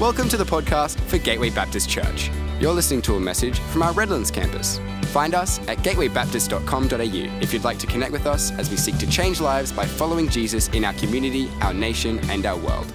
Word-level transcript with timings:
Welcome 0.00 0.28
to 0.30 0.36
the 0.36 0.44
podcast 0.44 0.98
for 1.02 1.18
Gateway 1.18 1.50
Baptist 1.50 1.88
Church. 1.88 2.28
You're 2.58 2.72
listening 2.72 3.00
to 3.02 3.14
a 3.14 3.20
message 3.20 3.60
from 3.60 3.84
our 3.84 3.92
Redlands 3.92 4.28
campus. 4.28 4.80
Find 5.12 5.36
us 5.36 5.60
at 5.68 5.78
gatewaybaptist.com.au 5.78 7.38
if 7.40 7.52
you'd 7.52 7.62
like 7.62 7.78
to 7.78 7.86
connect 7.86 8.10
with 8.10 8.26
us 8.26 8.50
as 8.58 8.68
we 8.68 8.76
seek 8.76 8.98
to 8.98 9.08
change 9.08 9.40
lives 9.40 9.70
by 9.70 9.86
following 9.86 10.28
Jesus 10.28 10.66
in 10.70 10.84
our 10.84 10.94
community, 10.94 11.48
our 11.60 11.72
nation, 11.72 12.18
and 12.28 12.44
our 12.44 12.56
world. 12.56 12.92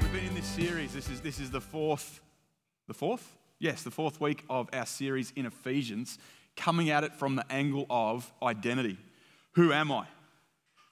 We've 0.00 0.12
been 0.14 0.24
in 0.24 0.34
this 0.34 0.46
series. 0.46 0.94
This 0.94 1.10
is 1.10 1.20
this 1.20 1.38
is 1.38 1.50
the 1.50 1.60
fourth, 1.60 2.22
the 2.88 2.94
fourth, 2.94 3.36
yes, 3.58 3.82
the 3.82 3.90
fourth 3.90 4.18
week 4.18 4.44
of 4.48 4.70
our 4.72 4.86
series 4.86 5.30
in 5.36 5.44
Ephesians, 5.44 6.18
coming 6.56 6.88
at 6.88 7.04
it 7.04 7.14
from 7.14 7.36
the 7.36 7.44
angle 7.52 7.84
of 7.90 8.32
identity. 8.42 8.96
Who 9.56 9.74
am 9.74 9.92
I? 9.92 10.06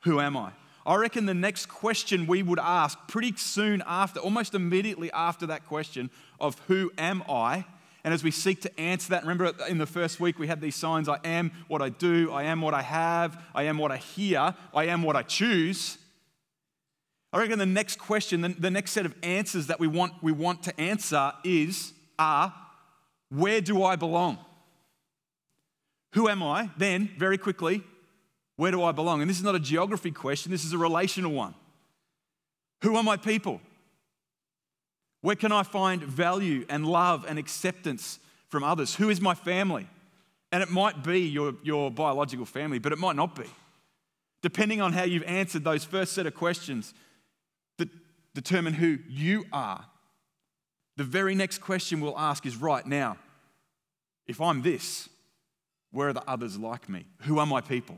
Who 0.03 0.21
am 0.21 0.37
I? 0.37 0.53
I 0.87 0.97
reckon 0.97 1.27
the 1.27 1.35
next 1.35 1.67
question 1.67 2.27
we 2.27 2.43
would 2.43 2.59
ask 2.59 2.99
pretty 3.07 3.37
soon 3.37 3.83
after, 3.87 4.21
almost 4.21 4.55
immediately 4.55 5.11
after 5.13 5.47
that 5.47 5.67
question 5.67 6.11
of 6.41 6.59
who 6.67 6.91
am 6.97 7.23
I, 7.29 7.65
and 8.03 8.15
as 8.15 8.25
we 8.25 8.31
seek 8.31 8.63
to 8.63 8.81
answer 8.81 9.11
that, 9.11 9.23
remember 9.23 9.53
in 9.69 9.79
the 9.79 9.87
first 9.87 10.21
week 10.21 10.39
we 10.39 10.47
had 10.47 10.61
these 10.61 10.77
signs 10.77 11.09
I 11.09 11.19
am 11.23 11.51
what 11.69 11.83
I 11.83 11.91
do, 11.91 12.33
I 12.33 12.45
am 12.45 12.63
what 12.63 12.73
I 12.73 12.83
have, 12.83 13.43
I 13.55 13.65
am 13.65 13.77
what 13.77 13.93
I 13.93 13.99
hear, 13.99 14.55
I 14.75 14.87
am 14.87 15.03
what 15.03 15.17
I 15.17 15.23
choose. 15.23 15.99
I 17.33 17.39
reckon 17.39 17.59
the 17.59 17.67
next 17.67 17.99
question, 17.99 18.41
the, 18.41 18.49
the 18.49 18.71
next 18.71 18.93
set 18.93 19.07
of 19.07 19.15
answers 19.23 19.67
that 19.67 19.79
we 19.79 19.87
want, 19.87 20.15
we 20.23 20.33
want 20.33 20.63
to 20.65 20.81
answer 20.81 21.33
is, 21.45 21.93
are, 22.19 22.55
where 23.29 23.61
do 23.61 23.85
I 23.85 23.97
belong? 23.97 24.39
Who 26.15 26.29
am 26.29 26.43
I? 26.43 26.71
Then, 26.77 27.11
very 27.19 27.39
quickly, 27.39 27.83
where 28.61 28.71
do 28.71 28.85
I 28.85 28.93
belong? 28.93 29.23
And 29.23 29.31
this 29.31 29.39
is 29.39 29.43
not 29.43 29.55
a 29.55 29.59
geography 29.59 30.11
question, 30.11 30.53
this 30.53 30.67
is 30.67 30.75
a 30.75 30.79
relational 30.79 31.33
one. 31.33 31.55
Who 32.83 32.95
are 32.95 33.03
my 33.03 33.17
people? 33.17 33.59
Where 35.23 35.35
can 35.35 35.51
I 35.51 35.63
find 35.63 36.03
value 36.03 36.67
and 36.69 36.87
love 36.87 37.25
and 37.27 37.39
acceptance 37.39 38.19
from 38.51 38.63
others? 38.63 38.97
Who 38.97 39.09
is 39.09 39.19
my 39.19 39.35
family? 39.35 39.89
And 40.53 40.63
it 40.63 40.69
might 40.69 41.03
be 41.03 41.21
your, 41.21 41.55
your 41.63 41.91
biological 41.91 42.45
family, 42.45 42.79
but 42.79 42.93
it 42.93 42.99
might 42.99 43.17
not 43.17 43.35
be. 43.35 43.47
Depending 44.43 44.83
on 44.83 44.93
how 44.93 45.05
you've 45.05 45.23
answered 45.23 45.65
those 45.65 45.83
first 45.83 46.13
set 46.13 46.27
of 46.27 46.35
questions 46.35 46.93
that 47.79 47.89
determine 48.35 48.75
who 48.75 48.99
you 49.09 49.47
are, 49.55 49.87
the 50.99 51.05
very 51.05 51.35
next 51.35 51.63
question 51.63 52.03
we'll 52.03 52.19
ask 52.19 52.45
is 52.45 52.57
right 52.57 52.85
now 52.85 53.17
if 54.27 54.39
I'm 54.39 54.61
this, 54.61 55.09
where 55.93 56.09
are 56.09 56.13
the 56.13 56.29
others 56.29 56.59
like 56.59 56.91
me? 56.91 57.07
Who 57.23 57.39
are 57.39 57.47
my 57.47 57.63
people? 57.63 57.97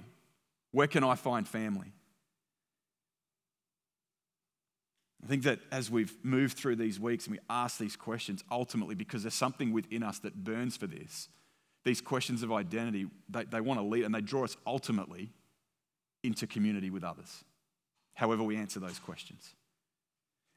Where 0.73 0.87
can 0.87 1.05
I 1.05 1.15
find 1.15 1.47
family? 1.47 1.93
I 5.23 5.29
think 5.29 5.45
that 5.45 5.61
as 5.71 5.91
we've 5.91 6.17
moved 6.25 6.59
through 6.59 6.77
these 6.77 6.99
weeks 6.99 7.27
and 7.27 7.37
we 7.37 7.41
ask 7.49 7.79
these 7.79 7.95
questions, 7.95 8.43
ultimately, 8.51 8.97
because 8.97 9.23
there's 9.23 9.35
something 9.35 9.73
within 9.73 10.03
us 10.03 10.19
that 10.21 10.43
burns 10.43 10.77
for 10.77 10.89
this, 10.89 11.29
these 11.85 12.01
questions 12.01 12.43
of 12.43 12.51
identity, 12.51 13.07
they, 13.29 13.45
they 13.45 13.61
want 13.61 13.79
to 13.79 13.85
lead 13.87 14.05
and 14.05 14.15
they 14.15 14.21
draw 14.21 14.45
us 14.45 14.57
ultimately 14.67 15.31
into 16.25 16.47
community 16.47 16.91
with 16.91 17.05
others, 17.05 17.45
however 18.15 18.43
we 18.43 18.57
answer 18.57 18.81
those 18.81 18.99
questions. 18.99 19.55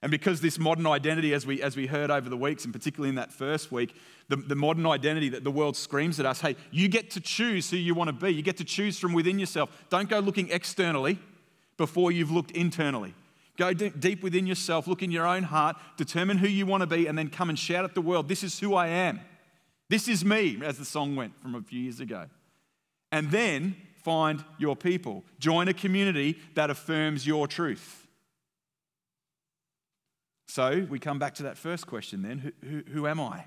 And 0.06 0.12
because 0.12 0.40
this 0.40 0.60
modern 0.60 0.86
identity, 0.86 1.34
as 1.34 1.48
we, 1.48 1.64
as 1.64 1.76
we 1.76 1.88
heard 1.88 2.12
over 2.12 2.30
the 2.30 2.38
weeks, 2.38 2.64
and 2.64 2.72
particularly 2.72 3.10
in 3.10 3.16
that 3.16 3.32
first 3.32 3.72
week, 3.72 3.96
the, 4.28 4.36
the 4.36 4.54
modern 4.54 4.86
identity 4.86 5.30
that 5.30 5.44
the 5.44 5.50
world 5.50 5.76
screams 5.76 6.20
at 6.20 6.28
us 6.28 6.42
hey, 6.42 6.56
you 6.70 6.88
get 6.88 7.10
to 7.10 7.20
choose 7.20 7.72
who 7.72 7.78
you 7.78 7.96
want 7.96 8.10
to 8.10 8.14
be. 8.14 8.32
You 8.32 8.44
get 8.44 8.58
to 8.58 8.64
choose 8.64 9.00
from 9.00 9.14
within 9.14 9.40
yourself. 9.40 9.72
Don't 9.90 10.08
go 10.08 10.20
looking 10.20 10.52
externally 10.52 11.18
before 11.78 12.12
you've 12.12 12.30
looked 12.30 12.52
internally. 12.52 13.16
Go 13.58 13.74
deep 13.74 14.22
within 14.22 14.46
yourself, 14.46 14.86
look 14.86 15.02
in 15.02 15.10
your 15.10 15.26
own 15.26 15.42
heart, 15.42 15.76
determine 15.98 16.38
who 16.38 16.48
you 16.48 16.68
want 16.68 16.82
to 16.82 16.88
be, 16.88 17.08
and 17.08 17.18
then 17.18 17.30
come 17.30 17.50
and 17.50 17.58
shout 17.58 17.84
at 17.84 17.96
the 17.96 18.02
world, 18.02 18.28
This 18.28 18.44
is 18.44 18.60
who 18.60 18.76
I 18.76 18.90
am. 18.90 19.20
This 19.90 20.08
is 20.08 20.24
me, 20.24 20.60
as 20.64 20.78
the 20.78 20.86
song 20.86 21.16
went 21.16 21.36
from 21.40 21.56
a 21.56 21.64
few 21.64 21.80
years 21.80 22.00
ago. 22.00 22.28
And 23.12 23.32
then 23.32 23.76
find 24.04 24.46
your 24.60 24.76
people. 24.76 25.24
Join 25.40 25.68
a 25.68 25.74
community 25.74 26.38
that 26.54 26.70
affirms 26.70 27.26
your 27.26 27.48
truth. 27.48 28.05
So 30.48 30.86
we 30.90 31.00
come 31.00 31.20
back 31.20 31.36
to 31.36 31.44
that 31.44 31.58
first 31.58 31.88
question 31.88 32.22
then 32.22 32.40
who, 32.40 32.52
who, 32.68 32.84
who, 32.92 33.08
am 33.08 33.20
I? 33.20 33.46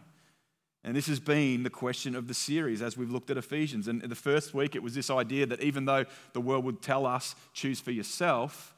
And 0.84 0.96
this 0.96 1.06
has 1.06 1.20
been 1.20 1.62
the 1.62 1.70
question 1.70 2.14
of 2.14 2.28
the 2.28 2.34
series 2.34 2.82
as 2.82 2.96
we've 2.96 3.10
looked 3.10 3.30
at 3.30 3.36
Ephesians. 3.36 3.88
And 3.88 4.02
the 4.02 4.14
first 4.14 4.54
week 4.54 4.74
it 4.74 4.82
was 4.82 4.94
this 4.94 5.10
idea 5.10 5.46
that 5.46 5.62
even 5.62 5.84
though 5.84 6.04
the 6.32 6.40
world 6.40 6.64
would 6.64 6.82
tell 6.82 7.06
us, 7.06 7.34
choose 7.52 7.80
for 7.80 7.90
yourself, 7.90 8.74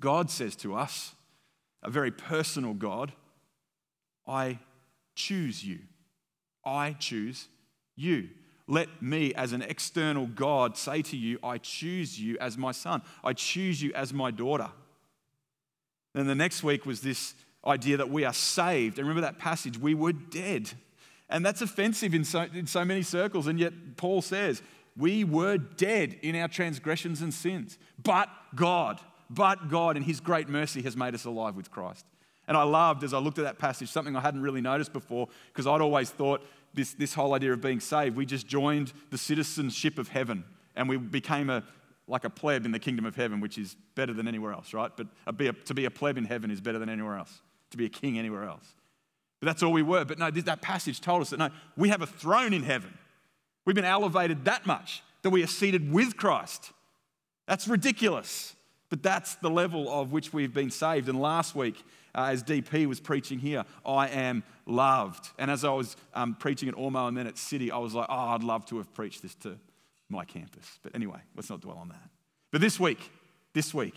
God 0.00 0.30
says 0.30 0.56
to 0.56 0.74
us, 0.74 1.14
a 1.82 1.90
very 1.90 2.10
personal 2.10 2.74
God, 2.74 3.12
I 4.26 4.58
choose 5.14 5.64
you. 5.64 5.80
I 6.64 6.92
choose 6.98 7.48
you. 7.94 8.30
Let 8.66 9.02
me, 9.02 9.34
as 9.34 9.52
an 9.52 9.60
external 9.60 10.26
God, 10.26 10.78
say 10.78 11.02
to 11.02 11.16
you, 11.16 11.38
I 11.44 11.58
choose 11.58 12.18
you 12.18 12.38
as 12.40 12.56
my 12.56 12.72
son. 12.72 13.02
I 13.22 13.34
choose 13.34 13.82
you 13.82 13.92
as 13.92 14.14
my 14.14 14.30
daughter. 14.30 14.70
Then 16.14 16.26
the 16.26 16.34
next 16.34 16.62
week 16.62 16.86
was 16.86 17.02
this 17.02 17.34
idea 17.66 17.96
that 17.96 18.10
we 18.10 18.24
are 18.24 18.32
saved. 18.32 18.98
And 18.98 19.08
remember 19.08 19.26
that 19.26 19.38
passage, 19.38 19.78
we 19.78 19.94
were 19.94 20.12
dead. 20.12 20.70
And 21.28 21.44
that's 21.44 21.62
offensive 21.62 22.14
in 22.14 22.24
so, 22.24 22.42
in 22.54 22.66
so 22.66 22.84
many 22.84 23.02
circles. 23.02 23.46
And 23.46 23.58
yet, 23.58 23.72
Paul 23.96 24.22
says, 24.22 24.62
we 24.96 25.24
were 25.24 25.58
dead 25.58 26.18
in 26.22 26.36
our 26.36 26.48
transgressions 26.48 27.22
and 27.22 27.32
sins. 27.32 27.78
But 28.02 28.28
God, 28.54 29.00
but 29.28 29.68
God, 29.68 29.96
in 29.96 30.02
His 30.02 30.20
great 30.20 30.48
mercy, 30.48 30.82
has 30.82 30.96
made 30.96 31.14
us 31.14 31.24
alive 31.24 31.56
with 31.56 31.70
Christ. 31.70 32.06
And 32.46 32.56
I 32.56 32.62
loved 32.62 33.02
as 33.02 33.14
I 33.14 33.18
looked 33.18 33.38
at 33.38 33.44
that 33.44 33.58
passage 33.58 33.88
something 33.88 34.14
I 34.14 34.20
hadn't 34.20 34.42
really 34.42 34.60
noticed 34.60 34.92
before 34.92 35.28
because 35.48 35.66
I'd 35.66 35.80
always 35.80 36.10
thought 36.10 36.44
this, 36.74 36.92
this 36.92 37.14
whole 37.14 37.32
idea 37.34 37.52
of 37.52 37.62
being 37.62 37.80
saved, 37.80 38.16
we 38.16 38.26
just 38.26 38.46
joined 38.46 38.92
the 39.10 39.16
citizenship 39.16 39.98
of 39.98 40.08
heaven 40.08 40.44
and 40.76 40.88
we 40.88 40.98
became 40.98 41.48
a, 41.48 41.64
like 42.06 42.24
a 42.24 42.30
pleb 42.30 42.66
in 42.66 42.72
the 42.72 42.78
kingdom 42.78 43.06
of 43.06 43.16
heaven, 43.16 43.40
which 43.40 43.56
is 43.56 43.76
better 43.94 44.12
than 44.12 44.28
anywhere 44.28 44.52
else, 44.52 44.74
right? 44.74 44.90
But 44.94 45.06
a, 45.26 45.52
to 45.52 45.72
be 45.72 45.86
a 45.86 45.90
pleb 45.90 46.18
in 46.18 46.24
heaven 46.26 46.50
is 46.50 46.60
better 46.60 46.78
than 46.78 46.90
anywhere 46.90 47.16
else 47.16 47.40
to 47.74 47.78
be 47.78 47.86
a 47.86 47.90
king 47.90 48.18
anywhere 48.18 48.44
else. 48.44 48.74
But 49.40 49.46
that's 49.46 49.62
all 49.62 49.72
we 49.72 49.82
were. 49.82 50.04
But 50.04 50.18
no, 50.18 50.30
that 50.30 50.62
passage 50.62 51.00
told 51.00 51.22
us 51.22 51.30
that 51.30 51.38
no, 51.38 51.50
we 51.76 51.90
have 51.90 52.02
a 52.02 52.06
throne 52.06 52.52
in 52.52 52.62
heaven. 52.62 52.96
We've 53.64 53.76
been 53.76 53.84
elevated 53.84 54.44
that 54.46 54.66
much 54.66 55.02
that 55.22 55.30
we 55.30 55.42
are 55.42 55.48
seated 55.48 55.92
with 55.92 56.16
Christ. 56.16 56.72
That's 57.46 57.68
ridiculous. 57.68 58.54
But 58.90 59.02
that's 59.02 59.34
the 59.36 59.50
level 59.50 59.90
of 59.90 60.12
which 60.12 60.32
we've 60.32 60.54
been 60.54 60.70
saved. 60.70 61.08
And 61.08 61.20
last 61.20 61.56
week, 61.56 61.82
uh, 62.14 62.28
as 62.30 62.44
DP 62.44 62.86
was 62.86 63.00
preaching 63.00 63.38
here, 63.38 63.64
I 63.84 64.08
am 64.08 64.44
loved. 64.66 65.30
And 65.38 65.50
as 65.50 65.64
I 65.64 65.72
was 65.72 65.96
um, 66.14 66.36
preaching 66.36 66.68
at 66.68 66.74
Ormeau 66.76 67.08
and 67.08 67.16
then 67.16 67.26
at 67.26 67.36
City, 67.36 67.70
I 67.70 67.78
was 67.78 67.94
like, 67.94 68.06
oh, 68.08 68.14
I'd 68.14 68.44
love 68.44 68.64
to 68.66 68.76
have 68.76 68.92
preached 68.94 69.22
this 69.22 69.34
to 69.36 69.58
my 70.08 70.24
campus. 70.24 70.78
But 70.82 70.94
anyway, 70.94 71.18
let's 71.34 71.50
not 71.50 71.60
dwell 71.60 71.78
on 71.78 71.88
that. 71.88 72.10
But 72.52 72.60
this 72.60 72.78
week, 72.78 73.10
this 73.52 73.74
week, 73.74 73.96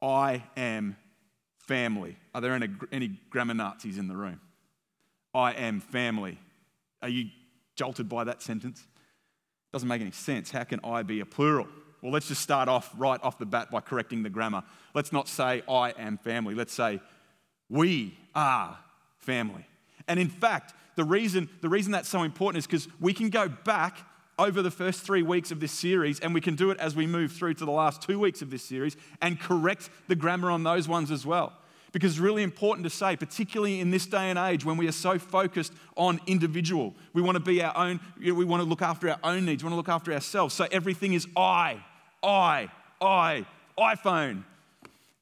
I 0.00 0.42
am 0.56 0.96
family. 1.70 2.16
Are 2.34 2.40
there 2.40 2.52
any, 2.52 2.68
any 2.90 3.12
grammar 3.30 3.54
Nazis 3.54 3.96
in 3.96 4.08
the 4.08 4.16
room? 4.16 4.40
I 5.32 5.52
am 5.52 5.78
family. 5.78 6.36
Are 7.00 7.08
you 7.08 7.26
jolted 7.76 8.08
by 8.08 8.24
that 8.24 8.42
sentence? 8.42 8.84
Doesn't 9.72 9.88
make 9.88 10.00
any 10.00 10.10
sense. 10.10 10.50
How 10.50 10.64
can 10.64 10.80
I 10.82 11.04
be 11.04 11.20
a 11.20 11.24
plural? 11.24 11.68
Well, 12.02 12.10
let's 12.10 12.26
just 12.26 12.40
start 12.40 12.68
off 12.68 12.92
right 12.98 13.20
off 13.22 13.38
the 13.38 13.46
bat 13.46 13.70
by 13.70 13.78
correcting 13.82 14.24
the 14.24 14.30
grammar. 14.30 14.64
Let's 14.94 15.12
not 15.12 15.28
say 15.28 15.62
I 15.68 15.90
am 15.96 16.18
family. 16.18 16.56
Let's 16.56 16.72
say 16.72 17.00
we 17.68 18.18
are 18.34 18.76
family. 19.18 19.64
And 20.08 20.18
in 20.18 20.28
fact, 20.28 20.74
the 20.96 21.04
reason, 21.04 21.48
the 21.60 21.68
reason 21.68 21.92
that's 21.92 22.08
so 22.08 22.24
important 22.24 22.58
is 22.58 22.66
because 22.66 22.88
we 22.98 23.12
can 23.12 23.30
go 23.30 23.48
back 23.48 23.98
over 24.40 24.60
the 24.60 24.72
first 24.72 25.02
three 25.02 25.22
weeks 25.22 25.52
of 25.52 25.60
this 25.60 25.70
series, 25.70 26.18
and 26.18 26.34
we 26.34 26.40
can 26.40 26.56
do 26.56 26.72
it 26.72 26.78
as 26.80 26.96
we 26.96 27.06
move 27.06 27.30
through 27.30 27.54
to 27.54 27.64
the 27.64 27.70
last 27.70 28.02
two 28.02 28.18
weeks 28.18 28.42
of 28.42 28.50
this 28.50 28.64
series 28.64 28.96
and 29.22 29.38
correct 29.38 29.88
the 30.08 30.16
grammar 30.16 30.50
on 30.50 30.64
those 30.64 30.88
ones 30.88 31.12
as 31.12 31.24
well. 31.24 31.52
Because 31.92 32.12
it's 32.12 32.20
really 32.20 32.42
important 32.42 32.84
to 32.84 32.90
say, 32.90 33.16
particularly 33.16 33.80
in 33.80 33.90
this 33.90 34.06
day 34.06 34.30
and 34.30 34.38
age 34.38 34.64
when 34.64 34.76
we 34.76 34.86
are 34.86 34.92
so 34.92 35.18
focused 35.18 35.72
on 35.96 36.20
individual. 36.26 36.94
We 37.12 37.22
want 37.22 37.36
to 37.36 37.42
be 37.42 37.62
our 37.62 37.76
own, 37.76 38.00
we 38.18 38.32
want 38.32 38.62
to 38.62 38.68
look 38.68 38.82
after 38.82 39.10
our 39.10 39.18
own 39.24 39.44
needs, 39.44 39.64
we 39.64 39.66
want 39.66 39.72
to 39.72 39.76
look 39.76 39.88
after 39.88 40.12
ourselves. 40.12 40.54
So 40.54 40.66
everything 40.70 41.14
is 41.14 41.26
I, 41.36 41.82
I, 42.22 42.70
I, 43.00 43.46
iPhone. 43.78 44.44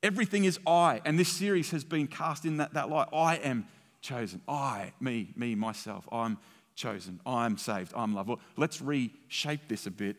Everything 0.03 0.45
is 0.45 0.59
I. 0.67 1.01
And 1.05 1.19
this 1.19 1.29
series 1.29 1.71
has 1.71 1.85
been 1.85 2.07
cast 2.07 2.45
in 2.45 2.59
that, 2.59 2.75
that 2.75 2.91
light. 2.91 3.09
I 3.13 3.37
am 3.37 3.67
chosen. 4.01 4.41
I, 4.47 4.93
me, 5.01 5.33
me, 5.37 5.55
myself. 5.55 6.07
I'm 6.13 6.39
chosen. 6.75 7.21
I'm 7.27 7.57
saved. 7.57 7.93
I'm 7.97 8.15
loved. 8.15 8.29
Well, 8.29 8.41
let's 8.57 8.81
reshape 8.81 9.69
this 9.69 9.87
a 9.87 9.91
bit 9.91 10.17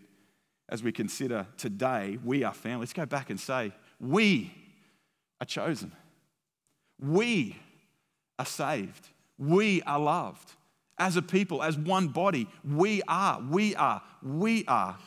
as 0.68 0.84
we 0.84 0.92
consider 0.92 1.48
today 1.58 2.18
we 2.24 2.44
are 2.44 2.54
family. 2.54 2.82
Let's 2.82 2.94
go 2.94 3.06
back 3.06 3.30
and 3.30 3.40
say, 3.40 3.74
we 4.00 4.54
are 5.42 5.46
chosen. 5.46 5.92
We 7.02 7.56
are 8.38 8.46
saved. 8.46 9.08
We 9.38 9.82
are 9.84 10.00
loved. 10.00 10.52
As 10.98 11.16
a 11.16 11.22
people, 11.22 11.64
as 11.64 11.78
one 11.78 12.10
body, 12.10 12.48
we 12.64 13.02
are, 13.08 13.42
we 13.50 13.74
are, 13.76 14.02
we 14.22 14.66
are. 14.66 14.98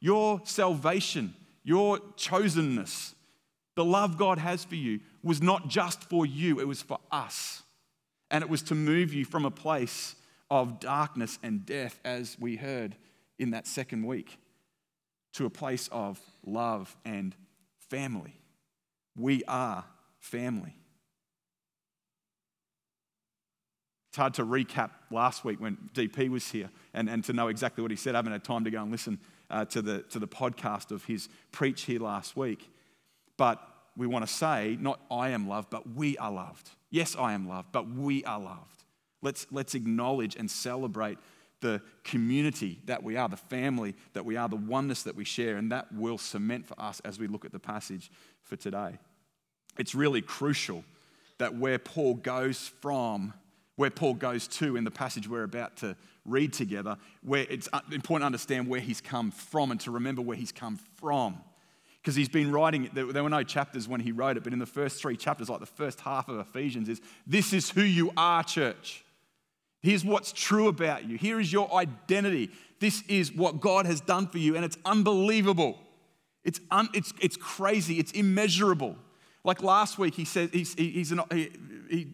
Your 0.00 0.42
salvation, 0.44 1.34
your 1.64 1.98
chosenness, 2.16 3.14
The 3.78 3.84
love 3.84 4.18
God 4.18 4.40
has 4.40 4.64
for 4.64 4.74
you 4.74 4.98
was 5.22 5.40
not 5.40 5.68
just 5.68 6.02
for 6.02 6.26
you, 6.26 6.58
it 6.58 6.66
was 6.66 6.82
for 6.82 6.98
us. 7.12 7.62
And 8.28 8.42
it 8.42 8.50
was 8.50 8.60
to 8.62 8.74
move 8.74 9.14
you 9.14 9.24
from 9.24 9.44
a 9.44 9.52
place 9.52 10.16
of 10.50 10.80
darkness 10.80 11.38
and 11.44 11.64
death, 11.64 12.00
as 12.04 12.36
we 12.40 12.56
heard 12.56 12.96
in 13.38 13.52
that 13.52 13.68
second 13.68 14.04
week, 14.04 14.36
to 15.34 15.46
a 15.46 15.50
place 15.50 15.88
of 15.92 16.20
love 16.44 16.96
and 17.04 17.36
family. 17.88 18.34
We 19.16 19.44
are 19.46 19.84
family. 20.18 20.74
It's 24.07 24.07
hard 24.18 24.34
to 24.34 24.44
recap 24.44 24.90
last 25.10 25.44
week 25.44 25.60
when 25.60 25.78
DP 25.94 26.28
was 26.28 26.50
here 26.50 26.68
and, 26.92 27.08
and 27.08 27.24
to 27.24 27.32
know 27.32 27.48
exactly 27.48 27.80
what 27.80 27.90
he 27.90 27.96
said. 27.96 28.14
I 28.14 28.18
haven't 28.18 28.32
had 28.32 28.44
time 28.44 28.64
to 28.64 28.70
go 28.70 28.82
and 28.82 28.92
listen 28.92 29.18
uh, 29.50 29.64
to, 29.66 29.80
the, 29.80 30.02
to 30.10 30.18
the 30.18 30.28
podcast 30.28 30.90
of 30.90 31.04
his 31.04 31.28
preach 31.52 31.82
here 31.82 32.00
last 32.00 32.36
week. 32.36 32.70
But 33.38 33.66
we 33.96 34.06
want 34.06 34.26
to 34.26 34.32
say, 34.32 34.76
not 34.80 35.00
I 35.10 35.30
am 35.30 35.48
loved, 35.48 35.70
but 35.70 35.94
we 35.94 36.18
are 36.18 36.30
loved. 36.30 36.70
Yes, 36.90 37.16
I 37.16 37.32
am 37.32 37.48
loved, 37.48 37.72
but 37.72 37.88
we 37.88 38.24
are 38.24 38.38
loved. 38.38 38.84
Let's, 39.22 39.46
let's 39.50 39.74
acknowledge 39.74 40.36
and 40.36 40.50
celebrate 40.50 41.18
the 41.60 41.82
community 42.04 42.80
that 42.84 43.02
we 43.02 43.16
are, 43.16 43.28
the 43.28 43.36
family 43.36 43.94
that 44.12 44.24
we 44.24 44.36
are, 44.36 44.48
the 44.48 44.56
oneness 44.56 45.02
that 45.04 45.16
we 45.16 45.24
share, 45.24 45.56
and 45.56 45.72
that 45.72 45.92
will 45.92 46.18
cement 46.18 46.66
for 46.66 46.80
us 46.80 47.00
as 47.04 47.18
we 47.18 47.26
look 47.26 47.44
at 47.44 47.52
the 47.52 47.58
passage 47.58 48.10
for 48.42 48.56
today. 48.56 48.98
It's 49.78 49.94
really 49.94 50.22
crucial 50.22 50.84
that 51.38 51.56
where 51.56 51.78
Paul 51.78 52.14
goes 52.14 52.70
from 52.80 53.32
where 53.78 53.90
Paul 53.90 54.14
goes 54.14 54.48
to 54.48 54.74
in 54.74 54.82
the 54.82 54.90
passage 54.90 55.28
we're 55.28 55.44
about 55.44 55.76
to 55.76 55.94
read 56.24 56.52
together, 56.52 56.96
where 57.22 57.46
it's 57.48 57.68
uh, 57.72 57.78
important 57.92 58.22
to 58.22 58.26
understand 58.26 58.66
where 58.66 58.80
he's 58.80 59.00
come 59.00 59.30
from 59.30 59.70
and 59.70 59.78
to 59.82 59.92
remember 59.92 60.20
where 60.20 60.36
he's 60.36 60.50
come 60.50 60.80
from. 60.96 61.38
Because 62.02 62.16
he's 62.16 62.28
been 62.28 62.50
writing, 62.50 62.90
there 62.92 63.22
were 63.22 63.30
no 63.30 63.44
chapters 63.44 63.86
when 63.86 64.00
he 64.00 64.10
wrote 64.10 64.36
it, 64.36 64.42
but 64.42 64.52
in 64.52 64.58
the 64.58 64.66
first 64.66 65.00
three 65.00 65.16
chapters, 65.16 65.48
like 65.48 65.60
the 65.60 65.66
first 65.66 66.00
half 66.00 66.28
of 66.28 66.40
Ephesians, 66.40 66.88
is 66.88 67.00
this 67.24 67.52
is 67.52 67.70
who 67.70 67.82
you 67.82 68.10
are, 68.16 68.42
church. 68.42 69.04
Here's 69.80 70.04
what's 70.04 70.32
true 70.32 70.66
about 70.66 71.08
you. 71.08 71.16
Here 71.16 71.38
is 71.38 71.52
your 71.52 71.72
identity. 71.72 72.50
This 72.80 73.04
is 73.06 73.32
what 73.32 73.60
God 73.60 73.86
has 73.86 74.00
done 74.00 74.26
for 74.26 74.38
you, 74.38 74.56
and 74.56 74.64
it's 74.64 74.76
unbelievable. 74.84 75.78
It's, 76.42 76.58
un, 76.72 76.88
it's, 76.94 77.14
it's 77.20 77.36
crazy. 77.36 78.00
It's 78.00 78.10
immeasurable. 78.10 78.96
Like 79.44 79.62
last 79.62 79.98
week, 79.98 80.14
he 80.14 80.24
said 80.24 80.50
he's, 80.52 80.74
he's 80.74 81.12
an, 81.12 81.20
he, 81.30 81.52
he 81.88 82.08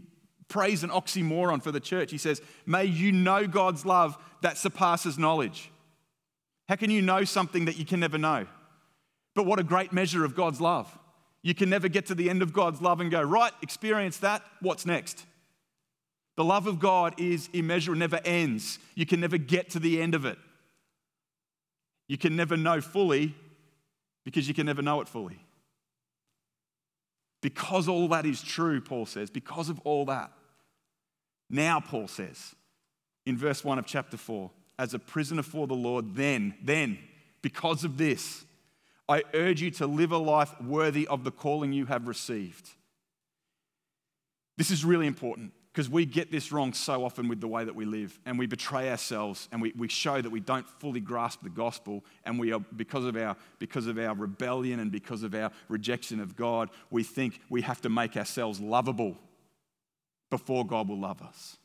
prays 0.49 0.85
an 0.85 0.91
oxymoron 0.91 1.63
for 1.63 1.73
the 1.73 1.81
church. 1.81 2.11
He 2.11 2.19
says, 2.19 2.43
May 2.67 2.85
you 2.85 3.13
know 3.13 3.47
God's 3.47 3.85
love 3.85 4.17
that 4.43 4.59
surpasses 4.59 5.19
knowledge. 5.19 5.71
How 6.69 6.77
can 6.77 6.91
you 6.91 7.03
know 7.03 7.25
something 7.25 7.67
that 7.67 7.77
you 7.77 7.85
can 7.85 8.01
never 8.01 8.19
know? 8.19 8.47
But 9.35 9.47
what 9.47 9.59
a 9.59 9.65
great 9.65 9.93
measure 9.93 10.25
of 10.25 10.35
God's 10.35 10.61
love. 10.61 10.99
You 11.43 11.55
can 11.55 11.69
never 11.69 11.89
get 11.89 12.07
to 12.07 12.15
the 12.15 12.31
end 12.31 12.41
of 12.41 12.53
God's 12.53 12.81
love 12.81 13.01
and 13.01 13.11
go, 13.11 13.21
right, 13.21 13.53
experience 13.61 14.19
that. 14.19 14.43
What's 14.61 14.87
next? 14.87 15.27
The 16.37 16.45
love 16.45 16.67
of 16.67 16.81
God 16.81 17.21
is 17.21 17.49
immeasurable, 17.53 17.99
never 17.99 18.21
ends. 18.25 18.79
You 18.95 19.07
can 19.07 19.21
never 19.21 19.39
get 19.39 19.71
to 19.71 19.79
the 19.79 20.01
end 20.01 20.15
of 20.15 20.25
it. 20.25 20.39
You 22.09 22.19
can 22.19 22.35
never 22.35 22.57
know 22.57 22.81
fully 22.81 23.35
because 24.25 24.49
you 24.49 24.55
can 24.55 24.67
never 24.67 24.83
know 24.83 25.01
it 25.01 25.09
fully. 25.09 25.44
Because 27.45 27.89
all 27.89 28.09
that 28.09 28.25
is 28.25 28.41
true, 28.41 28.81
Paul 28.81 29.05
says, 29.05 29.29
because 29.29 29.69
of 29.69 29.79
all 29.81 30.07
that, 30.07 30.33
now, 31.51 31.79
Paul 31.79 32.09
says 32.09 32.55
in 33.27 33.37
verse 33.37 33.63
1 33.63 33.79
of 33.79 33.85
chapter 33.85 34.17
4, 34.17 34.51
as 34.79 34.95
a 34.95 34.99
prisoner 34.99 35.43
for 35.43 35.67
the 35.67 35.75
Lord, 35.75 36.17
then, 36.17 36.55
then, 36.63 36.99
because 37.43 37.85
of 37.85 37.99
this, 37.99 38.47
I 39.11 39.25
urge 39.35 39.61
you 39.61 39.71
to 39.73 39.87
live 39.87 40.11
a 40.11 40.17
life 40.17 40.59
worthy 40.59 41.07
of 41.07 41.23
the 41.23 41.31
calling 41.31 41.75
you 41.75 41.85
have 41.85 42.09
received. 42.09 42.71
This 44.57 44.71
is 44.71 44.83
really 44.83 45.07
important 45.07 45.53
because 45.75 45.91
we 45.91 46.07
get 46.07 46.31
this 46.31 46.53
wrong 46.53 46.73
so 46.73 47.05
often 47.05 47.27
with 47.27 47.41
the 47.41 47.49
way 47.49 47.65
that 47.65 47.75
we 47.75 47.85
live 47.85 48.17
and 48.27 48.39
we 48.39 48.47
betray 48.47 48.91
ourselves 48.91 49.49
and 49.51 49.61
we, 49.61 49.73
we 49.77 49.89
show 49.89 50.23
that 50.23 50.31
we 50.31 50.39
don't 50.39 50.69
fully 50.79 51.01
grasp 51.01 51.43
the 51.43 51.51
gospel 51.51 52.05
and 52.25 52.39
we 52.39 52.53
are 52.53 52.61
because 52.77 53.05
of 53.05 53.17
our 53.17 53.37
because 53.59 53.89
of 53.89 53.99
our 53.99 54.15
rebellion 54.15 54.79
and 54.79 54.93
because 54.93 55.25
of 55.25 55.35
our 55.35 55.51
rejection 55.69 56.21
of 56.21 56.37
god 56.37 56.71
we 56.91 57.03
think 57.03 57.41
we 57.49 57.61
have 57.61 57.81
to 57.81 57.89
make 57.89 58.17
ourselves 58.17 58.61
lovable 58.61 59.19
before 60.31 60.65
god 60.65 60.89
will 60.89 61.01
love 61.01 61.21
us. 61.21 61.57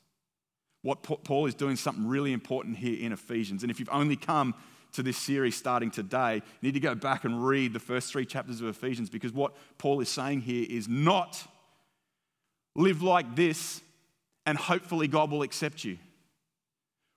What 0.81 1.03
paul 1.03 1.45
is 1.45 1.53
doing 1.53 1.75
something 1.75 2.07
really 2.07 2.33
important 2.33 2.77
here 2.77 3.00
in 3.00 3.12
ephesians 3.12 3.62
and 3.62 3.69
if 3.69 3.79
you've 3.79 3.89
only 3.91 4.15
come 4.15 4.55
to 4.94 5.03
this 5.03 5.17
series 5.17 5.55
starting 5.55 5.91
today 5.91 6.35
you 6.35 6.41
need 6.63 6.73
to 6.73 6.79
go 6.79 6.95
back 6.95 7.25
and 7.25 7.45
read 7.45 7.73
the 7.73 7.79
first 7.79 8.12
three 8.12 8.25
chapters 8.25 8.59
of 8.59 8.69
ephesians 8.69 9.07
because 9.07 9.33
what 9.33 9.55
paul 9.77 10.00
is 10.00 10.09
saying 10.09 10.41
here 10.41 10.65
is 10.67 10.88
not 10.88 11.45
live 12.75 13.03
like 13.03 13.35
this 13.35 13.81
and 14.50 14.57
hopefully 14.57 15.07
God 15.07 15.30
will 15.30 15.44
accept 15.44 15.84
you. 15.84 16.00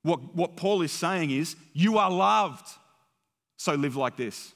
What, 0.02 0.34
what 0.36 0.54
Paul 0.54 0.82
is 0.82 0.92
saying 0.92 1.30
is, 1.30 1.56
you 1.72 1.96
are 1.96 2.10
loved, 2.10 2.66
so 3.56 3.72
live 3.72 3.96
like 3.96 4.18
this. 4.18 4.52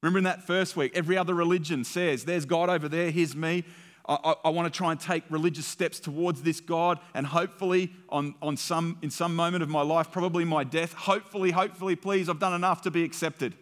Remember 0.00 0.18
in 0.18 0.24
that 0.24 0.46
first 0.46 0.76
week, 0.76 0.92
every 0.94 1.18
other 1.18 1.34
religion 1.34 1.82
says, 1.82 2.24
There's 2.24 2.44
God 2.44 2.70
over 2.70 2.88
there, 2.88 3.10
here's 3.10 3.34
me. 3.34 3.64
I, 4.08 4.18
I, 4.22 4.34
I 4.44 4.48
want 4.50 4.72
to 4.72 4.76
try 4.76 4.92
and 4.92 5.00
take 5.00 5.24
religious 5.30 5.66
steps 5.66 5.98
towards 5.98 6.42
this 6.42 6.60
God, 6.60 7.00
and 7.12 7.26
hopefully, 7.26 7.90
on, 8.08 8.36
on 8.40 8.56
some, 8.56 8.96
in 9.02 9.10
some 9.10 9.34
moment 9.34 9.64
of 9.64 9.68
my 9.68 9.82
life, 9.82 10.12
probably 10.12 10.44
my 10.44 10.62
death, 10.62 10.92
hopefully, 10.92 11.50
hopefully, 11.50 11.96
please, 11.96 12.28
I've 12.28 12.38
done 12.38 12.54
enough 12.54 12.82
to 12.82 12.92
be 12.92 13.02
accepted. 13.02 13.54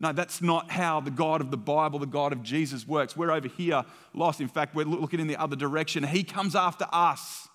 No, 0.00 0.12
that's 0.12 0.42
not 0.42 0.70
how 0.70 1.00
the 1.00 1.10
God 1.10 1.40
of 1.40 1.50
the 1.50 1.56
Bible, 1.56 1.98
the 1.98 2.06
God 2.06 2.32
of 2.32 2.42
Jesus 2.42 2.86
works. 2.86 3.16
We're 3.16 3.30
over 3.30 3.48
here 3.48 3.84
lost. 4.12 4.40
In 4.40 4.48
fact, 4.48 4.74
we're 4.74 4.84
looking 4.84 5.20
in 5.20 5.28
the 5.28 5.36
other 5.36 5.56
direction. 5.56 6.02
He 6.02 6.24
comes 6.24 6.56
after 6.56 6.86
us. 6.92 7.48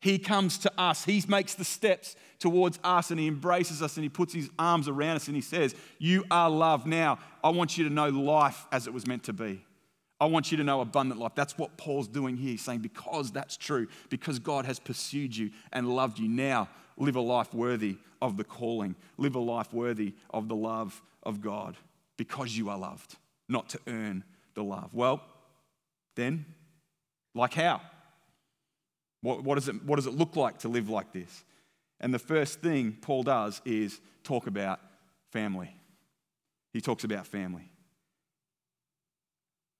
He 0.00 0.18
comes 0.18 0.56
to 0.58 0.72
us. 0.78 1.04
He 1.04 1.22
makes 1.28 1.54
the 1.54 1.64
steps 1.64 2.16
towards 2.38 2.78
us 2.82 3.10
and 3.10 3.20
he 3.20 3.28
embraces 3.28 3.82
us 3.82 3.96
and 3.96 4.04
he 4.04 4.08
puts 4.08 4.32
his 4.32 4.48
arms 4.58 4.88
around 4.88 5.16
us 5.16 5.26
and 5.26 5.36
he 5.36 5.42
says, 5.42 5.74
You 5.98 6.24
are 6.30 6.48
loved. 6.48 6.86
Now, 6.86 7.18
I 7.44 7.50
want 7.50 7.76
you 7.76 7.84
to 7.84 7.90
know 7.90 8.08
life 8.08 8.66
as 8.72 8.86
it 8.86 8.94
was 8.94 9.06
meant 9.06 9.24
to 9.24 9.34
be. 9.34 9.62
I 10.18 10.26
want 10.26 10.50
you 10.50 10.56
to 10.58 10.64
know 10.64 10.80
abundant 10.80 11.20
life. 11.20 11.32
That's 11.34 11.56
what 11.58 11.76
Paul's 11.76 12.08
doing 12.08 12.36
here. 12.38 12.56
Saying, 12.56 12.80
Because 12.80 13.30
that's 13.30 13.58
true, 13.58 13.88
because 14.08 14.38
God 14.38 14.64
has 14.64 14.78
pursued 14.78 15.36
you 15.36 15.50
and 15.74 15.94
loved 15.94 16.18
you, 16.18 16.28
now 16.28 16.70
live 16.96 17.16
a 17.16 17.20
life 17.20 17.52
worthy 17.52 17.98
of 18.22 18.38
the 18.38 18.44
calling, 18.44 18.96
live 19.18 19.34
a 19.34 19.38
life 19.38 19.72
worthy 19.74 20.14
of 20.30 20.48
the 20.48 20.56
love 20.56 21.02
of 21.22 21.40
God 21.40 21.76
because 22.16 22.56
you 22.56 22.68
are 22.68 22.78
loved, 22.78 23.16
not 23.48 23.68
to 23.70 23.80
earn 23.86 24.24
the 24.54 24.64
love. 24.64 24.90
Well, 24.92 25.22
then, 26.16 26.44
like 27.34 27.54
how? 27.54 27.80
What, 29.22 29.44
what, 29.44 29.56
does 29.56 29.68
it, 29.68 29.84
what 29.84 29.96
does 29.96 30.06
it 30.06 30.14
look 30.14 30.36
like 30.36 30.58
to 30.58 30.68
live 30.68 30.88
like 30.88 31.12
this? 31.12 31.44
And 32.00 32.12
the 32.14 32.18
first 32.18 32.60
thing 32.60 32.96
Paul 33.00 33.22
does 33.22 33.60
is 33.64 34.00
talk 34.24 34.46
about 34.46 34.80
family. 35.30 35.74
He 36.72 36.80
talks 36.80 37.04
about 37.04 37.26
family. 37.26 37.70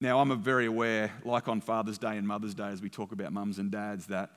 Now, 0.00 0.21
I'm 0.21 0.43
very 0.43 0.67
aware, 0.67 1.12
like 1.25 1.47
on 1.49 1.61
Father's 1.61 1.99
Day 1.99 2.17
and 2.17 2.26
Mother's 2.26 2.55
Day, 2.55 2.69
as 2.69 2.81
we 2.81 2.88
talk 2.88 3.12
about 3.12 3.33
mums 3.33 3.59
and 3.59 3.71
dads, 3.71 4.07
that 4.07 4.31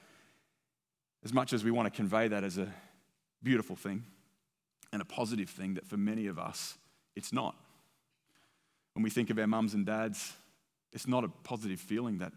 as 1.24 1.34
much 1.34 1.54
as 1.54 1.64
we 1.64 1.72
want 1.72 1.86
to 1.86 1.96
convey 1.96 2.28
that 2.28 2.44
as 2.44 2.58
a 2.58 2.68
beautiful 3.42 3.78
thing 3.78 4.04
and 4.92 5.02
a 5.02 5.06
positive 5.06 5.50
thing, 5.50 5.76
that 5.76 5.88
for 5.88 5.96
many 5.96 6.28
of 6.28 6.38
us, 6.38 6.78
it's 7.16 7.34
not. 7.34 7.56
When 8.94 9.04
we 9.04 9.10
think 9.10 9.30
of 9.30 9.40
our 9.40 9.48
mums 9.48 9.74
and 9.74 9.86
dads, 9.86 10.34
it's 10.92 11.08
not 11.08 11.24
a 11.24 11.30
positive 11.44 11.80
feeling 11.80 12.20
that 12.20 12.32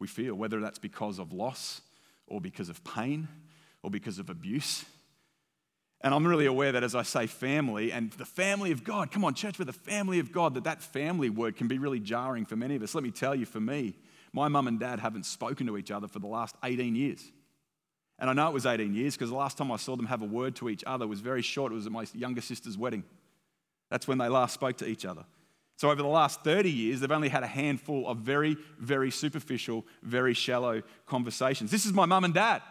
we 0.00 0.06
feel, 0.06 0.34
whether 0.34 0.60
that's 0.60 0.78
because 0.78 1.18
of 1.18 1.32
loss 1.32 1.80
or 2.26 2.40
because 2.40 2.68
of 2.68 2.82
pain 2.84 3.28
or 3.82 3.90
because 3.90 4.18
of 4.18 4.28
abuse. 4.28 4.84
And 6.00 6.12
I'm 6.12 6.26
really 6.26 6.46
aware 6.46 6.72
that 6.72 6.84
as 6.84 6.94
I 6.94 7.02
say 7.02 7.26
family 7.26 7.90
and 7.92 8.12
the 8.12 8.26
family 8.26 8.72
of 8.72 8.84
God, 8.84 9.10
come 9.10 9.24
on, 9.24 9.34
church, 9.34 9.58
we're 9.58 9.64
the 9.64 9.72
family 9.72 10.18
of 10.18 10.32
God, 10.32 10.54
that 10.54 10.64
that 10.64 10.82
family 10.82 11.30
word 11.30 11.56
can 11.56 11.68
be 11.68 11.78
really 11.78 12.00
jarring 12.00 12.44
for 12.44 12.56
many 12.56 12.76
of 12.76 12.82
us. 12.82 12.94
Let 12.94 13.04
me 13.04 13.10
tell 13.10 13.34
you, 13.34 13.46
for 13.46 13.60
me, 13.60 13.94
my 14.32 14.48
mum 14.48 14.66
and 14.66 14.78
dad 14.78 14.98
haven't 14.98 15.24
spoken 15.24 15.66
to 15.68 15.78
each 15.78 15.90
other 15.90 16.08
for 16.08 16.18
the 16.18 16.26
last 16.26 16.56
18 16.64 16.94
years. 16.94 17.24
And 18.18 18.28
I 18.28 18.32
know 18.32 18.48
it 18.48 18.54
was 18.54 18.66
18 18.66 18.94
years 18.94 19.14
because 19.14 19.30
the 19.30 19.36
last 19.36 19.56
time 19.56 19.72
I 19.72 19.76
saw 19.76 19.96
them 19.96 20.06
have 20.06 20.22
a 20.22 20.26
word 20.26 20.56
to 20.56 20.68
each 20.68 20.84
other 20.86 21.06
was 21.06 21.20
very 21.20 21.42
short. 21.42 21.72
It 21.72 21.76
was 21.76 21.86
at 21.86 21.92
my 21.92 22.04
younger 22.12 22.40
sister's 22.40 22.76
wedding. 22.76 23.04
That's 23.90 24.08
when 24.08 24.18
they 24.18 24.28
last 24.28 24.54
spoke 24.54 24.76
to 24.78 24.86
each 24.86 25.04
other. 25.04 25.24
So, 25.76 25.90
over 25.90 26.02
the 26.02 26.08
last 26.08 26.42
30 26.44 26.70
years, 26.70 27.00
they've 27.00 27.10
only 27.10 27.28
had 27.28 27.42
a 27.42 27.48
handful 27.48 28.06
of 28.06 28.18
very, 28.18 28.56
very 28.78 29.10
superficial, 29.10 29.84
very 30.02 30.32
shallow 30.32 30.82
conversations. 31.06 31.70
This 31.70 31.84
is 31.84 31.92
my 31.92 32.06
mum 32.06 32.24
and 32.24 32.32
dad. 32.32 32.62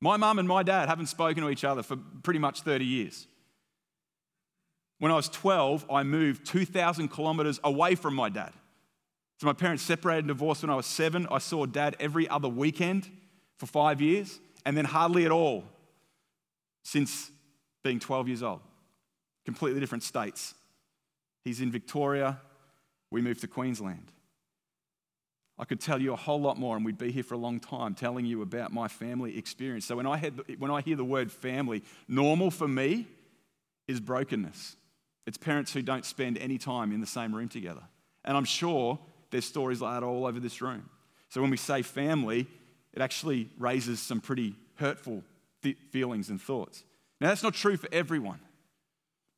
My 0.00 0.16
mum 0.16 0.40
and 0.40 0.48
my 0.48 0.64
dad 0.64 0.88
haven't 0.88 1.06
spoken 1.06 1.44
to 1.44 1.50
each 1.50 1.64
other 1.64 1.82
for 1.82 1.96
pretty 2.24 2.40
much 2.40 2.62
30 2.62 2.84
years. 2.84 3.28
When 4.98 5.12
I 5.12 5.14
was 5.14 5.28
12, 5.28 5.86
I 5.90 6.02
moved 6.02 6.44
2,000 6.44 7.08
kilometers 7.08 7.60
away 7.62 7.94
from 7.94 8.14
my 8.14 8.28
dad. 8.28 8.52
So, 9.40 9.46
my 9.46 9.52
parents 9.52 9.84
separated 9.84 10.24
and 10.24 10.28
divorced 10.28 10.62
when 10.62 10.70
I 10.70 10.76
was 10.76 10.86
seven. 10.86 11.28
I 11.30 11.38
saw 11.38 11.66
dad 11.66 11.94
every 12.00 12.28
other 12.28 12.48
weekend 12.48 13.08
for 13.58 13.66
five 13.66 14.00
years, 14.00 14.40
and 14.66 14.76
then 14.76 14.86
hardly 14.86 15.24
at 15.24 15.30
all 15.30 15.62
since 16.82 17.30
being 17.84 18.00
12 18.00 18.26
years 18.26 18.42
old 18.42 18.60
completely 19.44 19.80
different 19.80 20.04
states. 20.04 20.54
He's 21.44 21.60
in 21.60 21.70
Victoria, 21.70 22.38
we 23.10 23.20
moved 23.20 23.40
to 23.40 23.48
Queensland. 23.48 24.12
I 25.58 25.64
could 25.64 25.80
tell 25.80 26.00
you 26.00 26.12
a 26.12 26.16
whole 26.16 26.40
lot 26.40 26.58
more, 26.58 26.76
and 26.76 26.84
we'd 26.84 26.98
be 26.98 27.12
here 27.12 27.22
for 27.22 27.34
a 27.34 27.38
long 27.38 27.60
time 27.60 27.94
telling 27.94 28.24
you 28.24 28.42
about 28.42 28.72
my 28.72 28.88
family 28.88 29.36
experience. 29.36 29.84
So 29.84 29.96
when 29.96 30.06
I, 30.06 30.16
had, 30.16 30.40
when 30.58 30.70
I 30.70 30.80
hear 30.80 30.96
the 30.96 31.04
word 31.04 31.30
family, 31.30 31.82
normal 32.08 32.50
for 32.50 32.66
me 32.66 33.06
is 33.86 34.00
brokenness. 34.00 34.76
It's 35.26 35.38
parents 35.38 35.72
who 35.72 35.82
don't 35.82 36.04
spend 36.04 36.38
any 36.38 36.58
time 36.58 36.90
in 36.90 37.00
the 37.00 37.06
same 37.06 37.34
room 37.34 37.48
together. 37.48 37.82
And 38.24 38.36
I'm 38.36 38.44
sure 38.44 38.98
there's 39.30 39.44
stories 39.44 39.80
like 39.80 39.94
that 39.94 40.04
all 40.04 40.26
over 40.26 40.40
this 40.40 40.60
room. 40.62 40.88
So 41.28 41.40
when 41.40 41.50
we 41.50 41.56
say 41.56 41.82
family, 41.82 42.46
it 42.92 43.00
actually 43.00 43.48
raises 43.58 44.00
some 44.00 44.20
pretty 44.20 44.54
hurtful 44.76 45.22
th- 45.62 45.76
feelings 45.90 46.28
and 46.28 46.40
thoughts. 46.40 46.82
Now, 47.20 47.28
that's 47.28 47.42
not 47.42 47.54
true 47.54 47.76
for 47.76 47.88
everyone. 47.92 48.40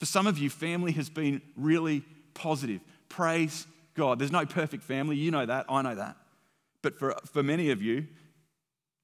For 0.00 0.06
some 0.06 0.26
of 0.26 0.38
you, 0.38 0.50
family 0.50 0.92
has 0.92 1.08
been 1.08 1.40
really 1.56 2.02
positive. 2.34 2.80
Praise 3.08 3.66
God. 3.94 4.18
There's 4.18 4.32
no 4.32 4.44
perfect 4.44 4.82
family. 4.82 5.16
You 5.16 5.30
know 5.30 5.46
that. 5.46 5.66
I 5.68 5.82
know 5.82 5.94
that. 5.94 6.16
But 6.82 6.98
for, 6.98 7.14
for 7.32 7.42
many 7.42 7.70
of 7.70 7.80
you, 7.80 8.06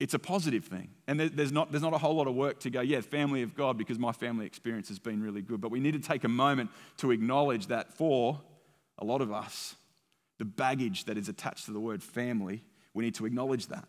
it's 0.01 0.15
a 0.15 0.19
positive 0.19 0.65
thing. 0.65 0.89
And 1.07 1.21
there's 1.21 1.53
not, 1.53 1.71
there's 1.71 1.83
not 1.83 1.93
a 1.93 1.99
whole 1.99 2.15
lot 2.15 2.27
of 2.27 2.35
work 2.35 2.61
to 2.61 2.71
go, 2.71 2.81
yeah, 2.81 3.03
family 3.03 3.43
of 3.43 3.55
God, 3.55 3.77
because 3.77 3.99
my 3.99 4.13
family 4.13 4.47
experience 4.47 4.89
has 4.89 4.99
been 4.99 5.23
really 5.23 5.43
good. 5.43 5.61
But 5.61 5.71
we 5.71 5.79
need 5.79 5.93
to 5.93 6.01
take 6.01 6.25
a 6.25 6.29
moment 6.29 6.71
to 6.99 7.11
acknowledge 7.11 7.67
that 7.67 7.93
for 7.93 8.41
a 8.99 9.05
lot 9.05 9.21
of 9.21 9.31
us, 9.31 9.77
the 10.39 10.47
baggage 10.47 11.05
that 11.05 11.19
is 11.19 11.29
attached 11.29 11.67
to 11.67 11.73
the 11.73 11.81
word 11.81 12.03
family, 12.03 12.65
we 12.95 13.05
need 13.05 13.15
to 13.17 13.27
acknowledge 13.27 13.67
that. 13.67 13.87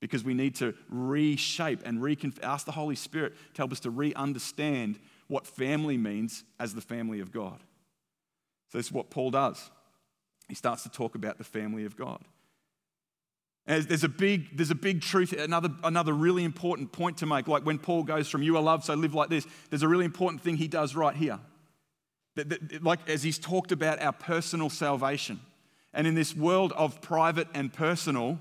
Because 0.00 0.24
we 0.24 0.34
need 0.34 0.54
to 0.56 0.74
reshape 0.88 1.80
and 1.84 2.00
reconf- 2.00 2.42
ask 2.42 2.64
the 2.64 2.72
Holy 2.72 2.96
Spirit 2.96 3.34
to 3.54 3.58
help 3.58 3.72
us 3.72 3.80
to 3.80 3.90
re 3.90 4.14
understand 4.14 4.98
what 5.28 5.46
family 5.46 5.96
means 5.96 6.44
as 6.58 6.74
the 6.74 6.80
family 6.80 7.20
of 7.20 7.32
God. 7.32 7.60
So, 8.70 8.78
this 8.78 8.86
is 8.86 8.92
what 8.92 9.10
Paul 9.10 9.30
does. 9.30 9.70
He 10.48 10.54
starts 10.54 10.82
to 10.84 10.88
talk 10.88 11.14
about 11.14 11.38
the 11.38 11.44
family 11.44 11.84
of 11.84 11.96
God. 11.96 12.20
There's 13.66 14.04
a 14.04 14.08
big, 14.08 14.56
there's 14.56 14.70
a 14.70 14.76
big 14.76 15.00
truth, 15.02 15.32
another, 15.32 15.70
another 15.82 16.12
really 16.12 16.44
important 16.44 16.92
point 16.92 17.18
to 17.18 17.26
make. 17.26 17.48
Like 17.48 17.66
when 17.66 17.78
Paul 17.78 18.04
goes 18.04 18.28
from 18.28 18.44
you 18.44 18.56
are 18.56 18.62
loved, 18.62 18.84
so 18.84 18.94
live 18.94 19.12
like 19.12 19.28
this, 19.28 19.44
there's 19.70 19.82
a 19.82 19.88
really 19.88 20.04
important 20.04 20.40
thing 20.40 20.56
he 20.56 20.68
does 20.68 20.94
right 20.94 21.16
here. 21.16 21.40
That, 22.36 22.48
that, 22.50 22.84
like 22.84 23.08
as 23.08 23.24
he's 23.24 23.40
talked 23.40 23.72
about 23.72 24.00
our 24.00 24.12
personal 24.12 24.70
salvation. 24.70 25.40
And 25.92 26.06
in 26.06 26.14
this 26.14 26.36
world 26.36 26.72
of 26.74 27.00
private 27.00 27.48
and 27.54 27.72
personal, 27.72 28.38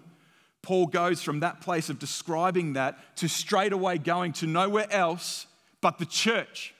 Paul 0.62 0.86
goes 0.88 1.24
from 1.24 1.40
that 1.40 1.60
place 1.60 1.90
of 1.90 1.98
describing 1.98 2.74
that 2.74 3.16
to 3.18 3.28
straight 3.28 3.74
away 3.74 3.98
going 3.98 4.34
to 4.34 4.46
nowhere 4.46 4.92
else 4.92 5.48
but 5.86 6.00
the 6.00 6.06
church. 6.08 6.74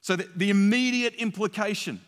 So 0.00 0.16
the, 0.16 0.28
the 0.34 0.50
immediate 0.50 1.14
implication, 1.14 2.00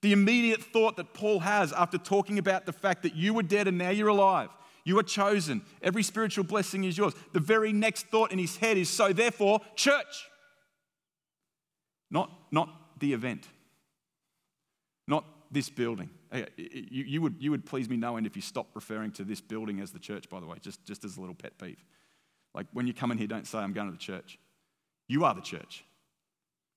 the 0.00 0.12
immediate 0.12 0.62
thought 0.62 0.96
that 0.98 1.12
Paul 1.12 1.40
has 1.40 1.72
after 1.72 1.98
talking 1.98 2.38
about 2.38 2.66
the 2.66 2.72
fact 2.72 3.02
that 3.02 3.16
you 3.16 3.34
were 3.34 3.42
dead 3.42 3.66
and 3.66 3.76
now 3.76 3.90
you're 3.90 4.06
alive, 4.06 4.50
you 4.84 4.96
are 5.00 5.02
chosen, 5.02 5.62
every 5.82 6.04
spiritual 6.04 6.44
blessing 6.44 6.84
is 6.84 6.96
yours. 6.96 7.14
The 7.32 7.40
very 7.40 7.72
next 7.72 8.06
thought 8.06 8.30
in 8.30 8.38
his 8.38 8.58
head 8.58 8.78
is 8.78 8.88
so 8.88 9.12
therefore, 9.12 9.58
church. 9.74 10.28
Not, 12.12 12.30
not 12.52 13.00
the 13.00 13.12
event, 13.12 13.48
not 15.08 15.24
this 15.50 15.68
building. 15.68 16.10
Uh, 16.30 16.42
you, 16.56 17.02
you, 17.06 17.22
would, 17.22 17.34
you 17.40 17.50
would 17.50 17.66
please 17.66 17.88
me 17.88 17.96
no 17.96 18.16
end 18.16 18.28
if 18.28 18.36
you 18.36 18.42
stopped 18.42 18.76
referring 18.76 19.10
to 19.10 19.24
this 19.24 19.40
building 19.40 19.80
as 19.80 19.90
the 19.90 19.98
church, 19.98 20.30
by 20.30 20.38
the 20.38 20.46
way, 20.46 20.58
just, 20.60 20.84
just 20.84 21.04
as 21.04 21.16
a 21.16 21.20
little 21.20 21.34
pet 21.34 21.58
peeve. 21.58 21.84
Like 22.54 22.68
when 22.72 22.86
you 22.86 22.94
come 22.94 23.10
in 23.10 23.18
here, 23.18 23.26
don't 23.26 23.48
say, 23.48 23.58
I'm 23.58 23.72
going 23.72 23.88
to 23.88 23.92
the 23.92 23.98
church. 23.98 24.38
You 25.10 25.24
are 25.24 25.34
the 25.34 25.40
church. 25.40 25.84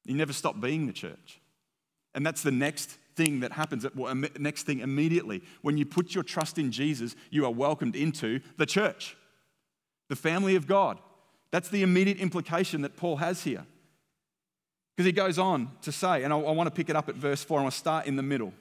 You 0.06 0.16
never 0.16 0.34
stop 0.34 0.60
being 0.60 0.88
the 0.88 0.94
church. 0.94 1.40
And 2.16 2.26
that's 2.26 2.42
the 2.42 2.52
next 2.52 2.98
thing 3.16 3.42
that 3.42 3.52
happens, 3.52 3.86
next 4.40 4.64
thing 4.64 4.80
immediately. 4.80 5.44
When 5.62 5.78
you 5.78 5.86
put 5.86 6.16
your 6.16 6.24
trust 6.24 6.58
in 6.58 6.72
Jesus, 6.72 7.16
you 7.30 7.46
are 7.46 7.52
welcomed 7.52 7.96
into 7.96 8.40
the 8.58 8.66
church, 8.66 9.16
the 10.10 10.16
family 10.16 10.56
of 10.56 10.66
God. 10.66 10.98
That's 11.52 11.70
the 11.70 11.84
immediate 11.84 12.18
implication 12.18 12.82
that 12.82 12.98
Paul 12.98 13.18
has 13.18 13.44
here. 13.44 13.68
Because 14.96 15.06
he 15.06 15.12
goes 15.12 15.38
on 15.38 15.70
to 15.84 15.92
say, 15.92 16.24
and 16.24 16.34
I, 16.34 16.40
I 16.40 16.52
want 16.54 16.66
to 16.66 16.76
pick 16.76 16.90
it 16.90 16.96
up 16.96 17.10
at 17.10 17.16
verse 17.16 17.44
4, 17.44 17.60
I 17.60 17.62
want 17.62 17.74
to 17.74 17.80
start 17.80 18.08
in 18.08 18.16
the 18.16 18.24
middle. 18.24 18.52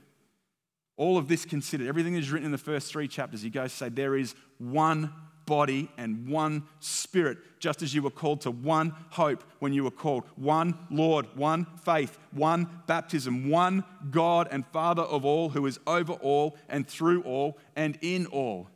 All 0.99 1.17
of 1.17 1.29
this 1.29 1.47
considered, 1.47 1.89
everything 1.89 2.13
that 2.13 2.21
is 2.21 2.31
written 2.31 2.45
in 2.45 2.53
the 2.53 2.59
first 2.59 2.93
three 2.93 3.09
chapters, 3.09 3.41
he 3.41 3.49
goes 3.49 3.71
to 3.71 3.77
say, 3.79 3.89
There 3.89 4.17
is 4.17 4.35
one 4.59 5.15
body 5.53 5.91
and 5.99 6.27
one 6.27 6.63
spirit, 6.81 7.37
just 7.59 7.83
as 7.83 7.95
you 7.95 8.01
were 8.01 8.11
called 8.11 8.41
to 8.41 8.51
one 8.51 8.95
hope 9.11 9.45
when 9.59 9.75
you 9.75 9.85
were 9.85 9.91
called, 9.91 10.25
one 10.35 10.75
Lord, 10.91 11.27
one 11.35 11.67
faith, 11.85 12.19
one 12.31 12.67
baptism, 12.87 13.51
one 13.51 13.85
God 14.11 14.49
and 14.51 14.67
Father 14.69 15.03
of 15.03 15.27
all, 15.27 15.51
who 15.51 15.67
is 15.67 15.79
over 15.87 16.15
all 16.15 16.57
and 16.71 16.89
through 16.89 17.21
all 17.25 17.59
and 17.77 17.99
in 18.01 18.25
all. 18.29 18.71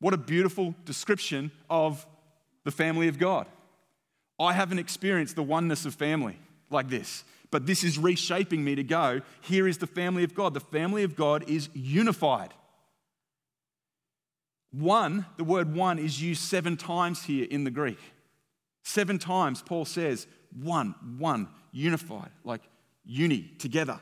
What 0.00 0.12
a 0.12 0.18
beautiful 0.18 0.74
description 0.84 1.50
of 1.70 2.06
the 2.64 2.70
family 2.70 3.08
of 3.08 3.18
God. 3.18 3.46
I 4.38 4.52
haven't 4.52 4.80
experienced 4.80 5.34
the 5.34 5.42
oneness 5.42 5.86
of 5.86 5.94
family 5.94 6.38
like 6.68 6.90
this, 6.90 7.24
but 7.50 7.64
this 7.64 7.84
is 7.84 7.96
reshaping 7.98 8.62
me 8.62 8.74
to 8.74 8.84
go. 8.84 9.22
Here 9.40 9.66
is 9.66 9.78
the 9.78 9.86
family 9.86 10.24
of 10.24 10.34
God. 10.34 10.52
The 10.52 10.60
family 10.60 11.04
of 11.04 11.16
God 11.16 11.48
is 11.48 11.70
unified. 11.72 12.52
One, 14.72 15.26
the 15.36 15.44
word 15.44 15.74
one 15.74 15.98
is 15.98 16.22
used 16.22 16.42
seven 16.42 16.76
times 16.76 17.24
here 17.24 17.46
in 17.50 17.64
the 17.64 17.70
Greek. 17.70 17.98
Seven 18.82 19.18
times 19.18 19.62
Paul 19.62 19.84
says, 19.84 20.26
one, 20.62 20.94
one, 21.18 21.48
unified, 21.72 22.30
like 22.44 22.62
uni, 23.04 23.50
together. 23.58 23.98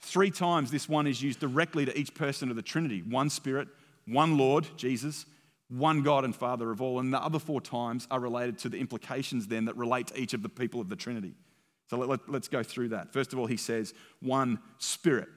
Three 0.00 0.30
times 0.30 0.70
this 0.70 0.88
one 0.88 1.06
is 1.06 1.22
used 1.22 1.40
directly 1.40 1.84
to 1.84 1.98
each 1.98 2.14
person 2.14 2.50
of 2.50 2.56
the 2.56 2.62
Trinity 2.62 3.02
one 3.02 3.30
Spirit, 3.30 3.68
one 4.06 4.38
Lord, 4.38 4.66
Jesus, 4.76 5.26
one 5.68 6.02
God 6.02 6.24
and 6.24 6.34
Father 6.34 6.70
of 6.70 6.80
all. 6.80 7.00
And 7.00 7.12
the 7.12 7.22
other 7.22 7.38
four 7.38 7.60
times 7.60 8.06
are 8.10 8.20
related 8.20 8.58
to 8.60 8.68
the 8.68 8.78
implications 8.78 9.48
then 9.48 9.64
that 9.66 9.76
relate 9.76 10.08
to 10.08 10.20
each 10.20 10.34
of 10.34 10.42
the 10.42 10.48
people 10.48 10.80
of 10.80 10.88
the 10.88 10.96
Trinity. 10.96 11.34
So 11.90 11.96
let, 11.96 12.20
us 12.20 12.26
let, 12.28 12.50
go 12.50 12.62
through 12.62 12.90
that. 12.90 13.12
First 13.12 13.32
of 13.32 13.38
all, 13.38 13.46
he 13.46 13.56
says, 13.56 13.94
one 14.20 14.60
Spirit 14.78 15.28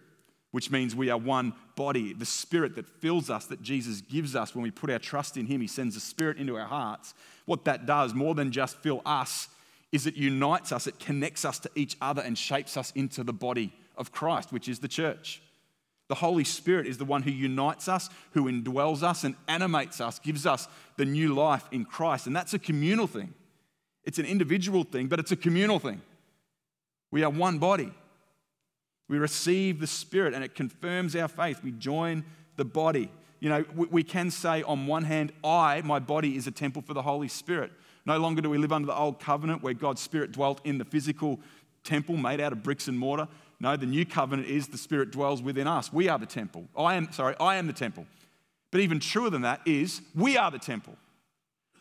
which 0.51 0.69
means 0.69 0.95
we 0.95 1.09
are 1.09 1.17
one 1.17 1.53
body. 1.75 2.13
The 2.13 2.25
spirit 2.25 2.75
that 2.75 2.87
fills 2.87 3.29
us, 3.29 3.45
that 3.45 3.61
Jesus 3.61 4.01
gives 4.01 4.35
us 4.35 4.53
when 4.53 4.63
we 4.63 4.71
put 4.71 4.89
our 4.89 4.99
trust 4.99 5.37
in 5.37 5.45
Him, 5.45 5.61
He 5.61 5.67
sends 5.67 5.95
the 5.95 6.01
spirit 6.01 6.37
into 6.37 6.57
our 6.57 6.67
hearts. 6.67 7.13
What 7.45 7.65
that 7.65 7.85
does, 7.85 8.13
more 8.13 8.35
than 8.35 8.51
just 8.51 8.77
fill 8.77 9.01
us, 9.05 9.47
is 9.91 10.07
it 10.07 10.15
unites 10.15 10.71
us, 10.71 10.87
it 10.87 10.99
connects 10.99 11.43
us 11.43 11.59
to 11.59 11.71
each 11.75 11.97
other 12.01 12.21
and 12.21 12.37
shapes 12.37 12.77
us 12.77 12.91
into 12.91 13.23
the 13.23 13.33
body 13.33 13.73
of 13.97 14.11
Christ, 14.11 14.51
which 14.51 14.69
is 14.69 14.79
the 14.79 14.87
church. 14.87 15.41
The 16.07 16.15
Holy 16.15 16.43
Spirit 16.43 16.87
is 16.87 16.97
the 16.97 17.05
one 17.05 17.21
who 17.23 17.31
unites 17.31 17.87
us, 17.87 18.09
who 18.31 18.51
indwells 18.51 19.01
us 19.03 19.23
and 19.23 19.35
animates 19.47 20.01
us, 20.01 20.19
gives 20.19 20.45
us 20.45 20.67
the 20.97 21.05
new 21.05 21.33
life 21.33 21.63
in 21.71 21.85
Christ. 21.85 22.27
And 22.27 22.35
that's 22.35 22.53
a 22.53 22.59
communal 22.59 23.07
thing. 23.07 23.33
It's 24.03 24.19
an 24.19 24.25
individual 24.25 24.83
thing, 24.83 25.07
but 25.07 25.19
it's 25.19 25.31
a 25.31 25.37
communal 25.37 25.79
thing. 25.79 26.01
We 27.11 27.23
are 27.23 27.29
one 27.29 27.59
body. 27.59 27.93
We 29.11 29.19
receive 29.19 29.81
the 29.81 29.87
Spirit 29.87 30.33
and 30.33 30.41
it 30.41 30.55
confirms 30.55 31.17
our 31.17 31.27
faith. 31.27 31.59
We 31.65 31.73
join 31.73 32.23
the 32.55 32.63
body. 32.63 33.11
You 33.41 33.49
know, 33.49 33.65
we 33.75 34.03
can 34.03 34.31
say 34.31 34.63
on 34.63 34.87
one 34.87 35.03
hand, 35.03 35.33
I, 35.43 35.81
my 35.81 35.99
body, 35.99 36.37
is 36.37 36.47
a 36.47 36.51
temple 36.51 36.81
for 36.81 36.93
the 36.93 37.01
Holy 37.01 37.27
Spirit. 37.27 37.73
No 38.05 38.17
longer 38.17 38.41
do 38.41 38.49
we 38.49 38.57
live 38.57 38.71
under 38.71 38.85
the 38.85 38.95
old 38.95 39.19
covenant 39.19 39.63
where 39.63 39.73
God's 39.73 39.99
Spirit 39.99 40.31
dwelt 40.31 40.61
in 40.63 40.77
the 40.77 40.85
physical 40.85 41.41
temple 41.83 42.15
made 42.15 42.39
out 42.39 42.53
of 42.53 42.63
bricks 42.63 42.87
and 42.87 42.97
mortar. 42.97 43.27
No, 43.59 43.75
the 43.75 43.85
new 43.85 44.05
covenant 44.05 44.47
is 44.47 44.69
the 44.69 44.77
Spirit 44.77 45.11
dwells 45.11 45.41
within 45.41 45.67
us. 45.67 45.91
We 45.91 46.07
are 46.07 46.17
the 46.17 46.25
temple. 46.25 46.69
I 46.77 46.95
am, 46.95 47.11
sorry, 47.11 47.35
I 47.37 47.57
am 47.57 47.67
the 47.67 47.73
temple. 47.73 48.05
But 48.71 48.79
even 48.79 49.01
truer 49.01 49.29
than 49.29 49.41
that 49.41 49.59
is 49.65 50.01
we 50.15 50.37
are 50.37 50.51
the 50.51 50.57
temple. 50.57 50.95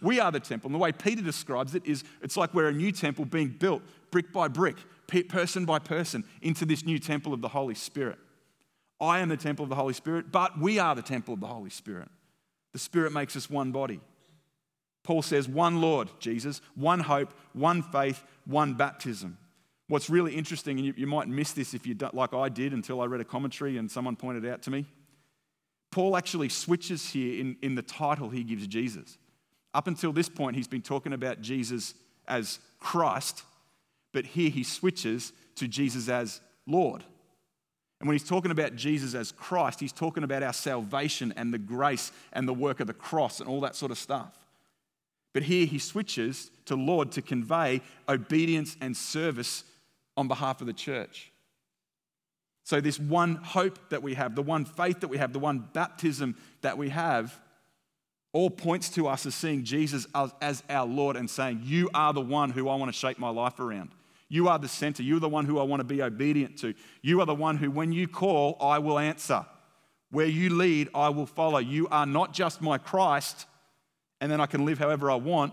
We 0.02 0.18
are 0.18 0.32
the 0.32 0.40
temple. 0.40 0.66
And 0.66 0.74
the 0.74 0.80
way 0.80 0.90
Peter 0.90 1.22
describes 1.22 1.76
it 1.76 1.86
is 1.86 2.02
it's 2.22 2.36
like 2.36 2.54
we're 2.54 2.70
a 2.70 2.72
new 2.72 2.90
temple 2.90 3.24
being 3.24 3.50
built 3.50 3.82
brick 4.10 4.32
by 4.32 4.48
brick, 4.48 4.76
person 5.28 5.64
by 5.64 5.78
person, 5.78 6.24
into 6.40 6.64
this 6.64 6.84
new 6.84 6.98
temple 6.98 7.34
of 7.34 7.40
the 7.40 7.48
Holy 7.48 7.74
Spirit. 7.74 8.18
I 9.00 9.20
am 9.20 9.28
the 9.28 9.36
temple 9.36 9.62
of 9.62 9.68
the 9.68 9.76
Holy 9.76 9.94
Spirit, 9.94 10.30
but 10.30 10.58
we 10.58 10.78
are 10.78 10.94
the 10.94 11.02
temple 11.02 11.34
of 11.34 11.40
the 11.40 11.46
Holy 11.46 11.70
Spirit. 11.70 12.08
The 12.72 12.78
Spirit 12.78 13.12
makes 13.12 13.36
us 13.36 13.48
one 13.50 13.72
body. 13.72 14.00
Paul 15.02 15.22
says, 15.22 15.48
one 15.48 15.80
Lord, 15.80 16.10
Jesus, 16.20 16.60
one 16.74 17.00
hope, 17.00 17.32
one 17.52 17.82
faith, 17.82 18.22
one 18.44 18.74
baptism. 18.74 19.38
What's 19.88 20.10
really 20.10 20.36
interesting, 20.36 20.78
and 20.78 20.86
you, 20.86 20.94
you 20.96 21.06
might 21.06 21.26
miss 21.26 21.52
this 21.52 21.74
if 21.74 21.86
you 21.86 21.94
don't, 21.94 22.14
like 22.14 22.34
I 22.34 22.48
did 22.48 22.72
until 22.72 23.00
I 23.00 23.06
read 23.06 23.20
a 23.20 23.24
commentary 23.24 23.76
and 23.78 23.90
someone 23.90 24.14
pointed 24.14 24.46
out 24.46 24.62
to 24.62 24.70
me, 24.70 24.86
Paul 25.90 26.16
actually 26.16 26.48
switches 26.48 27.10
here 27.10 27.40
in, 27.40 27.56
in 27.62 27.74
the 27.74 27.82
title 27.82 28.28
he 28.28 28.44
gives 28.44 28.66
Jesus. 28.66 29.18
Up 29.74 29.86
until 29.86 30.12
this 30.12 30.28
point, 30.28 30.54
he's 30.54 30.68
been 30.68 30.82
talking 30.82 31.12
about 31.12 31.40
Jesus 31.40 31.94
as 32.28 32.60
Christ, 32.78 33.42
but 34.12 34.26
here 34.26 34.50
he 34.50 34.62
switches 34.62 35.32
to 35.56 35.68
Jesus 35.68 36.08
as 36.08 36.40
Lord. 36.66 37.04
And 38.00 38.08
when 38.08 38.14
he's 38.14 38.28
talking 38.28 38.50
about 38.50 38.76
Jesus 38.76 39.14
as 39.14 39.30
Christ, 39.30 39.78
he's 39.78 39.92
talking 39.92 40.24
about 40.24 40.42
our 40.42 40.54
salvation 40.54 41.34
and 41.36 41.52
the 41.52 41.58
grace 41.58 42.12
and 42.32 42.48
the 42.48 42.54
work 42.54 42.80
of 42.80 42.86
the 42.86 42.94
cross 42.94 43.40
and 43.40 43.48
all 43.48 43.60
that 43.60 43.76
sort 43.76 43.92
of 43.92 43.98
stuff. 43.98 44.34
But 45.32 45.44
here 45.44 45.66
he 45.66 45.78
switches 45.78 46.50
to 46.64 46.74
Lord 46.74 47.12
to 47.12 47.22
convey 47.22 47.82
obedience 48.08 48.76
and 48.80 48.96
service 48.96 49.64
on 50.16 50.28
behalf 50.28 50.60
of 50.60 50.66
the 50.66 50.72
church. 50.72 51.30
So, 52.64 52.80
this 52.80 52.98
one 52.98 53.36
hope 53.36 53.78
that 53.90 54.02
we 54.02 54.14
have, 54.14 54.34
the 54.34 54.42
one 54.42 54.64
faith 54.64 55.00
that 55.00 55.08
we 55.08 55.18
have, 55.18 55.32
the 55.32 55.38
one 55.38 55.68
baptism 55.72 56.36
that 56.62 56.78
we 56.78 56.90
have, 56.90 57.38
all 58.32 58.50
points 58.50 58.88
to 58.90 59.08
us 59.08 59.26
as 59.26 59.34
seeing 59.34 59.64
Jesus 59.64 60.06
as, 60.14 60.32
as, 60.40 60.62
our 60.70 60.86
Lord 60.86 61.16
and 61.16 61.28
saying, 61.28 61.62
You 61.64 61.90
are 61.94 62.12
the 62.12 62.20
one 62.20 62.50
who 62.50 62.68
I 62.68 62.76
want 62.76 62.92
to 62.92 62.96
shape 62.96 63.18
my 63.18 63.30
life 63.30 63.58
around. 63.58 63.90
You 64.30 64.48
are 64.48 64.58
the 64.58 64.68
center. 64.68 65.02
You're 65.02 65.20
the 65.20 65.28
one 65.28 65.44
who 65.44 65.58
I 65.58 65.64
want 65.64 65.80
to 65.80 65.84
be 65.84 66.00
obedient 66.00 66.56
to. 66.58 66.72
You 67.02 67.20
are 67.20 67.26
the 67.26 67.34
one 67.34 67.56
who, 67.56 67.70
when 67.70 67.92
you 67.92 68.06
call, 68.06 68.56
I 68.60 68.78
will 68.78 68.98
answer. 68.98 69.44
Where 70.12 70.26
you 70.26 70.50
lead, 70.50 70.88
I 70.94 71.08
will 71.08 71.26
follow. 71.26 71.58
You 71.58 71.88
are 71.88 72.06
not 72.06 72.32
just 72.32 72.62
my 72.62 72.78
Christ, 72.78 73.46
and 74.20 74.30
then 74.30 74.40
I 74.40 74.46
can 74.46 74.64
live 74.64 74.78
however 74.78 75.10
I 75.10 75.16
want. 75.16 75.52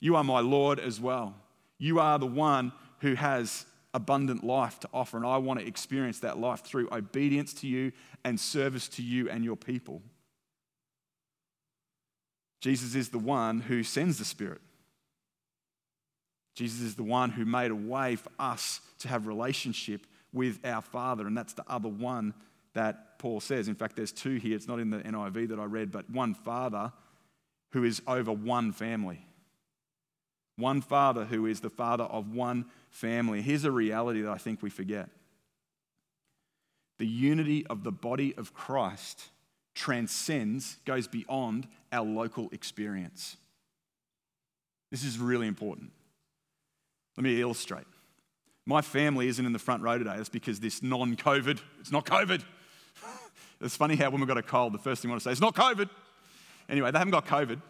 You 0.00 0.16
are 0.16 0.24
my 0.24 0.40
Lord 0.40 0.80
as 0.80 1.00
well. 1.00 1.36
You 1.78 2.00
are 2.00 2.18
the 2.18 2.26
one 2.26 2.72
who 2.98 3.14
has 3.14 3.66
abundant 3.94 4.42
life 4.42 4.80
to 4.80 4.88
offer, 4.92 5.16
and 5.16 5.26
I 5.26 5.38
want 5.38 5.60
to 5.60 5.66
experience 5.66 6.20
that 6.20 6.38
life 6.38 6.62
through 6.62 6.88
obedience 6.90 7.54
to 7.54 7.68
you 7.68 7.92
and 8.24 8.38
service 8.38 8.88
to 8.88 9.02
you 9.02 9.30
and 9.30 9.44
your 9.44 9.56
people. 9.56 10.02
Jesus 12.60 12.96
is 12.96 13.10
the 13.10 13.18
one 13.18 13.60
who 13.60 13.84
sends 13.84 14.18
the 14.18 14.24
Spirit. 14.24 14.60
Jesus 16.60 16.82
is 16.82 16.94
the 16.94 17.02
one 17.02 17.30
who 17.30 17.46
made 17.46 17.70
a 17.70 17.74
way 17.74 18.16
for 18.16 18.28
us 18.38 18.82
to 18.98 19.08
have 19.08 19.26
relationship 19.26 20.06
with 20.30 20.60
our 20.62 20.82
Father, 20.82 21.26
and 21.26 21.34
that's 21.34 21.54
the 21.54 21.64
other 21.66 21.88
one 21.88 22.34
that 22.74 23.18
Paul 23.18 23.40
says. 23.40 23.66
In 23.66 23.74
fact, 23.74 23.96
there's 23.96 24.12
two 24.12 24.36
here. 24.36 24.56
It's 24.56 24.68
not 24.68 24.78
in 24.78 24.90
the 24.90 24.98
NIV 24.98 25.48
that 25.48 25.58
I 25.58 25.64
read, 25.64 25.90
but 25.90 26.10
one 26.10 26.34
Father 26.34 26.92
who 27.70 27.82
is 27.82 28.02
over 28.06 28.30
one 28.30 28.72
family. 28.72 29.24
One 30.56 30.82
Father 30.82 31.24
who 31.24 31.46
is 31.46 31.60
the 31.60 31.70
Father 31.70 32.04
of 32.04 32.34
one 32.34 32.66
family. 32.90 33.40
Here's 33.40 33.64
a 33.64 33.70
reality 33.70 34.20
that 34.20 34.30
I 34.30 34.36
think 34.36 34.60
we 34.60 34.68
forget 34.68 35.08
the 36.98 37.06
unity 37.06 37.66
of 37.68 37.84
the 37.84 37.92
body 37.92 38.34
of 38.36 38.52
Christ 38.52 39.30
transcends, 39.74 40.76
goes 40.84 41.08
beyond 41.08 41.66
our 41.90 42.04
local 42.04 42.50
experience. 42.52 43.38
This 44.90 45.04
is 45.04 45.18
really 45.18 45.46
important. 45.46 45.92
Let 47.20 47.24
me 47.24 47.38
illustrate. 47.38 47.84
My 48.64 48.80
family 48.80 49.28
isn't 49.28 49.44
in 49.44 49.52
the 49.52 49.58
front 49.58 49.82
row 49.82 49.98
today. 49.98 50.14
That's 50.16 50.30
because 50.30 50.58
this 50.58 50.82
non 50.82 51.16
COVID, 51.16 51.60
it's 51.78 51.92
not 51.92 52.06
COVID. 52.06 52.42
it's 53.60 53.76
funny 53.76 53.94
how 53.94 54.08
when 54.08 54.22
we've 54.22 54.26
got 54.26 54.38
a 54.38 54.42
cold, 54.42 54.72
the 54.72 54.78
first 54.78 55.02
thing 55.02 55.10
we 55.10 55.12
want 55.12 55.22
to 55.24 55.28
say 55.28 55.32
is 55.32 55.40
not 55.40 55.54
COVID. 55.54 55.90
Anyway, 56.70 56.90
they 56.90 56.96
haven't 56.96 57.10
got 57.10 57.26
COVID, 57.26 57.60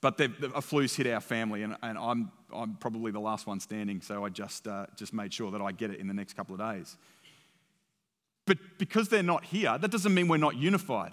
but 0.00 0.18
a 0.54 0.62
flu's 0.62 0.96
hit 0.96 1.06
our 1.08 1.20
family, 1.20 1.64
and, 1.64 1.76
and 1.82 1.98
I'm, 1.98 2.32
I'm 2.50 2.76
probably 2.76 3.12
the 3.12 3.20
last 3.20 3.46
one 3.46 3.60
standing, 3.60 4.00
so 4.00 4.24
I 4.24 4.30
just, 4.30 4.66
uh, 4.66 4.86
just 4.96 5.12
made 5.12 5.34
sure 5.34 5.50
that 5.50 5.60
I 5.60 5.72
get 5.72 5.90
it 5.90 6.00
in 6.00 6.08
the 6.08 6.14
next 6.14 6.32
couple 6.32 6.54
of 6.54 6.60
days. 6.60 6.96
But 8.46 8.56
because 8.78 9.10
they're 9.10 9.22
not 9.22 9.44
here, 9.44 9.76
that 9.76 9.90
doesn't 9.90 10.14
mean 10.14 10.28
we're 10.28 10.38
not 10.38 10.56
unified. 10.56 11.12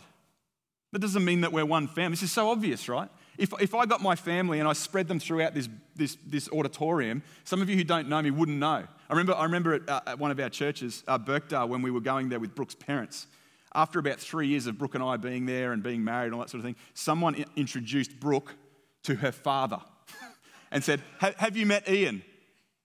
That 0.94 1.00
doesn't 1.00 1.26
mean 1.26 1.42
that 1.42 1.52
we're 1.52 1.66
one 1.66 1.90
family. 1.90 2.12
This 2.12 2.24
is 2.24 2.32
so 2.32 2.50
obvious, 2.50 2.88
right? 2.88 3.10
If, 3.38 3.54
if 3.60 3.76
I 3.76 3.86
got 3.86 4.02
my 4.02 4.16
family 4.16 4.60
and 4.60 4.68
I 4.68 4.74
spread 4.74 5.08
them 5.08 5.20
throughout 5.20 5.54
this, 5.54 5.70
this, 5.96 6.18
this 6.26 6.50
auditorium, 6.50 7.22
some 7.44 7.62
of 7.62 7.70
you 7.70 7.76
who 7.76 7.84
don't 7.84 8.10
know 8.10 8.22
me 8.22 8.32
wouldn't 8.32 8.58
know. 8.58 8.84
I 9.10 9.14
remember, 9.14 9.36
I 9.36 9.44
remember 9.44 9.74
at, 9.76 9.88
uh, 9.88 10.02
at 10.08 10.20
one 10.20 10.32
of 10.32 10.40
our 10.40 10.50
churches, 10.50 11.04
uh, 11.08 11.18
Birkdale, 11.18 11.68
when 11.68 11.82
we 11.82 11.92
were 11.92 12.02
going 12.02 12.30
there 12.30 12.40
with 12.40 12.56
Brooke's 12.56 12.76
parents. 12.76 13.28
After 13.76 14.00
about 14.00 14.20
three 14.20 14.48
years 14.48 14.66
of 14.66 14.78
Brooke 14.78 14.96
and 14.96 15.04
I 15.04 15.18
being 15.18 15.46
there 15.46 15.72
and 15.72 15.84
being 15.84 16.04
married 16.04 16.28
and 16.28 16.36
all 16.36 16.42
that 16.42 16.50
sort 16.50 16.60
of 16.60 16.66
thing, 16.66 16.76
someone 16.94 17.46
introduced 17.56 18.20
Brooke 18.20 18.56
to 19.04 19.16
her 19.16 19.32
father 19.32 19.80
and 20.72 20.84
said, 20.84 21.02
Have 21.20 21.56
you 21.56 21.66
met 21.66 21.88
Ian? 21.88 22.24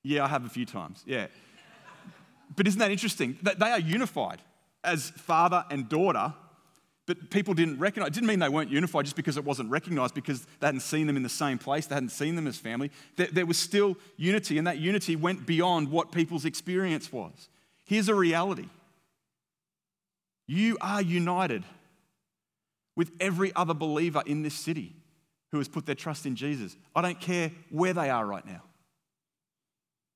Yeah, 0.02 0.24
I 0.24 0.28
have 0.28 0.44
a 0.44 0.48
few 0.48 0.66
times. 0.66 1.02
Yeah. 1.06 1.28
But 2.54 2.66
isn't 2.66 2.80
that 2.80 2.90
interesting? 2.90 3.38
They 3.42 3.70
are 3.70 3.80
unified 3.80 4.42
as 4.84 5.10
father 5.10 5.64
and 5.70 5.88
daughter 5.88 6.34
but 7.12 7.28
people 7.28 7.52
didn't 7.52 7.78
recognize. 7.78 8.08
It 8.08 8.14
didn't 8.14 8.28
mean 8.28 8.38
they 8.38 8.48
weren't 8.48 8.70
unified 8.70 9.04
just 9.04 9.16
because 9.16 9.36
it 9.36 9.44
wasn't 9.44 9.68
recognized, 9.68 10.14
because 10.14 10.46
they 10.60 10.66
hadn't 10.66 10.80
seen 10.80 11.06
them 11.06 11.16
in 11.16 11.22
the 11.22 11.28
same 11.28 11.58
place, 11.58 11.86
they 11.86 11.94
hadn't 11.94 12.08
seen 12.08 12.36
them 12.36 12.46
as 12.46 12.56
family. 12.56 12.90
There, 13.16 13.28
there 13.30 13.44
was 13.44 13.58
still 13.58 13.96
unity, 14.16 14.56
and 14.56 14.66
that 14.66 14.78
unity 14.78 15.14
went 15.14 15.44
beyond 15.44 15.90
what 15.90 16.10
people's 16.10 16.46
experience 16.46 17.12
was. 17.12 17.50
Here's 17.84 18.08
a 18.08 18.14
reality 18.14 18.68
you 20.46 20.78
are 20.80 21.02
united 21.02 21.64
with 22.96 23.10
every 23.20 23.54
other 23.54 23.74
believer 23.74 24.22
in 24.24 24.42
this 24.42 24.54
city 24.54 24.94
who 25.50 25.58
has 25.58 25.68
put 25.68 25.84
their 25.84 25.94
trust 25.94 26.24
in 26.24 26.34
Jesus. 26.34 26.76
I 26.96 27.02
don't 27.02 27.20
care 27.20 27.52
where 27.70 27.92
they 27.92 28.08
are 28.08 28.24
right 28.24 28.46
now. 28.46 28.62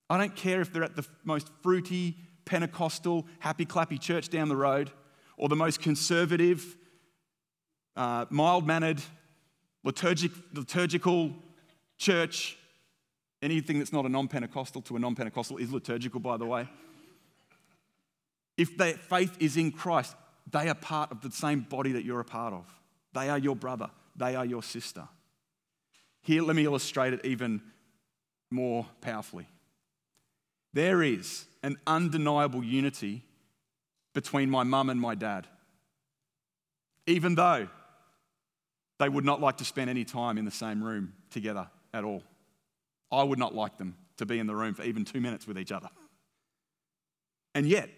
I 0.08 0.16
don't 0.16 0.34
care 0.34 0.62
if 0.62 0.72
they're 0.72 0.84
at 0.84 0.96
the 0.96 1.06
most 1.24 1.50
fruity, 1.62 2.16
Pentecostal, 2.46 3.26
happy 3.40 3.66
clappy 3.66 4.00
church 4.00 4.30
down 4.30 4.48
the 4.48 4.56
road 4.56 4.90
or 5.36 5.48
the 5.48 5.56
most 5.56 5.80
conservative, 5.80 6.76
uh, 7.96 8.26
mild 8.30 8.66
mannered, 8.66 9.00
liturgic, 9.84 10.32
liturgical 10.52 11.32
church. 11.98 12.58
Anything 13.42 13.78
that's 13.78 13.92
not 13.92 14.04
a 14.06 14.08
non 14.08 14.28
Pentecostal 14.28 14.82
to 14.82 14.96
a 14.96 14.98
non 14.98 15.14
Pentecostal 15.14 15.58
is 15.58 15.72
liturgical, 15.72 16.20
by 16.20 16.36
the 16.36 16.46
way. 16.46 16.68
If 18.56 18.76
their 18.76 18.94
faith 18.94 19.36
is 19.38 19.56
in 19.56 19.70
Christ, 19.72 20.16
they 20.50 20.68
are 20.68 20.74
part 20.74 21.10
of 21.10 21.20
the 21.20 21.30
same 21.30 21.60
body 21.60 21.92
that 21.92 22.04
you're 22.04 22.20
a 22.20 22.24
part 22.24 22.54
of. 22.54 22.64
They 23.12 23.28
are 23.28 23.38
your 23.38 23.56
brother, 23.56 23.90
they 24.14 24.34
are 24.34 24.44
your 24.44 24.62
sister. 24.62 25.08
Here, 26.22 26.42
let 26.42 26.56
me 26.56 26.64
illustrate 26.64 27.12
it 27.12 27.24
even 27.24 27.62
more 28.50 28.86
powerfully. 29.00 29.46
There 30.72 31.02
is 31.02 31.46
an 31.62 31.76
undeniable 31.86 32.64
unity 32.64 33.22
between 34.12 34.50
my 34.50 34.64
mum 34.64 34.90
and 34.90 35.00
my 35.00 35.14
dad. 35.14 35.46
Even 37.06 37.34
though 37.34 37.68
they 38.98 39.08
would 39.08 39.24
not 39.24 39.40
like 39.40 39.58
to 39.58 39.64
spend 39.64 39.90
any 39.90 40.04
time 40.04 40.38
in 40.38 40.44
the 40.44 40.50
same 40.50 40.82
room 40.82 41.12
together 41.30 41.68
at 41.92 42.04
all. 42.04 42.22
I 43.12 43.22
would 43.22 43.38
not 43.38 43.54
like 43.54 43.78
them 43.78 43.96
to 44.16 44.26
be 44.26 44.38
in 44.38 44.46
the 44.46 44.54
room 44.54 44.74
for 44.74 44.82
even 44.82 45.04
two 45.04 45.20
minutes 45.20 45.46
with 45.46 45.58
each 45.58 45.72
other. 45.72 45.88
And 47.54 47.66
yet, 47.66 47.88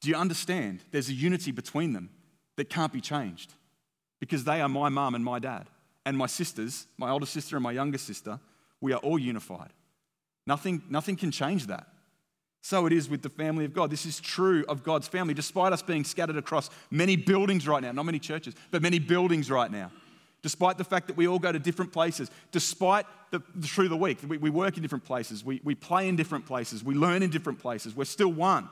do 0.00 0.08
you 0.08 0.16
understand? 0.16 0.82
There's 0.90 1.08
a 1.08 1.14
unity 1.14 1.50
between 1.50 1.92
them 1.92 2.10
that 2.56 2.68
can't 2.68 2.92
be 2.92 3.00
changed 3.00 3.54
because 4.20 4.44
they 4.44 4.60
are 4.60 4.68
my 4.68 4.88
mum 4.88 5.14
and 5.14 5.24
my 5.24 5.38
dad. 5.38 5.68
And 6.04 6.16
my 6.16 6.26
sisters, 6.26 6.86
my 6.96 7.10
older 7.10 7.26
sister 7.26 7.56
and 7.56 7.62
my 7.62 7.72
younger 7.72 7.98
sister, 7.98 8.40
we 8.80 8.92
are 8.92 8.98
all 8.98 9.18
unified. 9.18 9.70
Nothing, 10.46 10.82
nothing 10.88 11.16
can 11.16 11.30
change 11.30 11.66
that. 11.66 11.86
So 12.60 12.86
it 12.86 12.92
is 12.92 13.08
with 13.08 13.22
the 13.22 13.28
family 13.28 13.64
of 13.64 13.72
God. 13.72 13.90
This 13.90 14.04
is 14.04 14.20
true 14.20 14.64
of 14.68 14.82
God's 14.82 15.08
family, 15.08 15.34
despite 15.34 15.72
us 15.72 15.82
being 15.82 16.04
scattered 16.04 16.36
across 16.36 16.70
many 16.90 17.16
buildings 17.16 17.66
right 17.66 17.82
now, 17.82 17.92
not 17.92 18.04
many 18.04 18.18
churches, 18.18 18.54
but 18.70 18.82
many 18.82 18.98
buildings 18.98 19.50
right 19.50 19.70
now. 19.70 19.90
Despite 20.42 20.78
the 20.78 20.84
fact 20.84 21.08
that 21.08 21.16
we 21.16 21.26
all 21.26 21.38
go 21.38 21.50
to 21.50 21.58
different 21.58 21.92
places, 21.92 22.30
despite 22.52 23.06
the, 23.30 23.40
through 23.62 23.88
the 23.88 23.96
week, 23.96 24.18
we, 24.26 24.38
we 24.38 24.50
work 24.50 24.76
in 24.76 24.82
different 24.82 25.04
places, 25.04 25.44
we, 25.44 25.60
we 25.64 25.74
play 25.74 26.08
in 26.08 26.16
different 26.16 26.46
places, 26.46 26.84
we 26.84 26.94
learn 26.94 27.22
in 27.22 27.30
different 27.30 27.58
places, 27.58 27.96
we're 27.96 28.04
still 28.04 28.32
one. 28.32 28.68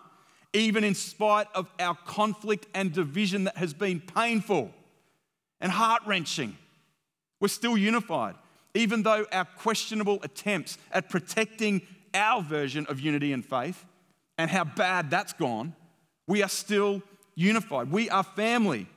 Even 0.52 0.84
in 0.84 0.94
spite 0.94 1.48
of 1.54 1.68
our 1.80 1.94
conflict 1.94 2.66
and 2.72 2.92
division 2.92 3.44
that 3.44 3.56
has 3.56 3.74
been 3.74 4.00
painful 4.00 4.70
and 5.60 5.72
heart 5.72 6.02
wrenching, 6.06 6.56
we're 7.40 7.48
still 7.48 7.76
unified. 7.76 8.36
Even 8.74 9.02
though 9.02 9.26
our 9.32 9.44
questionable 9.44 10.18
attempts 10.22 10.78
at 10.92 11.08
protecting 11.08 11.82
our 12.16 12.42
version 12.42 12.86
of 12.88 12.98
unity 12.98 13.32
and 13.32 13.44
faith 13.44 13.84
and 14.38 14.50
how 14.50 14.64
bad 14.64 15.10
that's 15.10 15.32
gone, 15.32 15.74
we 16.26 16.42
are 16.42 16.48
still 16.48 17.02
unified. 17.34 17.90
We 17.90 18.10
are 18.10 18.24
family. 18.24 18.88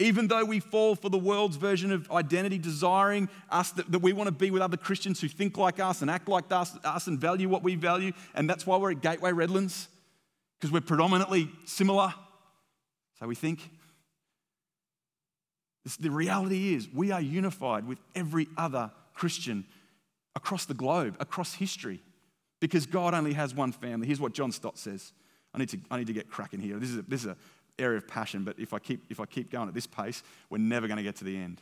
Even 0.00 0.26
though 0.26 0.44
we 0.44 0.60
fall 0.60 0.96
for 0.96 1.08
the 1.08 1.18
world's 1.18 1.56
version 1.56 1.92
of 1.92 2.10
identity, 2.10 2.58
desiring 2.58 3.28
us 3.50 3.70
that, 3.72 3.90
that 3.92 4.00
we 4.00 4.12
want 4.12 4.26
to 4.26 4.32
be 4.32 4.50
with 4.50 4.60
other 4.60 4.76
Christians 4.76 5.20
who 5.20 5.28
think 5.28 5.56
like 5.56 5.78
us 5.78 6.02
and 6.02 6.10
act 6.10 6.28
like 6.28 6.50
us, 6.50 6.76
us 6.84 7.06
and 7.06 7.18
value 7.18 7.48
what 7.48 7.62
we 7.62 7.76
value, 7.76 8.12
and 8.34 8.50
that's 8.50 8.66
why 8.66 8.76
we're 8.76 8.90
at 8.90 9.02
Gateway 9.02 9.32
Redlands, 9.32 9.88
because 10.58 10.72
we're 10.72 10.80
predominantly 10.80 11.48
similar. 11.64 12.12
So 13.20 13.26
we 13.26 13.36
think. 13.36 13.70
the 16.00 16.10
reality 16.10 16.74
is, 16.74 16.88
we 16.92 17.12
are 17.12 17.20
unified 17.20 17.86
with 17.86 17.98
every 18.16 18.48
other 18.56 18.90
Christian 19.14 19.64
across 20.34 20.64
the 20.64 20.74
globe, 20.74 21.16
across 21.20 21.54
history 21.54 22.00
because 22.64 22.86
God 22.86 23.12
only 23.12 23.34
has 23.34 23.54
one 23.54 23.72
family. 23.72 24.06
Here's 24.06 24.22
what 24.22 24.32
John 24.32 24.50
Stott 24.50 24.78
says. 24.78 25.12
I 25.52 25.58
need 25.58 25.68
to, 25.68 25.78
I 25.90 25.98
need 25.98 26.06
to 26.06 26.14
get 26.14 26.30
cracking 26.30 26.60
here. 26.60 26.78
This 26.78 26.88
is, 26.88 26.96
a, 26.96 27.02
this 27.02 27.20
is 27.20 27.26
an 27.26 27.36
area 27.78 27.98
of 27.98 28.08
passion, 28.08 28.42
but 28.42 28.58
if 28.58 28.72
I, 28.72 28.78
keep, 28.78 29.04
if 29.10 29.20
I 29.20 29.26
keep 29.26 29.50
going 29.50 29.68
at 29.68 29.74
this 29.74 29.86
pace, 29.86 30.22
we're 30.48 30.56
never 30.56 30.88
going 30.88 30.96
to 30.96 31.02
get 31.02 31.16
to 31.16 31.24
the 31.24 31.36
end. 31.36 31.60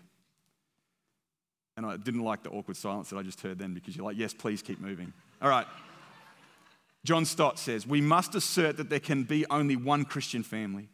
And 1.76 1.84
I 1.84 1.96
didn't 1.96 2.22
like 2.22 2.44
the 2.44 2.50
awkward 2.50 2.76
silence 2.76 3.10
that 3.10 3.16
I 3.16 3.22
just 3.24 3.40
heard 3.40 3.58
then 3.58 3.74
because 3.74 3.96
you're 3.96 4.06
like, 4.06 4.16
yes, 4.16 4.32
please 4.32 4.62
keep 4.62 4.80
moving. 4.80 5.12
All 5.42 5.48
right. 5.48 5.66
John 7.02 7.24
Stott 7.24 7.58
says, 7.58 7.84
We 7.84 8.00
must 8.00 8.36
assert 8.36 8.76
that 8.76 8.88
there 8.88 9.00
can 9.00 9.24
be 9.24 9.44
only 9.50 9.74
one 9.74 10.04
Christian 10.04 10.44
family, 10.44 10.88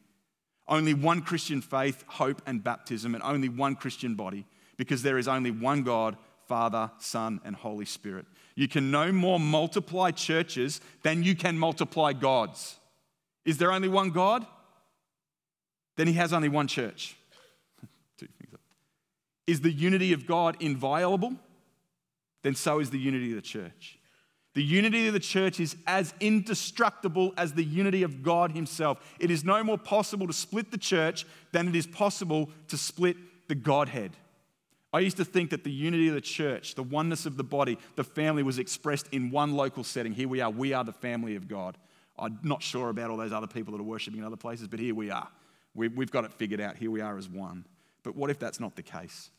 only 0.66 0.94
one 0.94 1.20
Christian 1.20 1.60
faith, 1.60 2.02
hope, 2.06 2.40
and 2.46 2.64
baptism, 2.64 3.14
and 3.14 3.22
only 3.22 3.50
one 3.50 3.74
Christian 3.74 4.14
body, 4.14 4.46
because 4.78 5.02
there 5.02 5.18
is 5.18 5.28
only 5.28 5.50
one 5.50 5.82
God, 5.82 6.16
Father, 6.46 6.90
Son, 6.98 7.42
and 7.44 7.54
Holy 7.54 7.84
Spirit. 7.84 8.24
You 8.58 8.66
can 8.66 8.90
no 8.90 9.12
more 9.12 9.38
multiply 9.38 10.10
churches 10.10 10.80
than 11.04 11.22
you 11.22 11.36
can 11.36 11.56
multiply 11.56 12.12
gods. 12.12 12.80
Is 13.44 13.56
there 13.56 13.70
only 13.70 13.86
one 13.86 14.10
God? 14.10 14.44
Then 15.96 16.08
he 16.08 16.14
has 16.14 16.32
only 16.32 16.48
one 16.48 16.66
church. 16.66 17.16
Is 19.46 19.60
the 19.60 19.70
unity 19.70 20.12
of 20.12 20.26
God 20.26 20.56
inviolable? 20.58 21.36
Then 22.42 22.56
so 22.56 22.80
is 22.80 22.90
the 22.90 22.98
unity 22.98 23.30
of 23.30 23.36
the 23.36 23.42
church. 23.42 23.96
The 24.54 24.64
unity 24.64 25.06
of 25.06 25.14
the 25.14 25.20
church 25.20 25.60
is 25.60 25.76
as 25.86 26.12
indestructible 26.18 27.34
as 27.36 27.52
the 27.52 27.64
unity 27.64 28.02
of 28.02 28.24
God 28.24 28.50
Himself. 28.50 28.98
It 29.20 29.30
is 29.30 29.44
no 29.44 29.62
more 29.62 29.78
possible 29.78 30.26
to 30.26 30.32
split 30.32 30.72
the 30.72 30.78
church 30.78 31.26
than 31.52 31.68
it 31.68 31.76
is 31.76 31.86
possible 31.86 32.50
to 32.66 32.76
split 32.76 33.16
the 33.46 33.54
Godhead. 33.54 34.16
I 34.98 35.02
used 35.02 35.18
to 35.18 35.24
think 35.24 35.50
that 35.50 35.62
the 35.62 35.70
unity 35.70 36.08
of 36.08 36.14
the 36.14 36.20
church, 36.20 36.74
the 36.74 36.82
oneness 36.82 37.24
of 37.24 37.36
the 37.36 37.44
body, 37.44 37.78
the 37.94 38.02
family 38.02 38.42
was 38.42 38.58
expressed 38.58 39.06
in 39.12 39.30
one 39.30 39.54
local 39.54 39.84
setting. 39.84 40.12
Here 40.12 40.26
we 40.26 40.40
are, 40.40 40.50
we 40.50 40.72
are 40.72 40.82
the 40.82 40.92
family 40.92 41.36
of 41.36 41.46
God. 41.46 41.78
I'm 42.18 42.40
not 42.42 42.64
sure 42.64 42.88
about 42.88 43.08
all 43.08 43.16
those 43.16 43.32
other 43.32 43.46
people 43.46 43.72
that 43.74 43.80
are 43.80 43.84
worshiping 43.84 44.18
in 44.18 44.26
other 44.26 44.36
places, 44.36 44.66
but 44.66 44.80
here 44.80 44.96
we 44.96 45.12
are. 45.12 45.28
We've 45.72 46.10
got 46.10 46.24
it 46.24 46.32
figured 46.32 46.60
out. 46.60 46.76
Here 46.76 46.90
we 46.90 47.00
are 47.00 47.16
as 47.16 47.28
one. 47.28 47.64
But 48.02 48.16
what 48.16 48.28
if 48.28 48.40
that's 48.40 48.58
not 48.58 48.74
the 48.74 48.82
case? 48.82 49.30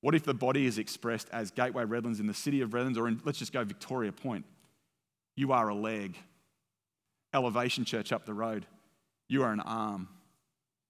What 0.00 0.14
if 0.14 0.22
the 0.22 0.32
body 0.32 0.64
is 0.64 0.78
expressed 0.78 1.28
as 1.30 1.50
Gateway 1.50 1.84
Redlands 1.84 2.18
in 2.18 2.26
the 2.26 2.32
city 2.32 2.62
of 2.62 2.72
Redlands, 2.72 2.96
or 2.96 3.08
in, 3.08 3.20
let's 3.26 3.38
just 3.38 3.52
go 3.52 3.62
Victoria 3.64 4.12
Point? 4.12 4.46
You 5.36 5.52
are 5.52 5.68
a 5.68 5.74
leg. 5.74 6.16
Elevation 7.34 7.84
Church 7.84 8.12
up 8.12 8.24
the 8.24 8.32
road, 8.32 8.64
you 9.28 9.42
are 9.42 9.52
an 9.52 9.60
arm. 9.60 10.08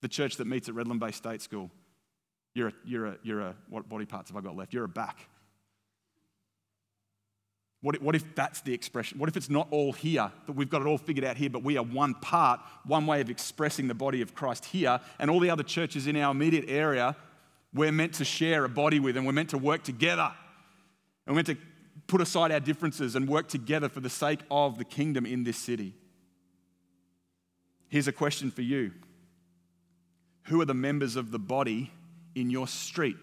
The 0.00 0.06
church 0.08 0.36
that 0.36 0.46
meets 0.46 0.68
at 0.68 0.76
Redland 0.76 1.00
Bay 1.00 1.10
State 1.10 1.42
School, 1.42 1.72
you're 2.54 2.68
a, 2.68 2.72
you're 2.84 3.06
a, 3.06 3.18
you're 3.22 3.40
a 3.40 3.54
what 3.68 3.88
body 3.88 4.06
parts 4.06 4.30
have 4.30 4.36
I 4.36 4.40
got 4.40 4.56
left? 4.56 4.72
You're 4.72 4.84
a 4.84 4.88
back. 4.88 5.28
What 7.80 7.96
if, 7.96 8.02
what 8.02 8.14
if 8.14 8.34
that's 8.34 8.60
the 8.60 8.72
expression? 8.72 9.18
What 9.18 9.28
if 9.28 9.36
it's 9.36 9.50
not 9.50 9.66
all 9.70 9.92
here, 9.92 10.30
that 10.46 10.52
we've 10.52 10.70
got 10.70 10.82
it 10.82 10.86
all 10.86 10.98
figured 10.98 11.24
out 11.24 11.36
here, 11.36 11.50
but 11.50 11.64
we 11.64 11.76
are 11.76 11.84
one 11.84 12.14
part, 12.14 12.60
one 12.84 13.06
way 13.06 13.20
of 13.20 13.28
expressing 13.28 13.88
the 13.88 13.94
body 13.94 14.22
of 14.22 14.34
Christ 14.34 14.66
here, 14.66 15.00
and 15.18 15.28
all 15.28 15.40
the 15.40 15.50
other 15.50 15.64
churches 15.64 16.06
in 16.06 16.16
our 16.16 16.30
immediate 16.30 16.66
area 16.68 17.16
we're 17.74 17.92
meant 17.92 18.14
to 18.14 18.24
share 18.24 18.64
a 18.64 18.68
body 18.68 19.00
with 19.00 19.16
and 19.16 19.26
we're 19.26 19.32
meant 19.32 19.50
to 19.50 19.58
work 19.58 19.82
together. 19.82 20.30
And 21.26 21.34
we're 21.34 21.42
meant 21.42 21.46
to 21.46 21.56
put 22.06 22.20
aside 22.20 22.52
our 22.52 22.60
differences 22.60 23.16
and 23.16 23.28
work 23.28 23.48
together 23.48 23.88
for 23.88 24.00
the 24.00 24.10
sake 24.10 24.40
of 24.50 24.78
the 24.78 24.84
kingdom 24.84 25.24
in 25.24 25.44
this 25.44 25.56
city. 25.56 25.94
Here's 27.88 28.08
a 28.08 28.12
question 28.12 28.50
for 28.50 28.62
you 28.62 28.92
Who 30.44 30.60
are 30.60 30.64
the 30.64 30.74
members 30.74 31.16
of 31.16 31.30
the 31.30 31.38
body 31.38 31.92
in 32.34 32.50
your 32.50 32.68
street? 32.68 33.16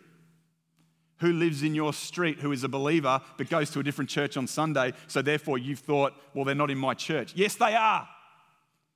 Who 1.18 1.34
lives 1.34 1.64
in 1.64 1.76
your 1.76 1.94
street 1.94 2.40
who 2.40 2.52
is 2.52 2.64
a 2.64 2.70
believer 2.70 3.22
but 3.38 3.50
goes 3.50 3.70
to 3.72 3.80
a 3.80 3.84
different 3.84 4.10
church 4.10 4.38
on 4.38 4.48
Sunday, 4.48 4.94
so 5.08 5.22
therefore 5.22 5.58
you've 5.58 5.80
thought, 5.80 6.14
well, 6.34 6.46
they're 6.46 6.56
not 6.56 6.72
in 6.72 6.78
my 6.78 6.94
church? 6.94 7.34
Yes, 7.36 7.56
they 7.56 7.76
are. 7.76 8.08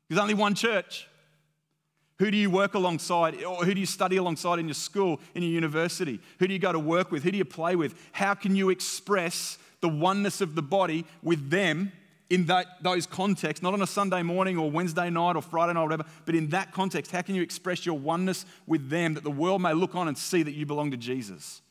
There's 0.08 0.20
only 0.20 0.34
one 0.34 0.56
church. 0.56 1.08
Who 2.20 2.32
do 2.32 2.38
you 2.38 2.50
work 2.50 2.76
alongside, 2.76 3.44
or 3.44 3.66
who 3.66 3.74
do 3.74 3.80
you 3.80 3.86
study 3.86 4.18
alongside 4.18 4.60
in 4.60 4.68
your 4.68 4.76
school, 4.76 5.20
in 5.36 5.44
your 5.44 5.52
university? 5.52 6.22
Who 6.40 6.48
do 6.48 6.54
you 6.54 6.60
go 6.60 6.72
to 6.72 6.80
work 6.80 7.12
with? 7.12 7.24
Who 7.24 7.32
do 7.32 7.38
you 7.38 7.46
play 7.46 7.76
with? 7.76 7.96
How 8.12 8.34
can 8.36 8.56
you 8.56 8.70
express 8.70 9.58
the 9.82 9.90
oneness 9.90 10.40
of 10.40 10.56
the 10.56 10.62
body 10.62 11.06
with 11.22 11.50
them 11.50 11.92
in 12.30 12.46
that, 12.46 12.82
those 12.82 13.06
contexts, 13.06 13.62
not 13.62 13.74
on 13.74 13.82
a 13.82 13.88
Sunday 13.88 14.24
morning 14.24 14.58
or 14.58 14.72
Wednesday 14.72 15.10
night 15.10 15.36
or 15.36 15.42
Friday 15.42 15.74
night 15.74 15.82
or 15.82 15.86
whatever, 15.86 16.06
but 16.26 16.36
in 16.36 16.50
that 16.50 16.72
context, 16.72 17.12
how 17.12 17.22
can 17.22 17.36
you 17.36 17.42
express 17.42 17.86
your 17.86 17.98
oneness 17.98 18.46
with 18.66 18.90
them 18.90 19.14
that 19.14 19.24
the 19.24 19.32
world 19.32 19.62
may 19.62 19.74
look 19.74 19.96
on 19.96 20.08
and 20.08 20.18
see 20.18 20.44
that 20.44 20.54
you 20.54 20.66
belong 20.66 20.92
to 20.92 20.98
Jesus? 20.98 21.62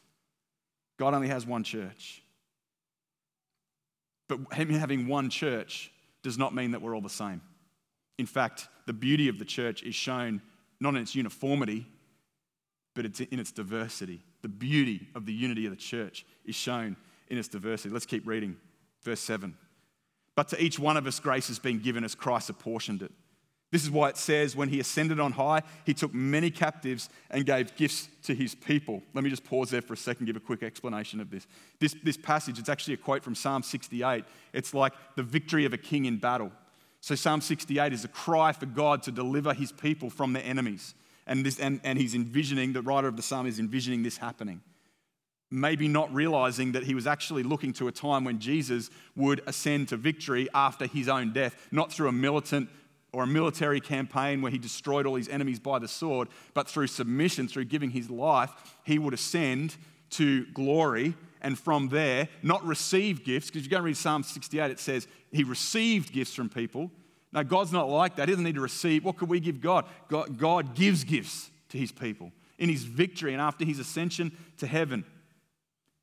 God 0.99 1.15
only 1.15 1.29
has 1.29 1.47
one 1.47 1.65
church. 1.65 2.23
But 4.29 4.55
him 4.55 4.71
having 4.71 5.09
one 5.09 5.31
church 5.31 5.91
does 6.23 6.39
not 6.39 6.55
mean 6.55 6.71
that 6.71 6.83
we're 6.83 6.95
all 6.95 7.01
the 7.01 7.11
same. 7.11 7.41
In 8.19 8.27
fact, 8.27 8.69
the 8.87 8.93
beauty 8.93 9.29
of 9.29 9.39
the 9.39 9.45
church 9.45 9.83
is 9.83 9.95
shown 9.95 10.41
not 10.81 10.95
in 10.95 11.03
its 11.03 11.15
uniformity, 11.15 11.87
but 12.95 13.05
it's 13.05 13.21
in 13.21 13.39
its 13.39 13.53
diversity. 13.53 14.23
The 14.43 14.49
beauty 14.49 15.09
of 15.15 15.27
the 15.27 15.33
unity 15.33 15.67
of 15.67 15.71
the 15.71 15.77
church 15.77 16.27
is 16.45 16.55
shown 16.55 16.97
in 17.29 17.39
its 17.39 17.49
diversity. 17.49 17.93
Let's 17.93 18.07
keep 18.07 18.27
reading. 18.27 18.57
Verse 19.03 19.21
7. 19.21 19.57
But 20.35 20.49
to 20.49 20.63
each 20.63 20.79
one 20.79 20.97
of 20.97 21.07
us, 21.07 21.21
grace 21.21 21.49
has 21.49 21.59
been 21.59 21.79
given 21.79 22.05
as 22.05 22.15
Christ 22.15 22.51
apportioned 22.51 23.03
it. 23.03 23.13
This 23.73 23.85
is 23.85 23.91
why 23.91 24.11
it 24.11 24.19
says, 24.19 24.55
when 24.55 24.69
he 24.69 24.81
ascended 24.81 25.19
on 25.19 25.33
high, 25.33 25.63
he 25.87 25.95
took 25.95 26.13
many 26.13 26.51
captives 26.51 27.09
and 27.31 27.47
gave 27.47 27.75
gifts 27.75 28.09
to 28.25 28.35
his 28.35 28.55
people. 28.55 29.03
Let 29.15 29.25
me 29.25 29.31
just 29.31 29.45
pause 29.45 29.71
there 29.71 29.81
for 29.81 29.95
a 29.95 29.97
second, 29.97 30.27
give 30.27 30.37
a 30.37 30.41
quick 30.41 30.63
explanation 30.63 31.21
of 31.21 31.31
this. 31.31 31.47
This, 31.81 31.97
this 32.05 32.19
passage, 32.19 32.59
it's 32.59 32.69
actually 32.69 32.95
a 32.95 32.99
quote 32.99 33.25
from 33.25 33.35
Psalm 33.35 33.63
68. 33.63 34.25
It's 34.53 34.75
like 34.75 34.93
the 35.17 35.23
victory 35.23 35.65
of 35.65 35.73
a 35.73 35.79
king 35.79 36.05
in 36.05 36.19
battle. 36.19 36.53
So, 37.01 37.15
Psalm 37.15 37.41
68 37.41 37.95
is 37.95 38.05
a 38.05 38.09
cry 38.09 38.53
for 38.53 38.67
God 38.67 39.03
to 39.05 39.11
deliver 39.11 39.55
his 39.55 39.73
people 39.73 40.11
from 40.11 40.35
their 40.35 40.45
enemies. 40.45 40.95
And, 41.27 41.45
this, 41.45 41.59
and, 41.59 41.81
and 41.83 41.99
he's 41.99 42.15
envisioning, 42.15 42.75
the 42.75 42.83
writer 42.83 43.09
of 43.09 43.17
the 43.17 43.23
psalm 43.23 43.47
is 43.47 43.59
envisioning 43.59 44.03
this 44.03 44.19
happening. 44.19 44.61
Maybe 45.53 45.87
not 45.87 46.13
realizing 46.15 46.73
that 46.73 46.85
he 46.85 46.95
was 46.95 47.07
actually 47.07 47.43
looking 47.43 47.75
to 47.75 47.87
a 47.87 47.93
time 47.93 48.25
when 48.25 48.39
Jesus 48.39 48.89
would 49.15 49.43
ascend 49.47 49.89
to 49.89 49.99
victory 49.99 50.49
after 50.55 50.87
his 50.87 51.09
own 51.09 51.35
death, 51.35 51.69
not 51.71 51.93
through 51.93 52.09
a 52.09 52.13
militant 52.13 52.71
or 53.13 53.25
a 53.25 53.27
military 53.27 53.81
campaign 53.81 54.41
where 54.41 54.51
he 54.51 54.57
destroyed 54.57 55.05
all 55.05 55.17
his 55.17 55.29
enemies 55.29 55.61
by 55.61 55.79
the 55.79 55.89
sword, 55.89 56.29
but 56.55 56.67
through 56.67 56.87
submission, 56.87 57.47
through 57.47 57.67
giving 57.67 57.91
his 57.91 58.09
life, 58.09 58.51
he 58.85 58.99
would 58.99 59.13
ascend 59.13 59.77
to 60.09 60.47
glory 60.47 61.15
and 61.43 61.59
from 61.59 61.91
there 61.91 62.29
not 62.43 62.65
receive 62.65 63.23
gifts. 63.23 63.49
Because 63.49 63.65
you 63.65 63.71
go 63.71 63.77
and 63.77 63.85
read 63.85 63.97
Psalm 63.99 64.23
68, 64.23 64.71
it 64.71 64.81
says 64.81 65.07
he 65.31 65.45
received 65.45 66.13
gifts 66.13 66.35
from 66.35 66.49
people. 66.49 66.91
No, 67.33 67.45
God's 67.45 67.73
not 67.73 67.91
like 67.91 68.17
that. 68.17 68.29
He 68.29 68.33
doesn't 68.33 68.45
need 68.45 68.55
to 68.55 68.63
receive. 68.63 69.05
What 69.05 69.19
could 69.19 69.29
we 69.29 69.41
give? 69.41 69.61
God, 69.61 69.85
God 70.09 70.75
gives 70.75 71.05
gifts 71.05 71.51
to 71.71 71.79
his 71.79 71.93
people 71.93 72.33
in 72.59 72.69
his 72.69 72.85
victory 72.85 73.33
and 73.33 73.43
after 73.43 73.65
his 73.65 73.79
ascension 73.79 74.37
to 74.59 74.67
heaven. 74.67 75.05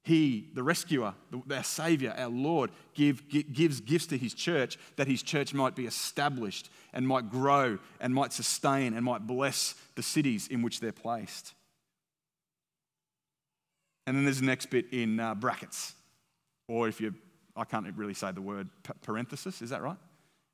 He, 0.04 0.50
the 0.54 0.64
rescuer, 0.64 1.14
our 1.52 1.64
Savior, 1.64 2.16
our 2.18 2.30
Lord, 2.30 2.72
give, 2.94 3.28
gives 3.30 3.82
gifts 3.82 4.08
to 4.08 4.18
His 4.18 4.34
church 4.34 4.78
that 4.96 5.08
His 5.08 5.22
church 5.22 5.54
might 5.54 5.76
be 5.76 5.86
established 5.86 6.70
and 6.94 7.08
might 7.08 7.30
grow 7.30 7.78
and 8.00 8.14
might 8.14 8.34
sustain 8.34 8.94
and 8.94 9.04
might 9.06 9.28
bless 9.28 9.76
the 9.96 10.04
cities 10.04 10.48
in 10.48 10.62
which 10.62 10.80
they're 10.80 10.92
placed. 10.92 11.54
And 14.08 14.16
then 14.18 14.24
there's 14.24 14.40
the 14.40 14.46
next 14.46 14.68
bit 14.68 14.88
in 14.92 15.20
uh, 15.20 15.36
brackets, 15.36 15.94
or 16.68 16.88
if 16.88 17.00
you, 17.00 17.14
I 17.56 17.64
can't 17.64 17.86
really 17.96 18.16
say 18.16 18.32
the 18.32 18.42
word 18.42 18.70
parenthesis, 19.04 19.62
is 19.62 19.70
that 19.70 19.84
right? 19.84 19.98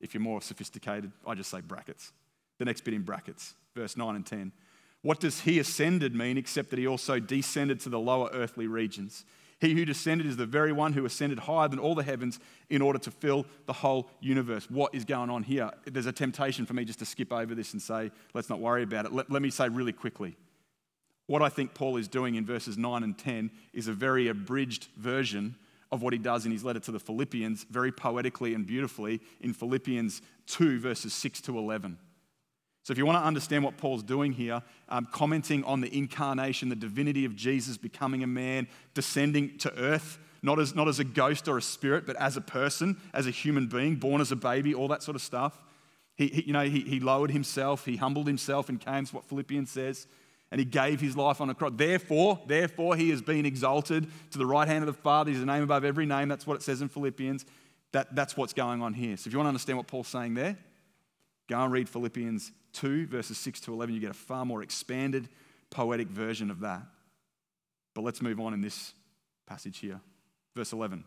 If 0.02 0.14
you're 0.14 0.22
more 0.22 0.42
sophisticated, 0.42 1.12
I 1.26 1.36
just 1.36 1.50
say 1.50 1.62
brackets. 1.62 2.12
The 2.58 2.66
next 2.66 2.82
bit 2.82 2.94
in 2.94 3.04
brackets, 3.04 3.54
verse 3.76 3.96
9 3.96 4.16
and 4.16 4.26
10. 4.26 4.52
What 5.06 5.20
does 5.20 5.42
he 5.42 5.60
ascended 5.60 6.16
mean 6.16 6.36
except 6.36 6.72
that 6.72 6.80
he 6.80 6.88
also 6.88 7.20
descended 7.20 7.80
to 7.82 7.90
the 7.90 8.00
lower 8.00 8.28
earthly 8.34 8.66
regions? 8.66 9.24
He 9.60 9.76
who 9.76 9.86
descended 9.86 10.26
is 10.26 10.36
the 10.36 10.48
very 10.48 10.74
one 10.74 10.94
who 10.94 11.06
ascended 11.06 11.38
higher 11.38 11.68
than 11.68 11.78
all 11.78 11.94
the 11.94 12.02
heavens 12.02 12.40
in 12.72 12.82
order 12.82 12.98
to 12.98 13.12
fill 13.12 13.46
the 13.68 13.74
whole 13.74 14.10
universe. 14.20 14.68
What 14.68 14.96
is 14.96 15.06
going 15.06 15.30
on 15.30 15.44
here? 15.44 15.70
There's 15.86 16.08
a 16.08 16.12
temptation 16.12 16.66
for 16.66 16.74
me 16.74 16.86
just 16.86 16.98
to 16.98 17.06
skip 17.06 17.32
over 17.32 17.54
this 17.54 17.74
and 17.74 17.80
say, 17.80 18.10
let's 18.34 18.50
not 18.50 18.60
worry 18.60 18.82
about 18.82 19.06
it. 19.06 19.14
Let, 19.14 19.30
let 19.30 19.44
me 19.44 19.52
say 19.52 19.70
really 19.70 19.94
quickly 19.94 20.36
what 21.28 21.44
I 21.44 21.50
think 21.50 21.76
Paul 21.76 21.98
is 21.98 22.08
doing 22.08 22.34
in 22.34 22.44
verses 22.44 22.76
9 22.76 23.04
and 23.04 23.16
10 23.16 23.52
is 23.74 23.88
a 23.88 23.94
very 23.94 24.28
abridged 24.28 24.88
version 24.98 25.56
of 25.92 26.02
what 26.02 26.14
he 26.14 26.20
does 26.20 26.48
in 26.48 26.52
his 26.52 26.64
letter 26.64 26.80
to 26.80 26.92
the 26.92 27.00
Philippians, 27.00 27.68
very 27.70 27.92
poetically 27.92 28.56
and 28.56 28.66
beautifully 28.66 29.22
in 29.40 29.54
Philippians 29.54 30.24
2, 30.48 30.80
verses 30.80 31.14
6 31.14 31.42
to 31.42 31.60
11. 31.60 32.00
So, 32.86 32.92
if 32.92 33.00
you 33.00 33.06
want 33.08 33.18
to 33.18 33.26
understand 33.26 33.64
what 33.64 33.78
Paul's 33.78 34.04
doing 34.04 34.32
here, 34.32 34.62
um, 34.90 35.08
commenting 35.12 35.64
on 35.64 35.82
the 35.82 35.92
incarnation, 35.92 36.70
the 36.70 36.76
divinity 36.76 37.26
of 37.26 37.36
Jesus 37.36 37.78
becoming 37.78 38.22
a 38.22 38.28
man, 38.28 38.68
descending 38.94 39.58
to 39.58 39.76
earth, 39.76 40.20
not 40.44 40.60
as, 40.60 40.76
not 40.76 40.88
as 40.88 41.00
a 41.00 41.04
ghost 41.04 41.48
or 41.48 41.58
a 41.58 41.64
spirit, 41.64 42.06
but 42.06 42.16
as 42.18 42.38
a 42.38 42.42
person, 42.42 42.96
as 43.12 43.26
a 43.26 43.32
human 43.32 43.66
being, 43.66 43.96
born 43.96 44.22
as 44.22 44.32
a 44.32 44.36
baby, 44.36 44.76
all 44.76 44.88
that 44.90 45.02
sort 45.02 45.16
of 45.16 45.24
stuff. 45.24 45.60
He, 46.16 46.28
he 46.28 46.44
you 46.44 46.54
know, 46.54 46.64
he, 46.64 46.82
he 46.82 47.00
lowered 47.00 47.32
himself, 47.32 47.86
he 47.86 47.96
humbled 47.96 48.28
himself 48.28 48.70
and 48.70 48.80
came, 48.80 49.08
what 49.08 49.26
Philippians 49.26 49.72
says 49.72 50.06
and 50.52 50.60
he 50.60 50.66
gave 50.66 51.02
his 51.02 51.18
life 51.18 51.42
on 51.42 51.50
a 51.50 51.56
cross. 51.56 51.74
Therefore, 51.76 52.40
therefore, 52.46 52.96
he 52.96 53.10
has 53.10 53.22
been 53.22 53.48
exalted 53.48 54.08
to 54.30 54.38
the 54.38 54.46
right 54.46 54.68
hand 54.68 54.84
of 54.84 54.88
the 54.88 55.02
Father. 55.02 55.32
He's 55.32 55.42
a 55.42 55.46
name 55.46 55.64
above 55.64 55.84
every 55.84 56.06
name. 56.06 56.30
That's 56.30 56.46
what 56.46 56.56
it 56.56 56.62
says 56.62 56.84
in 56.84 56.88
Philippians. 56.88 57.46
That, 57.94 58.16
that's 58.16 58.38
what's 58.38 58.54
going 58.54 58.84
on 58.84 58.94
here. 58.94 59.18
So 59.18 59.28
if 59.28 59.34
you 59.34 59.40
want 59.40 59.48
to 59.48 59.50
understand 59.50 59.78
what 59.78 59.88
Paul's 59.88 60.08
saying 60.08 60.36
there, 60.36 60.56
go 61.50 61.60
and 61.62 61.72
read 61.72 61.90
Philippians 61.90 62.52
2, 62.76 63.08
verses 63.08 63.38
6 63.38 63.62
to 63.62 63.74
11. 63.74 63.96
You 63.96 64.02
get 64.02 64.12
a 64.12 64.14
far 64.14 64.46
more 64.46 64.62
expanded, 64.62 65.30
poetic 65.70 66.08
version 66.08 66.52
of 66.52 66.60
that. 66.60 66.84
But 67.94 68.04
let's 68.04 68.22
move 68.22 68.40
on 68.40 68.54
in 68.54 68.62
this 68.62 68.94
passage 69.48 69.80
here. 69.80 70.00
Verse 70.56 70.74
11. 70.74 71.04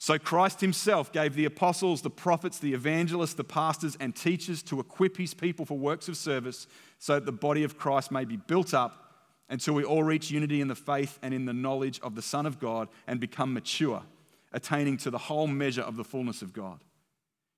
So 0.00 0.16
Christ 0.16 0.60
himself 0.60 1.12
gave 1.12 1.34
the 1.34 1.44
apostles, 1.44 2.02
the 2.02 2.10
prophets, 2.10 2.58
the 2.58 2.72
evangelists, 2.72 3.34
the 3.34 3.44
pastors, 3.44 3.96
and 3.98 4.14
teachers 4.14 4.62
to 4.64 4.78
equip 4.78 5.16
his 5.16 5.34
people 5.34 5.64
for 5.64 5.76
works 5.76 6.08
of 6.08 6.16
service 6.16 6.68
so 7.00 7.14
that 7.14 7.26
the 7.26 7.32
body 7.32 7.64
of 7.64 7.76
Christ 7.76 8.12
may 8.12 8.24
be 8.24 8.36
built 8.36 8.72
up 8.72 9.08
until 9.48 9.74
we 9.74 9.82
all 9.82 10.04
reach 10.04 10.30
unity 10.30 10.60
in 10.60 10.68
the 10.68 10.74
faith 10.76 11.18
and 11.22 11.34
in 11.34 11.46
the 11.46 11.52
knowledge 11.52 11.98
of 12.00 12.14
the 12.14 12.22
Son 12.22 12.46
of 12.46 12.60
God 12.60 12.88
and 13.08 13.18
become 13.18 13.52
mature, 13.52 14.02
attaining 14.52 14.98
to 14.98 15.10
the 15.10 15.18
whole 15.18 15.48
measure 15.48 15.82
of 15.82 15.96
the 15.96 16.04
fullness 16.04 16.42
of 16.42 16.52
God. 16.52 16.80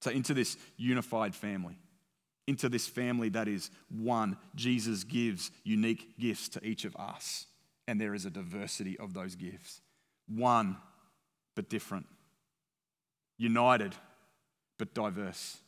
So, 0.00 0.10
into 0.10 0.34
this 0.34 0.56
unified 0.76 1.34
family, 1.34 1.78
into 2.46 2.68
this 2.68 2.86
family 2.86 3.28
that 3.30 3.48
is 3.48 3.70
one, 3.88 4.36
Jesus 4.54 5.04
gives 5.04 5.50
unique 5.62 6.18
gifts 6.18 6.48
to 6.50 6.64
each 6.64 6.84
of 6.84 6.96
us, 6.96 7.46
and 7.86 8.00
there 8.00 8.14
is 8.14 8.24
a 8.24 8.30
diversity 8.30 8.98
of 8.98 9.14
those 9.14 9.34
gifts. 9.34 9.80
One, 10.26 10.76
but 11.54 11.68
different. 11.68 12.06
United, 13.36 13.94
but 14.78 14.94
diverse. 14.94 15.58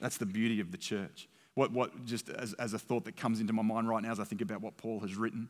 That's 0.00 0.16
the 0.16 0.26
beauty 0.26 0.60
of 0.60 0.72
the 0.72 0.78
church. 0.78 1.28
What, 1.54 1.70
what 1.72 2.04
just 2.04 2.28
as, 2.30 2.52
as 2.54 2.74
a 2.74 2.78
thought 2.78 3.04
that 3.04 3.16
comes 3.16 3.40
into 3.40 3.52
my 3.52 3.62
mind 3.62 3.88
right 3.88 4.02
now 4.02 4.10
as 4.10 4.18
I 4.18 4.24
think 4.24 4.40
about 4.40 4.60
what 4.60 4.76
Paul 4.76 5.00
has 5.00 5.14
written, 5.14 5.48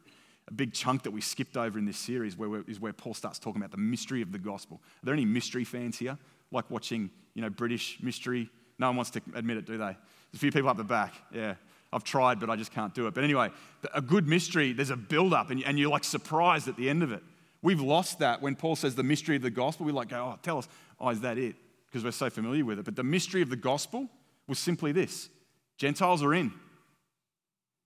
a 0.49 0.53
big 0.53 0.75
chunk 0.75 1.03
that 1.05 1.11
we 1.11 1.21
skipped 1.21 1.57
over 1.57 1.79
in 1.79 1.87
this 1.87 1.97
series 1.97 2.37
where 2.37 2.63
is 2.69 2.79
where 2.79 2.93
Paul 2.93 3.15
starts 3.15 3.39
talking 3.39 3.61
about 3.63 3.71
the 3.71 3.79
mystery 3.79 4.21
of 4.21 4.31
the 4.31 4.39
gospel. 4.39 4.81
Are 4.85 5.07
there 5.07 5.15
any 5.15 5.25
mystery 5.25 5.65
fans 5.65 5.99
here? 5.99 6.19
Like 6.51 6.71
watching, 6.71 7.11
you 7.35 7.43
know, 7.43 7.51
British 7.51 7.99
mystery? 8.03 8.51
No 8.79 8.89
one 8.89 8.97
wants 8.97 9.11
to 9.13 9.23
admit 9.35 9.57
it, 9.57 9.67
do 9.67 9.79
they? 9.79 9.85
There's 9.85 9.97
a 10.35 10.39
few 10.39 10.53
people 10.53 10.69
up 10.69 10.77
the 10.77 10.85
back. 10.85 11.15
Yeah. 11.33 11.55
I've 11.93 12.05
tried, 12.05 12.41
but 12.41 12.51
I 12.51 12.57
just 12.57 12.73
can't 12.73 12.93
do 12.93 13.07
it. 13.07 13.15
But 13.15 13.23
anyway, 13.23 13.51
a 13.95 14.03
good 14.03 14.27
mystery, 14.27 14.73
there's 14.73 14.91
a 14.91 14.97
build 14.97 15.33
up 15.33 15.51
and, 15.51 15.63
and 15.65 15.79
you're 15.79 15.91
like 15.91 16.03
surprised 16.03 16.67
at 16.67 16.77
the 16.77 16.91
end 16.91 17.05
of 17.05 17.13
it. 17.13 17.23
We've 17.63 17.81
lost 17.81 18.19
that 18.19 18.43
when 18.43 18.57
Paul 18.57 18.77
says 18.77 18.97
the 18.97 19.05
mystery 19.05 19.37
of 19.37 19.43
the 19.43 19.51
gospel. 19.51 19.87
We 19.87 19.93
like 19.93 20.09
go, 20.09 20.17
oh, 20.35 20.39
tell 20.43 20.59
us, 20.59 20.69
oh, 21.01 21.09
is 21.11 21.21
that 21.21 21.39
it? 21.39 21.55
Because 21.87 22.05
we're 22.05 22.11
so 22.11 22.29
familiar 22.29 22.65
with 22.65 22.81
it. 22.81 22.85
But 22.85 22.97
the 22.97 23.05
mystery 23.05 23.43
of 23.43 23.49
the 23.49 23.57
gospel 23.57 24.09
was 24.49 24.59
simply 24.59 24.93
this 24.93 25.31
Gentiles 25.79 26.23
are 26.23 26.35
in, 26.35 26.53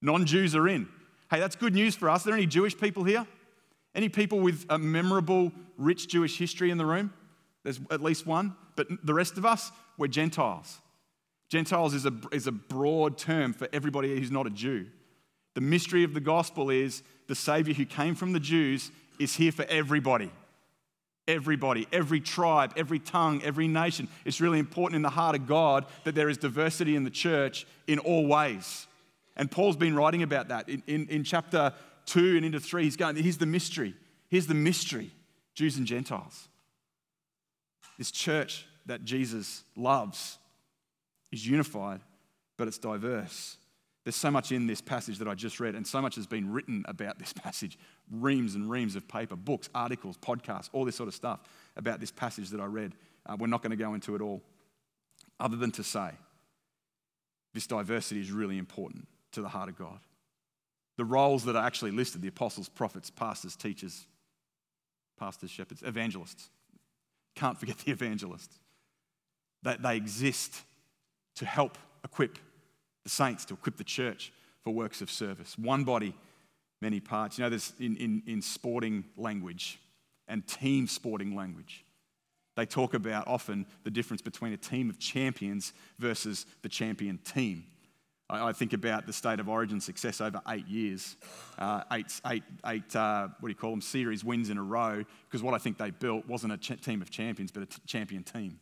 non 0.00 0.26
Jews 0.26 0.56
are 0.56 0.66
in. 0.66 0.88
Hey, 1.30 1.38
that's 1.38 1.54
good 1.54 1.74
news 1.74 1.94
for 1.94 2.08
us. 2.08 2.24
Are 2.24 2.30
there 2.30 2.38
any 2.38 2.46
Jewish 2.46 2.76
people 2.76 3.04
here? 3.04 3.26
Any 3.94 4.08
people 4.08 4.40
with 4.40 4.64
a 4.70 4.78
memorable, 4.78 5.52
rich 5.76 6.08
Jewish 6.08 6.38
history 6.38 6.70
in 6.70 6.78
the 6.78 6.86
room? 6.86 7.12
There's 7.64 7.80
at 7.90 8.02
least 8.02 8.26
one. 8.26 8.54
But 8.76 8.88
the 9.04 9.14
rest 9.14 9.38
of 9.38 9.44
us, 9.44 9.72
we're 9.96 10.08
Gentiles. 10.08 10.78
Gentiles 11.48 11.94
is 11.94 12.06
a, 12.06 12.12
is 12.32 12.46
a 12.46 12.52
broad 12.52 13.18
term 13.18 13.52
for 13.52 13.68
everybody 13.72 14.16
who's 14.16 14.30
not 14.30 14.46
a 14.46 14.50
Jew. 14.50 14.86
The 15.54 15.60
mystery 15.60 16.04
of 16.04 16.14
the 16.14 16.20
gospel 16.20 16.70
is 16.70 17.02
the 17.26 17.34
Savior 17.34 17.74
who 17.74 17.84
came 17.84 18.14
from 18.14 18.32
the 18.32 18.40
Jews 18.40 18.90
is 19.18 19.34
here 19.34 19.52
for 19.52 19.64
everybody. 19.64 20.30
Everybody, 21.26 21.86
every 21.92 22.20
tribe, 22.20 22.72
every 22.76 22.98
tongue, 22.98 23.42
every 23.42 23.68
nation. 23.68 24.08
It's 24.24 24.40
really 24.40 24.58
important 24.58 24.96
in 24.96 25.02
the 25.02 25.10
heart 25.10 25.36
of 25.36 25.46
God 25.46 25.84
that 26.04 26.14
there 26.14 26.28
is 26.28 26.38
diversity 26.38 26.96
in 26.96 27.04
the 27.04 27.10
church 27.10 27.66
in 27.86 27.98
all 27.98 28.26
ways. 28.26 28.86
And 29.36 29.50
Paul's 29.50 29.76
been 29.76 29.94
writing 29.94 30.22
about 30.22 30.48
that. 30.48 30.68
In, 30.68 30.82
in, 30.86 31.06
in 31.08 31.24
chapter 31.24 31.74
2 32.06 32.36
and 32.36 32.46
into 32.46 32.60
3, 32.60 32.84
he's 32.84 32.96
going, 32.96 33.16
here's 33.16 33.36
the 33.36 33.46
mystery. 33.46 33.94
Here's 34.28 34.46
the 34.46 34.54
mystery 34.54 35.10
Jews 35.54 35.76
and 35.76 35.86
Gentiles. 35.86 36.48
This 37.98 38.10
church 38.10 38.66
that 38.86 39.04
Jesus 39.04 39.64
loves 39.76 40.38
is 41.30 41.46
unified, 41.46 42.00
but 42.56 42.68
it's 42.68 42.78
diverse. 42.78 43.56
There's 44.04 44.16
so 44.16 44.30
much 44.30 44.52
in 44.52 44.66
this 44.66 44.80
passage 44.80 45.18
that 45.18 45.28
I 45.28 45.34
just 45.34 45.60
read, 45.60 45.74
and 45.74 45.86
so 45.86 46.00
much 46.00 46.14
has 46.14 46.26
been 46.26 46.50
written 46.50 46.84
about 46.88 47.18
this 47.18 47.32
passage 47.32 47.78
reams 48.10 48.54
and 48.54 48.70
reams 48.70 48.96
of 48.96 49.06
paper, 49.06 49.36
books, 49.36 49.68
articles, 49.74 50.16
podcasts, 50.16 50.70
all 50.72 50.86
this 50.86 50.96
sort 50.96 51.08
of 51.08 51.14
stuff 51.14 51.40
about 51.76 52.00
this 52.00 52.10
passage 52.10 52.48
that 52.50 52.60
I 52.60 52.64
read. 52.64 52.94
Uh, 53.26 53.36
we're 53.38 53.48
not 53.48 53.62
going 53.62 53.70
to 53.70 53.76
go 53.76 53.92
into 53.92 54.14
it 54.14 54.22
all, 54.22 54.40
other 55.38 55.56
than 55.56 55.70
to 55.72 55.84
say 55.84 56.12
this 57.52 57.66
diversity 57.66 58.20
is 58.20 58.30
really 58.30 58.56
important 58.56 59.06
to 59.32 59.42
the 59.42 59.48
heart 59.48 59.68
of 59.68 59.76
God. 59.76 59.98
The 60.96 61.04
roles 61.04 61.44
that 61.44 61.56
are 61.56 61.66
actually 61.66 61.90
listed 61.90 62.22
the 62.22 62.28
apostles, 62.28 62.68
prophets, 62.68 63.10
pastors, 63.10 63.56
teachers, 63.56 64.06
pastors, 65.18 65.50
shepherds, 65.50 65.82
evangelists. 65.82 66.48
Can't 67.38 67.56
forget 67.56 67.78
the 67.78 67.92
evangelists. 67.92 68.58
That 69.62 69.80
they 69.80 69.96
exist 69.96 70.54
to 71.36 71.46
help 71.46 71.78
equip 72.02 72.36
the 73.04 73.10
saints, 73.10 73.44
to 73.46 73.54
equip 73.54 73.76
the 73.76 73.84
church 73.84 74.32
for 74.64 74.74
works 74.74 75.00
of 75.00 75.10
service. 75.10 75.56
One 75.56 75.84
body, 75.84 76.14
many 76.82 76.98
parts. 76.98 77.38
You 77.38 77.44
know, 77.44 77.50
there's 77.50 77.72
in, 77.78 77.96
in, 77.96 78.22
in 78.26 78.42
sporting 78.42 79.04
language 79.16 79.78
and 80.26 80.44
team 80.48 80.88
sporting 80.88 81.36
language. 81.36 81.84
They 82.56 82.66
talk 82.66 82.92
about 82.92 83.28
often 83.28 83.66
the 83.84 83.90
difference 83.90 84.20
between 84.20 84.52
a 84.52 84.56
team 84.56 84.90
of 84.90 84.98
champions 84.98 85.72
versus 86.00 86.44
the 86.62 86.68
champion 86.68 87.18
team. 87.18 87.66
I, 88.30 88.52
think 88.52 88.74
about 88.74 89.06
the 89.06 89.12
state 89.14 89.40
of 89.40 89.48
origin 89.48 89.80
success 89.80 90.20
over 90.20 90.42
eight 90.48 90.68
years, 90.68 91.16
uh, 91.58 91.82
eight, 91.92 92.20
eight, 92.26 92.42
eight 92.66 92.94
uh, 92.94 93.28
what 93.40 93.48
do 93.48 93.48
you 93.48 93.54
call 93.54 93.70
them, 93.70 93.80
series 93.80 94.22
wins 94.22 94.50
in 94.50 94.58
a 94.58 94.62
row, 94.62 95.02
because 95.26 95.42
what 95.42 95.54
I 95.54 95.58
think 95.58 95.78
they 95.78 95.90
built 95.90 96.26
wasn't 96.26 96.52
a 96.52 96.58
ch- 96.58 96.78
team 96.82 97.00
of 97.00 97.10
champions, 97.10 97.50
but 97.50 97.62
a 97.62 97.66
t- 97.66 97.80
champion 97.86 98.22
team. 98.22 98.60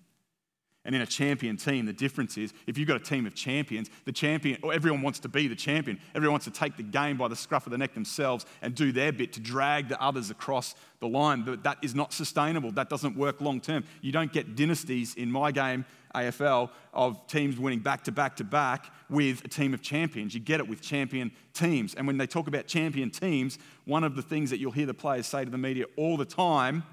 And 0.87 0.95
in 0.95 1.03
a 1.03 1.07
champion 1.07 1.57
team, 1.57 1.85
the 1.85 1.93
difference 1.93 2.39
is 2.39 2.55
if 2.69 2.79
you've 2.79 2.87
got 2.87 2.97
a 2.97 3.05
team 3.05 3.27
of 3.27 3.35
champions, 3.35 3.91
the 4.05 4.13
champion, 4.13 4.59
or 4.63 4.73
everyone 4.73 5.03
wants 5.03 5.19
to 5.19 5.29
be 5.29 5.49
the 5.49 5.57
champion. 5.57 5.99
Everyone 6.15 6.35
wants 6.35 6.47
to 6.47 6.53
take 6.53 6.77
the 6.77 6.85
game 6.85 7.17
by 7.17 7.27
the 7.27 7.35
scruff 7.35 7.67
of 7.67 7.73
the 7.73 7.79
neck 7.79 7.93
themselves 7.93 8.47
and 8.63 8.73
do 8.73 8.93
their 8.93 9.11
bit 9.11 9.33
to 9.33 9.41
drag 9.41 9.89
the 9.89 10.01
others 10.01 10.31
across 10.31 10.77
the 11.01 11.09
line. 11.09 11.43
But 11.43 11.65
that 11.65 11.79
is 11.83 11.97
not 11.97 12.13
sustainable. 12.13 12.71
That 12.71 12.89
doesn't 12.89 13.17
work 13.17 13.41
long 13.41 13.61
term. 13.61 13.83
You 14.01 14.13
don't 14.13 14.33
get 14.33 14.55
dynasties 14.55 15.17
in 15.17 15.29
my 15.29 15.51
game, 15.51 15.85
AFL, 16.15 16.71
of 16.95 17.27
teams 17.27 17.59
winning 17.59 17.81
back 17.81 18.05
to 18.05 18.13
back 18.13 18.37
to 18.37 18.45
back 18.45 18.93
with 19.11 19.45
a 19.45 19.49
team 19.49 19.75
of 19.75 19.83
champions. 19.83 20.35
You 20.35 20.41
get 20.41 20.61
it 20.61 20.69
with 20.69 20.83
champion 20.83 21.33
teams. 21.53 21.97
And 21.97 22.07
when 22.07 22.17
they 22.17 22.29
talk 22.29 22.47
about 22.47 22.69
champion 22.69 23.11
teams, 23.11 23.59
one 23.87 24.05
of 24.05 24.15
the 24.15 24.23
things 24.23 24.51
that 24.51 24.61
you'll 24.61 24.71
hear 24.71 24.87
the 24.87 24.95
players 24.95 25.27
say 25.27 25.45
to 25.45 25.51
the 25.51 25.59
media 25.59 25.87
all 25.97 26.17
the 26.17 26.25
time 26.25 26.85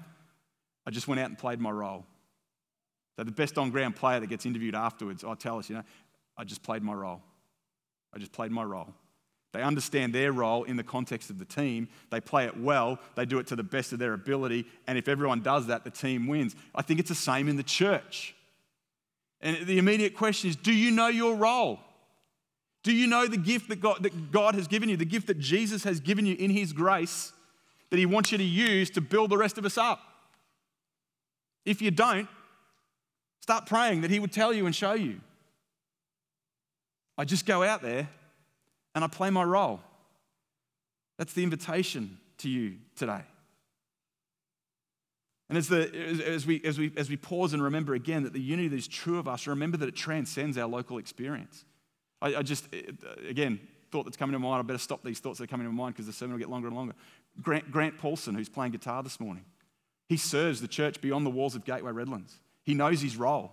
I 0.86 0.90
just 0.90 1.08
went 1.08 1.20
out 1.20 1.28
and 1.28 1.38
played 1.38 1.60
my 1.60 1.70
role. 1.70 2.04
So 3.16 3.24
the 3.24 3.30
best 3.30 3.58
on 3.58 3.70
ground 3.70 3.96
player 3.96 4.20
that 4.20 4.26
gets 4.28 4.44
interviewed 4.44 4.74
afterwards, 4.74 5.24
I 5.24 5.34
tell 5.34 5.58
us, 5.58 5.68
you 5.68 5.76
know, 5.76 5.84
I 6.36 6.44
just 6.44 6.62
played 6.62 6.82
my 6.82 6.94
role. 6.94 7.22
I 8.12 8.18
just 8.18 8.32
played 8.32 8.50
my 8.50 8.64
role. 8.64 8.92
They 9.52 9.62
understand 9.62 10.12
their 10.12 10.32
role 10.32 10.64
in 10.64 10.76
the 10.76 10.82
context 10.82 11.30
of 11.30 11.38
the 11.38 11.44
team. 11.44 11.88
They 12.10 12.20
play 12.20 12.46
it 12.46 12.58
well. 12.58 12.98
They 13.14 13.24
do 13.24 13.38
it 13.38 13.46
to 13.48 13.56
the 13.56 13.62
best 13.62 13.92
of 13.92 14.00
their 14.00 14.12
ability. 14.12 14.66
And 14.88 14.98
if 14.98 15.06
everyone 15.06 15.42
does 15.42 15.68
that, 15.68 15.84
the 15.84 15.90
team 15.90 16.26
wins. 16.26 16.56
I 16.74 16.82
think 16.82 16.98
it's 16.98 17.08
the 17.08 17.14
same 17.14 17.48
in 17.48 17.56
the 17.56 17.62
church. 17.62 18.34
And 19.40 19.64
the 19.64 19.78
immediate 19.78 20.16
question 20.16 20.50
is 20.50 20.56
do 20.56 20.72
you 20.72 20.90
know 20.90 21.06
your 21.06 21.36
role? 21.36 21.78
Do 22.82 22.92
you 22.92 23.06
know 23.06 23.28
the 23.28 23.36
gift 23.36 23.68
that 23.68 23.80
God, 23.80 24.02
that 24.02 24.32
God 24.32 24.56
has 24.56 24.66
given 24.66 24.88
you, 24.88 24.96
the 24.96 25.04
gift 25.04 25.28
that 25.28 25.38
Jesus 25.38 25.84
has 25.84 26.00
given 26.00 26.26
you 26.26 26.34
in 26.34 26.50
His 26.50 26.72
grace 26.72 27.32
that 27.90 27.98
He 27.98 28.06
wants 28.06 28.32
you 28.32 28.38
to 28.38 28.44
use 28.44 28.90
to 28.90 29.00
build 29.00 29.30
the 29.30 29.38
rest 29.38 29.56
of 29.56 29.64
us 29.64 29.78
up? 29.78 30.00
If 31.64 31.80
you 31.80 31.92
don't, 31.92 32.28
Start 33.44 33.66
praying 33.66 34.00
that 34.00 34.10
He 34.10 34.18
would 34.18 34.32
tell 34.32 34.54
you 34.54 34.64
and 34.64 34.74
show 34.74 34.94
you. 34.94 35.20
I 37.18 37.26
just 37.26 37.44
go 37.44 37.62
out 37.62 37.82
there 37.82 38.08
and 38.94 39.04
I 39.04 39.06
play 39.06 39.28
my 39.28 39.42
role. 39.42 39.80
That's 41.18 41.34
the 41.34 41.42
invitation 41.42 42.16
to 42.38 42.48
you 42.48 42.76
today. 42.96 43.20
And 45.50 45.58
as, 45.58 45.68
the, 45.68 45.94
as, 46.26 46.46
we, 46.46 46.62
as, 46.64 46.78
we, 46.78 46.90
as 46.96 47.10
we 47.10 47.18
pause 47.18 47.52
and 47.52 47.62
remember 47.62 47.92
again 47.92 48.22
that 48.22 48.32
the 48.32 48.40
unity 48.40 48.68
that 48.68 48.76
is 48.76 48.88
true 48.88 49.18
of 49.18 49.28
us, 49.28 49.46
remember 49.46 49.76
that 49.76 49.90
it 49.90 49.94
transcends 49.94 50.56
our 50.56 50.66
local 50.66 50.96
experience. 50.96 51.66
I, 52.22 52.36
I 52.36 52.42
just, 52.42 52.66
uh, 52.74 53.28
again, 53.28 53.60
thought 53.92 54.04
that's 54.04 54.16
coming 54.16 54.32
to 54.32 54.38
mind. 54.38 54.60
I 54.60 54.62
better 54.62 54.78
stop 54.78 55.04
these 55.04 55.20
thoughts 55.20 55.36
that 55.36 55.44
are 55.44 55.48
coming 55.48 55.66
to 55.66 55.72
mind 55.74 55.96
because 55.96 56.06
the 56.06 56.14
sermon 56.14 56.32
will 56.32 56.40
get 56.40 56.48
longer 56.48 56.68
and 56.68 56.76
longer. 56.78 56.94
Grant, 57.42 57.70
Grant 57.70 57.98
Paulson, 57.98 58.36
who's 58.36 58.48
playing 58.48 58.72
guitar 58.72 59.02
this 59.02 59.20
morning, 59.20 59.44
he 60.08 60.16
serves 60.16 60.62
the 60.62 60.68
church 60.68 61.02
beyond 61.02 61.26
the 61.26 61.30
walls 61.30 61.54
of 61.54 61.66
Gateway 61.66 61.92
Redlands. 61.92 62.38
He 62.64 62.74
knows 62.74 63.00
his 63.00 63.16
role 63.16 63.52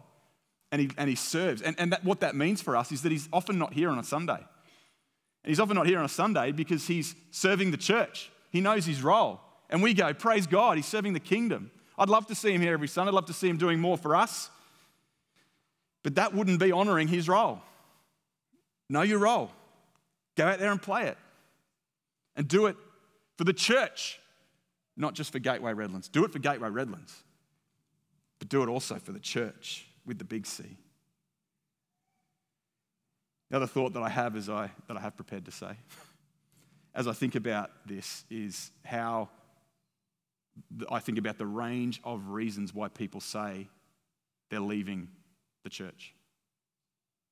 and 0.72 0.82
he, 0.82 0.90
and 0.98 1.10
he 1.10 1.16
serves. 1.16 1.62
And, 1.62 1.76
and 1.80 1.92
that, 1.92 2.04
what 2.04 2.22
that 2.22 2.36
means 2.36 2.62
for 2.62 2.76
us 2.76 2.92
is 2.92 3.02
that 3.04 3.12
he's 3.12 3.28
often 3.32 3.58
not 3.58 3.74
here 3.74 3.90
on 3.90 4.00
a 4.00 4.04
Sunday. 4.04 4.34
And 4.34 5.50
he's 5.50 5.60
often 5.60 5.76
not 5.76 5.88
here 5.88 6.00
on 6.00 6.06
a 6.06 6.10
Sunday 6.10 6.52
because 6.52 6.88
he's 6.88 7.16
serving 7.32 7.72
the 7.72 7.78
church. 7.78 8.32
He 8.52 8.62
knows 8.62 8.86
his 8.86 9.04
role. 9.04 9.42
And 9.70 9.82
we 9.82 9.94
go, 9.94 10.14
praise 10.14 10.48
God, 10.48 10.78
he's 10.78 10.86
serving 10.86 11.14
the 11.14 11.20
kingdom. 11.20 11.72
I'd 11.98 12.10
love 12.10 12.28
to 12.28 12.36
see 12.36 12.52
him 12.52 12.62
here 12.62 12.74
every 12.74 12.88
Sunday. 12.88 13.10
I'd 13.10 13.16
love 13.16 13.26
to 13.26 13.34
see 13.34 13.50
him 13.50 13.58
doing 13.58 13.80
more 13.80 13.98
for 13.98 14.16
us. 14.16 14.50
But 16.04 16.16
that 16.16 16.34
wouldn't 16.34 16.60
be 16.60 16.72
honoring 16.72 17.08
his 17.08 17.28
role. 17.28 17.62
Know 18.90 19.02
your 19.02 19.20
role. 19.20 19.52
Go 20.36 20.48
out 20.48 20.60
there 20.60 20.72
and 20.72 20.82
play 20.82 21.08
it. 21.08 21.18
And 22.36 22.48
do 22.48 22.66
it 22.66 22.76
for 23.38 23.44
the 23.44 23.54
church, 23.54 24.20
not 24.96 25.14
just 25.14 25.32
for 25.32 25.40
Gateway 25.40 25.74
Redlands. 25.74 26.08
Do 26.08 26.24
it 26.24 26.32
for 26.32 26.40
Gateway 26.40 26.70
Redlands. 26.70 27.24
But 28.42 28.50
do 28.50 28.64
it 28.64 28.70
also 28.70 28.96
for 28.96 29.12
the 29.12 29.20
church 29.20 29.86
with 30.04 30.18
the 30.18 30.24
big 30.24 30.48
C. 30.48 30.64
The 33.52 33.58
other 33.58 33.68
thought 33.68 33.94
that 33.94 34.02
I 34.02 34.10
have 34.10 34.36
is 34.36 34.50
I, 34.50 34.72
that 34.88 34.98
I 34.98 35.00
have 35.00 35.16
prepared 35.16 35.46
to 35.46 35.52
say, 35.52 35.74
as 36.96 37.08
I 37.08 37.14
think 37.14 37.36
about 37.36 37.70
this, 37.86 38.26
is 38.32 38.72
how 38.84 39.30
I 40.90 40.98
think 40.98 41.20
about 41.20 41.38
the 41.38 41.46
range 41.46 42.02
of 42.04 42.30
reasons 42.30 42.74
why 42.74 42.88
people 42.88 43.22
say 43.22 43.70
they're 44.50 44.60
leaving 44.60 45.10
the 45.64 45.70
church. 45.70 46.16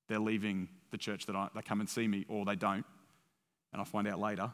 They're 0.09 0.19
leaving 0.19 0.69
the 0.91 0.99
church 0.99 1.25
that 1.25 1.35
I, 1.35 1.47
they 1.55 1.63
come 1.63 1.79
and 1.79 1.89
see 1.89 2.07
me, 2.07 2.27
or 2.29 2.45
they 2.45 2.55
don't, 2.55 2.85
and 3.73 3.81
I 3.81 3.83
find 3.83 4.07
out 4.07 4.19
later. 4.19 4.51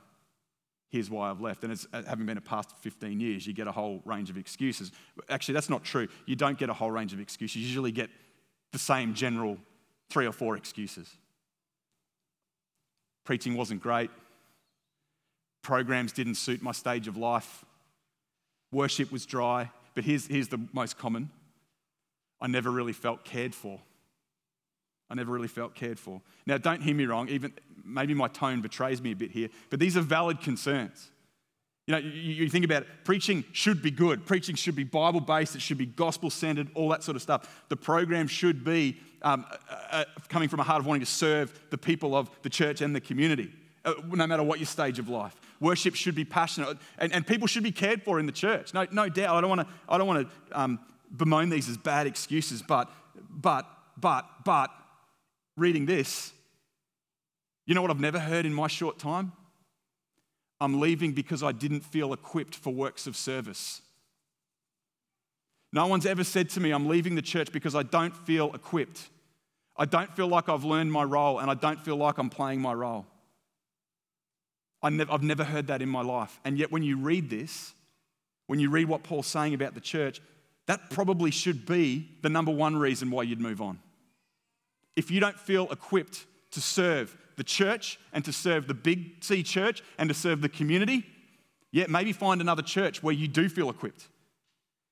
Here's 0.95 1.10
why 1.10 1.29
I've 1.29 1.41
left. 1.41 1.65
And 1.65 1.73
it's, 1.73 1.86
uh, 1.91 2.03
having 2.08 2.25
been 2.25 2.38
a 2.38 2.41
pastor 2.41 2.73
for 2.73 2.81
15 2.81 3.19
years, 3.19 3.45
you 3.45 3.51
get 3.51 3.67
a 3.67 3.71
whole 3.73 4.01
range 4.05 4.29
of 4.29 4.38
excuses. 4.38 4.93
Actually, 5.27 5.55
that's 5.55 5.69
not 5.69 5.84
true. 5.84 6.08
You 6.25 6.38
don't 6.38 6.58
get 6.58 6.69
a 6.69 6.73
whole 6.73 6.89
range 6.89 7.12
of 7.12 7.19
excuses. 7.19 7.58
You 7.58 7.67
usually 7.67 7.91
get 7.91 8.10
the 8.71 8.79
same 8.79 9.13
general 9.13 9.58
three 10.10 10.25
or 10.25 10.31
four 10.31 10.55
excuses. 10.55 11.13
Preaching 13.25 13.58
wasn't 13.58 13.81
great. 13.81 14.10
Programs 15.63 16.13
didn't 16.13 16.36
suit 16.36 16.62
my 16.62 16.71
stage 16.71 17.10
of 17.10 17.17
life. 17.17 17.65
Worship 18.71 19.12
was 19.12 19.25
dry. 19.25 19.69
But 19.95 20.05
here's, 20.05 20.27
here's 20.27 20.47
the 20.47 20.62
most 20.71 20.97
common 20.97 21.29
I 22.39 22.47
never 22.47 22.71
really 22.71 22.93
felt 22.93 23.25
cared 23.25 23.53
for. 23.53 23.81
I 25.09 25.15
never 25.15 25.31
really 25.31 25.47
felt 25.47 25.75
cared 25.75 25.99
for. 25.99 26.21
Now, 26.45 26.57
don't 26.57 26.81
hear 26.81 26.95
me 26.95 27.05
wrong, 27.05 27.29
even 27.29 27.53
maybe 27.83 28.13
my 28.13 28.27
tone 28.27 28.61
betrays 28.61 29.01
me 29.01 29.11
a 29.11 29.15
bit 29.15 29.31
here, 29.31 29.49
but 29.69 29.79
these 29.79 29.95
are 29.95 30.01
valid 30.01 30.41
concerns. 30.41 31.11
You 31.87 31.91
know, 31.91 31.97
you, 31.99 32.09
you 32.09 32.49
think 32.49 32.65
about 32.65 32.81
it, 32.83 32.87
preaching 33.03 33.43
should 33.51 33.83
be 33.83 33.91
good. 33.91 34.25
Preaching 34.25 34.55
should 34.55 34.75
be 34.75 34.83
Bible 34.83 35.21
based, 35.21 35.55
it 35.55 35.61
should 35.61 35.77
be 35.77 35.85
gospel 35.85 36.31
centered, 36.31 36.67
all 36.73 36.89
that 36.89 37.03
sort 37.03 37.15
of 37.15 37.21
stuff. 37.21 37.63
The 37.69 37.77
program 37.77 38.27
should 38.27 38.63
be 38.63 38.97
um, 39.21 39.45
uh, 39.69 39.75
uh, 39.91 40.03
coming 40.29 40.49
from 40.49 40.59
a 40.59 40.63
heart 40.63 40.79
of 40.79 40.87
wanting 40.87 41.01
to 41.01 41.11
serve 41.11 41.59
the 41.69 41.77
people 41.77 42.15
of 42.15 42.29
the 42.41 42.49
church 42.49 42.81
and 42.81 42.95
the 42.95 43.01
community, 43.01 43.51
uh, 43.83 43.93
no 44.07 44.25
matter 44.25 44.41
what 44.41 44.57
your 44.57 44.65
stage 44.65 44.97
of 44.97 45.09
life. 45.09 45.35
Worship 45.59 45.93
should 45.93 46.15
be 46.15 46.25
passionate, 46.25 46.77
and, 46.97 47.13
and 47.13 47.25
people 47.25 47.47
should 47.47 47.63
be 47.63 47.71
cared 47.71 48.01
for 48.01 48.19
in 48.19 48.25
the 48.25 48.31
church. 48.31 48.73
No, 48.73 48.87
no 48.91 49.07
doubt. 49.07 49.35
I 49.35 49.41
don't 49.41 49.49
want 49.49 49.61
to, 49.61 49.67
I 49.87 49.97
don't 49.99 50.07
want 50.07 50.27
to 50.27 50.59
um, 50.59 50.79
bemoan 51.15 51.49
these 51.49 51.69
as 51.69 51.77
bad 51.77 52.07
excuses, 52.07 52.63
but, 52.63 52.91
but, 53.29 53.67
but, 53.97 54.27
but, 54.43 54.71
reading 55.57 55.85
this, 55.85 56.33
you 57.65 57.73
know 57.73 57.81
what 57.81 57.91
I've 57.91 57.99
never 57.99 58.19
heard 58.19 58.45
in 58.45 58.53
my 58.53 58.67
short 58.67 58.99
time? 58.99 59.31
I'm 60.61 60.79
leaving 60.79 61.13
because 61.13 61.43
I 61.43 61.51
didn't 61.51 61.81
feel 61.81 62.13
equipped 62.13 62.55
for 62.55 62.71
works 62.71 63.07
of 63.07 63.15
service. 63.15 63.81
No 65.73 65.87
one's 65.87 66.05
ever 66.05 66.23
said 66.23 66.49
to 66.51 66.61
me, 66.61 66.71
I'm 66.71 66.87
leaving 66.87 67.15
the 67.15 67.21
church 67.21 67.51
because 67.51 67.75
I 67.75 67.83
don't 67.83 68.15
feel 68.15 68.53
equipped. 68.53 69.09
I 69.75 69.85
don't 69.85 70.13
feel 70.15 70.27
like 70.27 70.47
I've 70.47 70.63
learned 70.63 70.91
my 70.91 71.03
role 71.03 71.39
and 71.39 71.51
I 71.51 71.53
don't 71.53 71.81
feel 71.81 71.97
like 71.97 72.17
I'm 72.17 72.29
playing 72.29 72.61
my 72.61 72.73
role. 72.73 73.05
I 74.81 74.91
have 74.91 75.23
never 75.23 75.43
heard 75.43 75.67
that 75.67 75.81
in 75.81 75.89
my 75.89 76.01
life. 76.01 76.39
And 76.45 76.57
yet, 76.57 76.71
when 76.71 76.83
you 76.83 76.97
read 76.97 77.29
this, 77.29 77.73
when 78.47 78.59
you 78.59 78.69
read 78.69 78.87
what 78.87 79.03
Paul's 79.03 79.27
saying 79.27 79.53
about 79.53 79.73
the 79.73 79.81
church, 79.81 80.21
that 80.67 80.89
probably 80.91 81.31
should 81.31 81.65
be 81.65 82.07
the 82.21 82.29
number 82.29 82.51
one 82.51 82.77
reason 82.77 83.09
why 83.09 83.23
you'd 83.23 83.41
move 83.41 83.61
on. 83.61 83.79
If 84.95 85.12
you 85.12 85.19
don't 85.19 85.39
feel 85.39 85.67
equipped 85.71 86.25
to 86.51 86.62
serve 86.62 87.15
the 87.36 87.43
church 87.43 87.99
and 88.13 88.23
to 88.25 88.31
serve 88.31 88.67
the 88.67 88.73
big 88.73 89.23
C 89.23 89.43
church 89.43 89.84
and 89.97 90.10
to 90.10 90.13
serve 90.13 90.41
the 90.41 90.49
community, 90.49 91.05
yet 91.71 91.89
maybe 91.89 92.13
find 92.13 92.41
another 92.41 92.62
church 92.62 93.03
where 93.03 93.13
you 93.13 93.27
do 93.27 93.49
feel 93.49 93.69
equipped. 93.69 94.08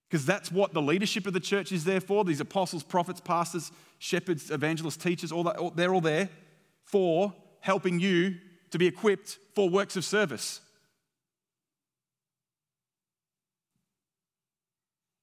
Because 0.09 0.25
that's 0.25 0.51
what 0.51 0.73
the 0.73 0.81
leadership 0.81 1.25
of 1.25 1.33
the 1.33 1.39
church 1.39 1.71
is 1.71 1.85
there 1.85 2.01
for. 2.01 2.23
These 2.23 2.41
apostles, 2.41 2.83
prophets, 2.83 3.19
pastors, 3.19 3.71
shepherds, 3.97 4.51
evangelists, 4.51 4.97
teachers, 4.97 5.31
all 5.31 5.43
that, 5.45 5.75
they're 5.75 5.93
all 5.93 6.01
there 6.01 6.29
for 6.83 7.33
helping 7.61 7.99
you 7.99 8.35
to 8.71 8.77
be 8.77 8.85
equipped 8.85 9.39
for 9.55 9.69
works 9.69 9.95
of 9.95 10.05
service. 10.05 10.59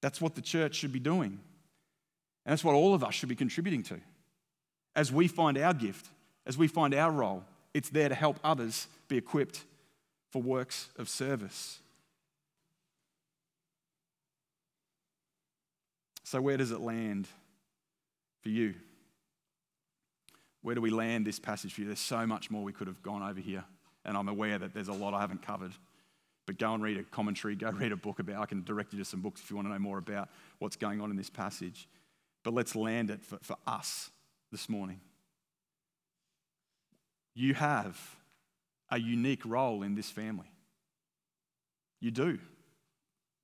That's 0.00 0.20
what 0.20 0.34
the 0.34 0.40
church 0.40 0.76
should 0.76 0.92
be 0.92 0.98
doing. 0.98 1.38
And 2.46 2.52
that's 2.52 2.64
what 2.64 2.74
all 2.74 2.94
of 2.94 3.04
us 3.04 3.14
should 3.14 3.28
be 3.28 3.36
contributing 3.36 3.82
to. 3.84 4.00
As 4.96 5.12
we 5.12 5.28
find 5.28 5.56
our 5.58 5.74
gift, 5.74 6.06
as 6.46 6.58
we 6.58 6.66
find 6.66 6.94
our 6.94 7.10
role, 7.10 7.44
it's 7.74 7.90
there 7.90 8.08
to 8.08 8.14
help 8.14 8.38
others 8.42 8.88
be 9.08 9.16
equipped 9.16 9.64
for 10.30 10.42
works 10.42 10.88
of 10.98 11.08
service. 11.08 11.78
So, 16.24 16.40
where 16.40 16.56
does 16.56 16.70
it 16.70 16.80
land 16.80 17.28
for 18.42 18.50
you? 18.50 18.74
Where 20.62 20.74
do 20.74 20.80
we 20.80 20.90
land 20.90 21.26
this 21.26 21.38
passage 21.38 21.74
for 21.74 21.80
you? 21.80 21.86
There's 21.86 21.98
so 21.98 22.26
much 22.26 22.50
more 22.50 22.62
we 22.62 22.72
could 22.72 22.86
have 22.86 23.02
gone 23.02 23.22
over 23.22 23.40
here, 23.40 23.64
and 24.04 24.16
I'm 24.16 24.28
aware 24.28 24.58
that 24.58 24.74
there's 24.74 24.88
a 24.88 24.92
lot 24.92 25.14
I 25.14 25.20
haven't 25.20 25.42
covered. 25.42 25.72
But 26.46 26.58
go 26.58 26.74
and 26.74 26.82
read 26.82 26.98
a 26.98 27.04
commentary, 27.04 27.54
go 27.54 27.70
read 27.72 27.92
a 27.92 27.96
book 27.96 28.18
about. 28.18 28.42
I 28.42 28.46
can 28.46 28.64
direct 28.64 28.92
you 28.92 28.98
to 28.98 29.04
some 29.04 29.20
books 29.20 29.40
if 29.40 29.50
you 29.50 29.56
want 29.56 29.68
to 29.68 29.72
know 29.72 29.78
more 29.78 29.98
about 29.98 30.28
what's 30.58 30.76
going 30.76 31.00
on 31.00 31.10
in 31.10 31.16
this 31.16 31.30
passage. 31.30 31.88
But 32.42 32.54
let's 32.54 32.74
land 32.74 33.10
it 33.10 33.22
for, 33.22 33.38
for 33.42 33.56
us 33.66 34.10
this 34.50 34.68
morning. 34.68 35.00
You 37.34 37.54
have 37.54 37.98
a 38.90 38.98
unique 38.98 39.44
role 39.44 39.82
in 39.82 39.94
this 39.94 40.10
family. 40.10 40.50
You 42.00 42.10
do. 42.10 42.38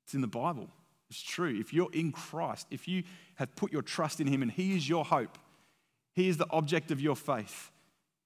It's 0.04 0.14
in 0.14 0.20
the 0.20 0.26
Bible. 0.26 0.68
It's 1.08 1.22
true. 1.22 1.56
If 1.58 1.72
you're 1.72 1.92
in 1.92 2.12
Christ, 2.12 2.66
if 2.70 2.88
you 2.88 3.04
have 3.36 3.54
put 3.54 3.72
your 3.72 3.82
trust 3.82 4.20
in 4.20 4.26
Him 4.26 4.42
and 4.42 4.50
He 4.50 4.76
is 4.76 4.88
your 4.88 5.04
hope, 5.04 5.38
He 6.14 6.28
is 6.28 6.36
the 6.36 6.50
object 6.50 6.90
of 6.90 7.00
your 7.00 7.16
faith, 7.16 7.70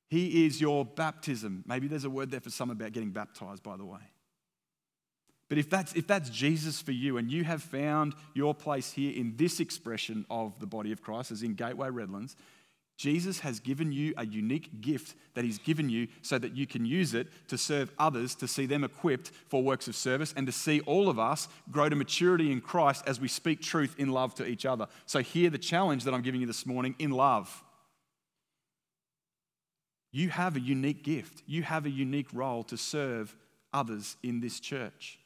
He 0.09 0.47
is 0.47 0.61
your 0.61 0.85
baptism. 0.85 1.65
Maybe 1.67 1.89
there's 1.89 2.05
a 2.05 2.11
word 2.11 2.31
there 2.31 2.41
for 2.41 2.51
some 2.51 2.71
about 2.71 2.93
getting 2.93 3.11
baptized, 3.11 3.63
by 3.63 3.77
the 3.77 3.85
way. 3.85 4.01
But 5.49 5.59
if 5.59 5.69
that's, 5.69 5.93
if 5.95 6.07
that's 6.07 6.31
Jesus 6.31 6.81
for 6.81 6.93
you 6.93 7.19
and 7.19 7.29
you 7.29 7.43
have 7.43 7.61
found 7.61 8.15
your 8.35 8.55
place 8.55 8.93
here 8.93 9.13
in 9.13 9.37
this 9.37 9.59
expression 9.59 10.25
of 10.31 10.59
the 10.61 10.67
body 10.67 10.93
of 10.93 11.03
Christ, 11.03 11.33
as 11.33 11.43
in 11.43 11.55
Gateway 11.55 11.91
Redlands, 11.91 12.37
Jesus 13.01 13.41
has 13.41 13.61
given 13.61 13.93
you 13.93 14.13
a 14.19 14.27
unique 14.27 14.83
gift 14.83 15.15
that 15.33 15.43
He's 15.43 15.57
given 15.57 15.89
you 15.89 16.07
so 16.21 16.37
that 16.39 16.55
you 16.55 16.67
can 16.67 16.85
use 16.85 17.15
it 17.15 17.29
to 17.49 17.57
serve 17.57 17.91
others, 17.99 18.35
to 18.35 18.47
see 18.47 18.67
them 18.67 18.85
equipped 18.85 19.31
for 19.49 19.63
works 19.63 19.89
of 19.89 19.97
service, 19.97 20.35
and 20.37 20.47
to 20.47 20.53
see 20.53 20.83
all 20.83 21.09
of 21.09 21.19
us 21.19 21.49
grow 21.71 21.89
to 21.89 21.97
maturity 21.97 22.53
in 22.53 22.61
Christ 22.61 23.03
as 23.07 23.19
we 23.19 23.27
speak 23.27 23.63
truth 23.63 23.95
in 23.97 24.11
love 24.11 24.35
to 24.35 24.47
each 24.47 24.67
other. 24.67 24.87
So, 25.07 25.21
hear 25.21 25.49
the 25.49 25.57
challenge 25.57 26.05
that 26.05 26.13
I'm 26.13 26.21
giving 26.21 26.43
you 26.43 26.47
this 26.47 26.67
morning 26.67 26.95
in 26.99 27.11
love. 27.11 27.65
You 30.13 30.29
have 30.29 30.57
a 30.57 30.61
unique 30.61 31.03
gift, 31.03 31.43
you 31.47 31.63
have 31.63 31.87
a 31.87 31.91
unique 31.91 32.29
role 32.35 32.65
to 32.65 32.77
serve 32.77 33.35
others 33.73 34.19
in 34.23 34.41
this 34.41 34.61
church. 34.61 35.20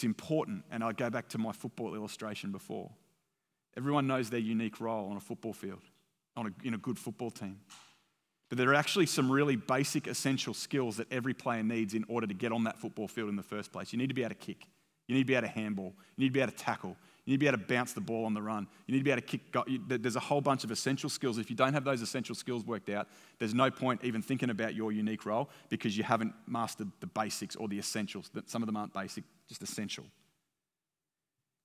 It's 0.00 0.04
important, 0.06 0.64
and 0.70 0.82
I 0.82 0.92
go 0.92 1.10
back 1.10 1.28
to 1.28 1.36
my 1.36 1.52
football 1.52 1.94
illustration 1.94 2.52
before. 2.52 2.90
Everyone 3.76 4.06
knows 4.06 4.30
their 4.30 4.40
unique 4.40 4.80
role 4.80 5.10
on 5.10 5.18
a 5.18 5.20
football 5.20 5.52
field, 5.52 5.82
on 6.38 6.46
a, 6.46 6.66
in 6.66 6.72
a 6.72 6.78
good 6.78 6.98
football 6.98 7.30
team. 7.30 7.58
But 8.48 8.56
there 8.56 8.70
are 8.70 8.74
actually 8.74 9.04
some 9.04 9.30
really 9.30 9.56
basic, 9.56 10.06
essential 10.06 10.54
skills 10.54 10.96
that 10.96 11.12
every 11.12 11.34
player 11.34 11.62
needs 11.62 11.92
in 11.92 12.06
order 12.08 12.26
to 12.26 12.32
get 12.32 12.50
on 12.50 12.64
that 12.64 12.78
football 12.78 13.08
field 13.08 13.28
in 13.28 13.36
the 13.36 13.42
first 13.42 13.72
place. 13.72 13.92
You 13.92 13.98
need 13.98 14.08
to 14.08 14.14
be 14.14 14.22
able 14.22 14.30
to 14.30 14.36
kick, 14.36 14.64
you 15.06 15.14
need 15.14 15.24
to 15.24 15.26
be 15.26 15.34
able 15.34 15.48
to 15.48 15.52
handball, 15.52 15.92
you 16.16 16.22
need 16.22 16.28
to 16.28 16.32
be 16.32 16.40
able 16.40 16.52
to 16.52 16.56
tackle, 16.56 16.96
you 17.24 17.32
need 17.32 17.36
to 17.36 17.40
be 17.40 17.46
able 17.48 17.58
to 17.58 17.64
bounce 17.64 17.92
the 17.92 18.00
ball 18.00 18.24
on 18.24 18.34
the 18.34 18.42
run. 18.42 18.66
You 18.86 18.92
need 18.92 19.00
to 19.00 19.04
be 19.04 19.10
able 19.10 19.22
to 19.22 19.26
kick. 19.26 20.02
There's 20.02 20.16
a 20.16 20.20
whole 20.20 20.40
bunch 20.40 20.64
of 20.64 20.70
essential 20.70 21.10
skills. 21.10 21.38
If 21.38 21.50
you 21.50 21.56
don't 21.56 21.74
have 21.74 21.84
those 21.84 22.02
essential 22.02 22.34
skills 22.34 22.64
worked 22.64 22.88
out, 22.88 23.08
there's 23.38 23.54
no 23.54 23.70
point 23.70 24.00
even 24.02 24.22
thinking 24.22 24.50
about 24.50 24.74
your 24.74 24.92
unique 24.92 25.26
role 25.26 25.50
because 25.68 25.96
you 25.96 26.04
haven't 26.04 26.32
mastered 26.46 26.88
the 27.00 27.06
basics 27.06 27.56
or 27.56 27.68
the 27.68 27.78
essentials. 27.78 28.30
Some 28.46 28.62
of 28.62 28.66
them 28.66 28.76
aren't 28.76 28.94
basic, 28.94 29.24
just 29.48 29.62
essential. 29.62 30.04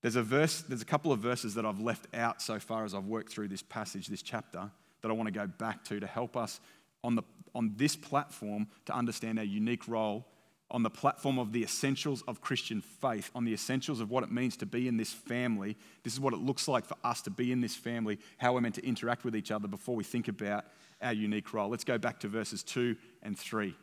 There's 0.02 0.18
a 0.18 0.24
verse, 0.24 0.62
there's 0.62 0.84
a 0.84 0.86
couple 0.86 1.12
of 1.12 1.20
verses 1.20 1.56
that 1.56 1.66
I've 1.66 1.80
left 1.80 2.08
out 2.14 2.42
so 2.42 2.60
far 2.60 2.86
as 2.86 2.94
I've 2.94 3.06
worked 3.06 3.32
through 3.32 3.48
this 3.48 3.64
passage, 3.64 4.08
this 4.08 4.22
chapter, 4.22 4.70
that 5.02 5.10
I 5.10 5.14
want 5.14 5.28
to 5.28 5.34
go 5.34 5.48
back 5.48 5.84
to 5.86 6.00
to 6.00 6.06
help 6.06 6.38
us 6.38 6.60
on, 7.04 7.16
the, 7.16 7.24
on 7.56 7.74
this 7.76 7.96
platform 7.96 8.68
to 8.86 8.94
understand 8.94 9.40
our 9.40 9.46
unique 9.46 9.88
role 9.88 10.28
on 10.72 10.84
the 10.84 10.90
platform 10.90 11.38
of 11.38 11.52
the 11.52 11.64
essentials 11.64 12.24
of 12.28 12.42
Christian 12.42 12.82
faith, 12.82 13.30
on 13.36 13.46
the 13.46 13.54
essentials 13.54 14.00
of 14.00 14.10
what 14.10 14.24
it 14.24 14.32
means 14.32 14.58
to 14.58 14.66
be 14.66 14.88
in 14.88 14.98
this 14.98 15.14
family. 15.14 15.78
This 16.04 16.14
is 16.14 16.20
what 16.20 16.34
it 16.34 16.40
looks 16.40 16.68
like 16.68 16.86
for 16.86 16.98
us 17.04 17.22
to 17.24 17.30
be 17.30 17.52
in 17.52 17.62
this 17.62 17.76
family, 17.76 18.20
how 18.38 18.54
we're 18.54 18.62
meant 18.62 18.76
to 18.76 18.86
interact 18.86 19.24
with 19.24 19.36
each 19.36 19.52
other 19.52 19.68
before 19.68 19.96
we 19.96 20.04
think 20.04 20.28
about 20.28 20.66
our 21.02 21.14
unique 21.14 21.54
role. 21.54 21.70
Let's 21.70 21.84
go 21.84 21.98
back 21.98 22.20
to 22.22 22.28
verses 22.28 22.64
2 22.64 22.96
and 23.22 23.38
3. 23.38 23.76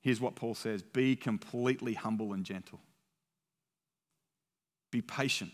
Here's 0.00 0.20
what 0.20 0.36
Paul 0.36 0.54
says 0.54 0.82
Be 0.82 1.16
completely 1.16 1.94
humble 1.94 2.32
and 2.32 2.44
gentle, 2.44 2.80
be 4.92 5.02
patient, 5.02 5.50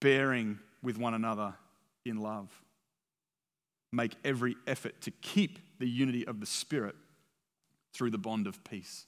bearing 0.00 0.60
with 0.82 0.96
one 0.96 1.14
another 1.14 1.54
in 2.04 2.18
love. 2.18 2.50
Make 3.92 4.12
every 4.24 4.54
effort 4.68 5.00
to 5.00 5.10
keep 5.10 5.58
the 5.80 5.88
unity 5.88 6.24
of 6.24 6.38
the 6.38 6.46
Spirit 6.46 6.94
through 7.92 8.10
the 8.10 8.18
bond 8.18 8.46
of 8.46 8.62
peace. 8.64 9.06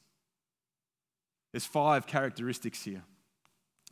There's 1.53 1.67
five 1.67 2.07
characteristics 2.07 2.83
here. 2.83 3.03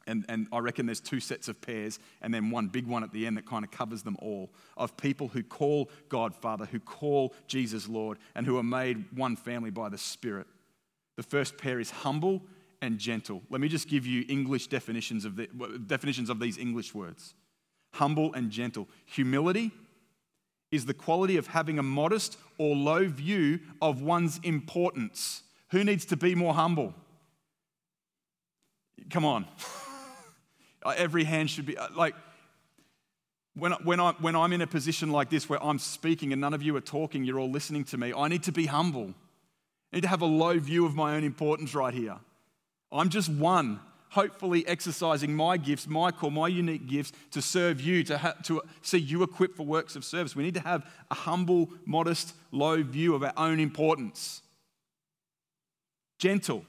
And, 0.07 0.25
and 0.29 0.49
I 0.51 0.59
reckon 0.59 0.87
there's 0.87 1.01
two 1.01 1.21
sets 1.21 1.49
of 1.49 1.61
pairs 1.61 1.99
and 2.23 2.33
then 2.33 2.51
one 2.51 2.69
big 2.69 2.87
one 2.87 3.05
at 3.05 3.13
the 3.13 3.27
end 3.27 3.37
that 3.37 3.47
kind 3.47 3.65
of 3.65 3.71
covers 3.71 4.03
them 4.03 4.17
all 4.21 4.51
of 4.77 4.97
people 4.97 5.29
who 5.29 5.43
call 5.43 5.91
God 6.09 6.35
Father, 6.35 6.65
who 6.65 6.81
call 6.81 7.35
Jesus 7.47 7.89
Lord, 7.89 8.19
and 8.35 8.47
who 8.47 8.57
are 8.57 8.63
made 8.63 9.05
one 9.15 9.37
family 9.37 9.71
by 9.71 9.89
the 9.91 9.99
Spirit. 9.99 10.47
The 11.17 11.23
first 11.23 11.59
pair 11.59 11.79
is 11.79 11.91
humble 11.91 12.43
and 12.81 12.99
gentle. 12.99 13.43
Let 13.51 13.61
me 13.61 13.69
just 13.69 13.89
give 13.89 14.07
you 14.07 14.25
English 14.29 14.69
definitions 14.69 15.27
of, 15.27 15.37
the, 15.37 15.49
definitions 15.87 16.31
of 16.31 16.41
these 16.41 16.57
English 16.57 16.95
words 16.95 17.35
humble 17.93 18.33
and 18.35 18.51
gentle. 18.51 18.89
Humility 19.07 19.73
is 20.71 20.87
the 20.87 20.95
quality 20.95 21.37
of 21.37 21.49
having 21.49 21.79
a 21.79 21.83
modest 21.83 22.39
or 22.59 22.77
low 22.77 23.09
view 23.09 23.61
of 23.83 24.03
one's 24.03 24.39
importance. 24.43 25.43
Who 25.71 25.85
needs 25.85 26.05
to 26.07 26.17
be 26.17 26.35
more 26.35 26.55
humble? 26.55 26.95
Come 29.11 29.25
on. 29.25 29.47
Every 30.97 31.25
hand 31.25 31.51
should 31.51 31.67
be 31.67 31.77
like, 31.97 32.15
when, 33.55 33.73
when, 33.85 34.01
I, 34.01 34.13
when 34.21 34.37
I'm 34.37 34.53
in 34.53 34.61
a 34.61 34.67
position 34.67 35.11
like 35.11 35.29
this 35.29 35.49
where 35.49 35.63
I'm 35.63 35.79
speaking 35.79 36.33
and 36.33 36.41
none 36.41 36.55
of 36.55 36.63
you 36.63 36.77
are 36.77 36.81
talking, 36.81 37.25
you're 37.25 37.39
all 37.39 37.51
listening 37.51 37.85
to 37.85 37.99
me, 37.99 38.13
I 38.17 38.29
need 38.29 38.45
to 38.45 38.53
be 38.53 38.67
humble. 38.67 39.15
I 39.93 39.97
need 39.97 40.03
to 40.03 40.09
have 40.09 40.23
a 40.23 40.27
low 40.27 40.59
view 40.59 40.87
of 40.87 40.95
my 40.95 41.17
own 41.17 41.25
importance 41.25 41.75
right 41.75 41.93
here. 41.93 42.17
I'm 42.93 43.09
just 43.09 43.29
one, 43.29 43.81
hopefully 44.11 44.67
exercising 44.67 45.35
my 45.35 45.57
gifts, 45.57 45.87
my 45.87 46.11
call, 46.11 46.31
my 46.31 46.49
unique 46.49 46.87
gifts 46.87 47.13
to 47.31 47.41
serve 47.41 47.81
you, 47.81 48.03
to, 48.05 48.19
ha- 48.19 48.35
to 48.45 48.63
see 48.83 48.99
you 48.99 49.23
equipped 49.23 49.57
for 49.57 49.65
works 49.65 49.97
of 49.97 50.05
service. 50.05 50.37
We 50.37 50.43
need 50.43 50.55
to 50.55 50.61
have 50.61 50.87
a 51.11 51.15
humble, 51.15 51.71
modest, 51.87 52.35
low 52.53 52.83
view 52.83 53.15
of 53.15 53.23
our 53.23 53.33
own 53.37 53.61
importance. 53.61 54.43
Gentle, 56.19 56.65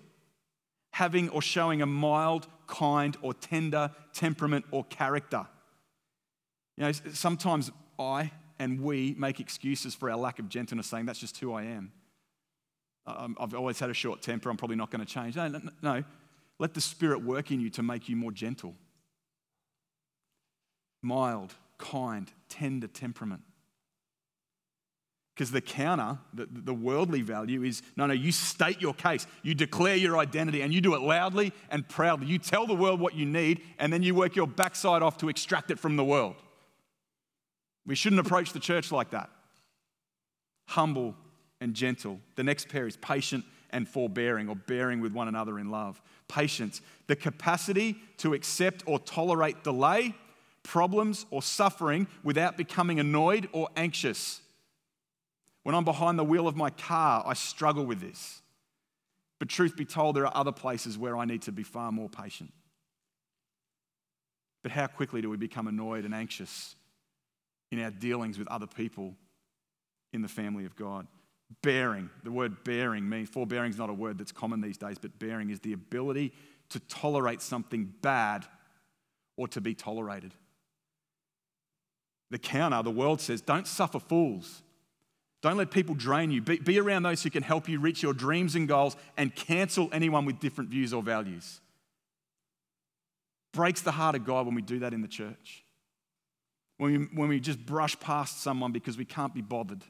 having 0.94 1.30
or 1.30 1.42
showing 1.42 1.82
a 1.82 1.86
mild, 1.86 2.48
kind, 2.68 3.18
or 3.22 3.34
tender 3.34 3.92
temperament 4.14 4.66
or 4.72 4.84
character. 4.86 5.48
You 6.78 6.86
know, 6.86 6.92
sometimes 7.14 7.72
I 8.00 8.32
and 8.60 8.82
we 8.82 9.16
make 9.18 9.39
excuses 9.39 9.96
for 9.96 10.10
our 10.12 10.18
lack 10.18 10.38
of 10.38 10.48
gentleness, 10.48 10.88
saying 10.88 11.08
that's 11.08 11.20
just 11.20 11.38
who 11.39 11.54
I 11.54 11.64
am. 11.64 11.92
I've 13.08 13.56
always 13.56 13.80
had 13.80 13.89
a 13.89 13.96
short 13.96 14.22
temper, 14.22 14.50
I'm 14.50 14.58
probably 14.58 14.76
not 14.76 14.92
going 14.92 15.04
to 15.04 15.12
change. 15.12 15.36
No, 15.36 15.48
no, 15.48 15.60
no. 15.82 16.04
Let 16.62 16.76
the 16.76 16.82
Spirit 16.82 17.24
work 17.24 17.49
in 17.49 17.59
you 17.59 17.72
to 17.72 17.82
make 17.82 18.07
you 18.07 18.16
more 18.16 18.32
gentle, 18.32 18.76
mild, 21.01 21.55
kind, 21.80 22.32
tender 22.49 22.86
temperament. 22.86 23.41
Because 25.34 25.49
the 25.49 25.62
counter, 25.62 26.20
the, 26.36 26.47
the 26.51 26.74
worldly 26.74 27.24
value 27.24 27.64
is 27.64 27.82
no, 27.97 28.05
no, 28.05 28.14
you 28.14 28.32
state 28.32 28.80
your 28.80 28.93
case, 28.93 29.26
you 29.41 29.55
declare 29.55 29.95
your 29.95 30.20
identity, 30.20 30.62
and 30.62 30.72
you 30.72 30.82
do 30.82 30.93
it 30.93 31.01
loudly 31.01 31.51
and 31.72 31.89
proudly. 31.89 32.28
You 32.28 32.38
tell 32.38 32.68
the 32.68 32.76
world 32.76 32.99
what 32.99 33.16
you 33.16 33.26
need, 33.26 33.62
and 33.80 33.91
then 33.91 34.03
you 34.03 34.14
work 34.14 34.36
your 34.36 34.45
backside 34.45 35.01
off 35.01 35.18
to 35.18 35.30
extract 35.30 35.72
it 35.72 35.80
from 35.80 35.95
the 35.95 36.05
world. 36.05 36.36
We 37.88 37.95
shouldn't 37.95 38.24
approach 38.24 38.53
the 38.53 38.59
church 38.59 38.91
like 38.91 39.09
that. 39.09 39.32
Humble 40.68 41.16
and 41.59 41.74
gentle. 41.74 42.20
The 42.36 42.43
next 42.43 42.70
pair 42.70 42.86
is 42.86 42.97
patient 42.97 43.45
and 43.72 43.88
forbearing, 43.88 44.49
or 44.49 44.55
bearing 44.55 44.99
with 44.99 45.14
one 45.14 45.28
another 45.28 45.57
in 45.57 45.72
love. 45.72 46.01
Patience, 46.32 46.82
the 47.08 47.16
capacity 47.16 47.98
to 48.18 48.34
accept 48.34 48.84
or 48.86 49.00
tolerate 49.00 49.64
delay, 49.66 50.16
problems, 50.64 51.26
or 51.30 51.42
suffering 51.42 52.08
without 52.24 52.56
becoming 52.56 53.02
annoyed 53.02 53.50
or 53.52 53.68
anxious. 53.76 54.42
When 55.64 55.76
I'm 55.76 55.84
behind 55.84 56.18
the 56.18 56.24
wheel 56.24 56.48
of 56.48 56.56
my 56.56 56.70
car, 56.70 57.22
I 57.26 57.34
struggle 57.34 57.86
with 57.86 58.00
this. 58.00 58.42
But 59.40 59.50
truth 59.50 59.76
be 59.76 59.86
told, 59.86 60.16
there 60.16 60.26
are 60.26 60.38
other 60.38 60.54
places 60.54 60.98
where 60.98 61.18
I 61.18 61.26
need 61.26 61.42
to 61.44 61.52
be 61.52 61.64
far 61.64 61.92
more 61.92 62.08
patient. 62.08 62.54
But 64.64 64.72
how 64.72 64.88
quickly 64.88 65.22
do 65.22 65.30
we 65.30 65.38
become 65.38 65.68
annoyed 65.68 66.06
and 66.06 66.14
anxious 66.14 66.76
in 67.72 67.84
our 67.84 67.92
dealings 67.92 68.40
with 68.40 68.48
other 68.48 68.68
people 68.68 69.16
in 70.14 70.22
the 70.22 70.28
family 70.30 70.66
of 70.66 70.76
God? 70.76 71.08
Bearing, 71.62 72.10
the 72.24 72.32
word 72.32 72.64
bearing 72.64 73.08
means, 73.10 73.30
forbearing 73.30 73.72
is 73.72 73.78
not 73.78 73.89
a 73.89 73.93
word 73.93 74.18
that's 74.18 74.32
common 74.32 74.62
these 74.62 74.78
days, 74.78 74.97
but 74.97 75.20
bearing 75.20 75.49
is 75.49 75.60
the 75.60 75.74
ability 75.74 76.34
to 76.70 76.80
tolerate 76.82 77.41
something 77.41 77.93
bad 78.02 78.45
or 79.36 79.47
to 79.49 79.60
be 79.60 79.74
tolerated. 79.74 80.34
The 82.30 82.39
counter, 82.39 82.82
the 82.82 82.91
world 82.91 83.20
says, 83.20 83.41
don't 83.41 83.68
suffer 83.68 83.99
fools. 83.99 84.64
Don't 85.41 85.58
let 85.58 85.72
people 85.72 85.95
drain 85.95 86.32
you. 86.32 86.41
Be, 86.41 86.60
be, 86.60 86.80
around 86.80 87.04
those 87.04 87.24
who 87.24 87.30
can 87.30 87.43
help 87.43 87.68
you 87.68 87.80
reach 87.80 88.02
your 88.02 88.14
dreams 88.14 88.56
and 88.56 88.68
goals 88.68 88.95
and 89.18 89.36
cancel 89.36 89.89
anyone 89.91 90.26
with 90.26 90.39
different 90.39 90.70
views 90.70 90.93
or 90.93 91.02
values. 91.02 91.60
Breaks 93.52 93.82
the 93.82 93.91
heart 93.91 94.16
of 94.16 94.24
God 94.24 94.45
when 94.45 94.56
we 94.56 94.62
do 94.62 94.80
that 94.80 94.93
in 94.93 95.02
the 95.02 95.08
church. 95.08 95.66
When 96.78 96.91
we, 96.91 97.06
when 97.18 97.30
we 97.30 97.39
just 97.39 97.66
brush 97.66 97.99
past 97.99 98.41
someone 98.41 98.72
because 98.72 98.97
we 98.97 99.06
can't 99.06 99.34
be 99.34 99.41
bothered 99.41 99.84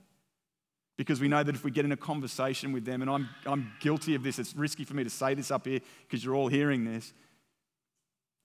because 0.98 1.20
we 1.20 1.28
know 1.28 1.44
that 1.44 1.56
if 1.56 1.64
we 1.64 1.72
get 1.72 1.86
in 1.86 1.92
a 1.92 1.98
conversation 1.98 2.72
with 2.72 2.86
them, 2.86 3.02
and 3.02 3.10
I'm, 3.10 3.30
I'm 3.46 3.72
guilty 3.80 4.16
of 4.16 4.24
this, 4.24 4.40
it's 4.40 4.56
risky 4.56 4.84
for 4.84 4.94
me 4.94 5.04
to 5.04 5.10
say 5.10 5.34
this 5.34 5.52
up 5.52 5.66
here 5.66 5.80
because 6.08 6.24
you're 6.24 6.36
all 6.36 6.48
hearing 6.48 6.86
this, 6.86 7.14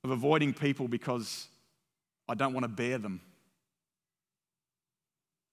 of 0.05 0.11
avoiding 0.11 0.55
people 0.55 0.89
because 0.89 1.49
I 2.29 2.35
don't 2.35 2.53
want 2.53 2.65
to 2.65 2.69
bear 2.69 2.99
them. 2.99 3.21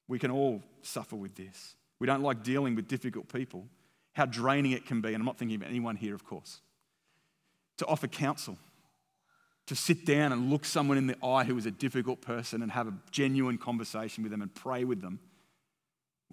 We 0.08 0.20
can 0.20 0.32
all 0.32 0.62
suffer 0.82 1.16
with 1.16 1.36
this. 1.36 1.76
We 2.00 2.08
don't 2.08 2.22
like 2.22 2.44
dealing 2.44 2.76
with 2.76 2.88
difficult 2.88 3.32
people, 3.32 3.66
how 4.14 4.26
draining 4.26 4.72
it 4.72 4.86
can 4.86 5.02
be, 5.02 5.10
and 5.10 5.18
I'm 5.18 5.26
not 5.26 5.38
thinking 5.38 5.56
of 5.56 5.64
anyone 5.64 5.96
here, 5.96 6.14
of 6.14 6.26
course, 6.26 6.62
to 7.78 7.86
offer 7.86 8.08
counsel. 8.08 8.58
To 9.68 9.76
sit 9.76 10.06
down 10.06 10.34
and 10.34 10.50
look 10.50 10.66
someone 10.66 10.98
in 10.98 11.08
the 11.08 11.16
eye 11.26 11.46
who 11.46 11.58
is 11.58 11.66
a 11.66 11.72
difficult 11.72 12.20
person 12.20 12.62
and 12.62 12.70
have 12.74 12.90
a 12.90 12.94
genuine 13.12 13.58
conversation 13.58 14.22
with 14.22 14.30
them 14.30 14.42
and 14.42 14.54
pray 14.54 14.84
with 14.84 15.02
them 15.02 15.22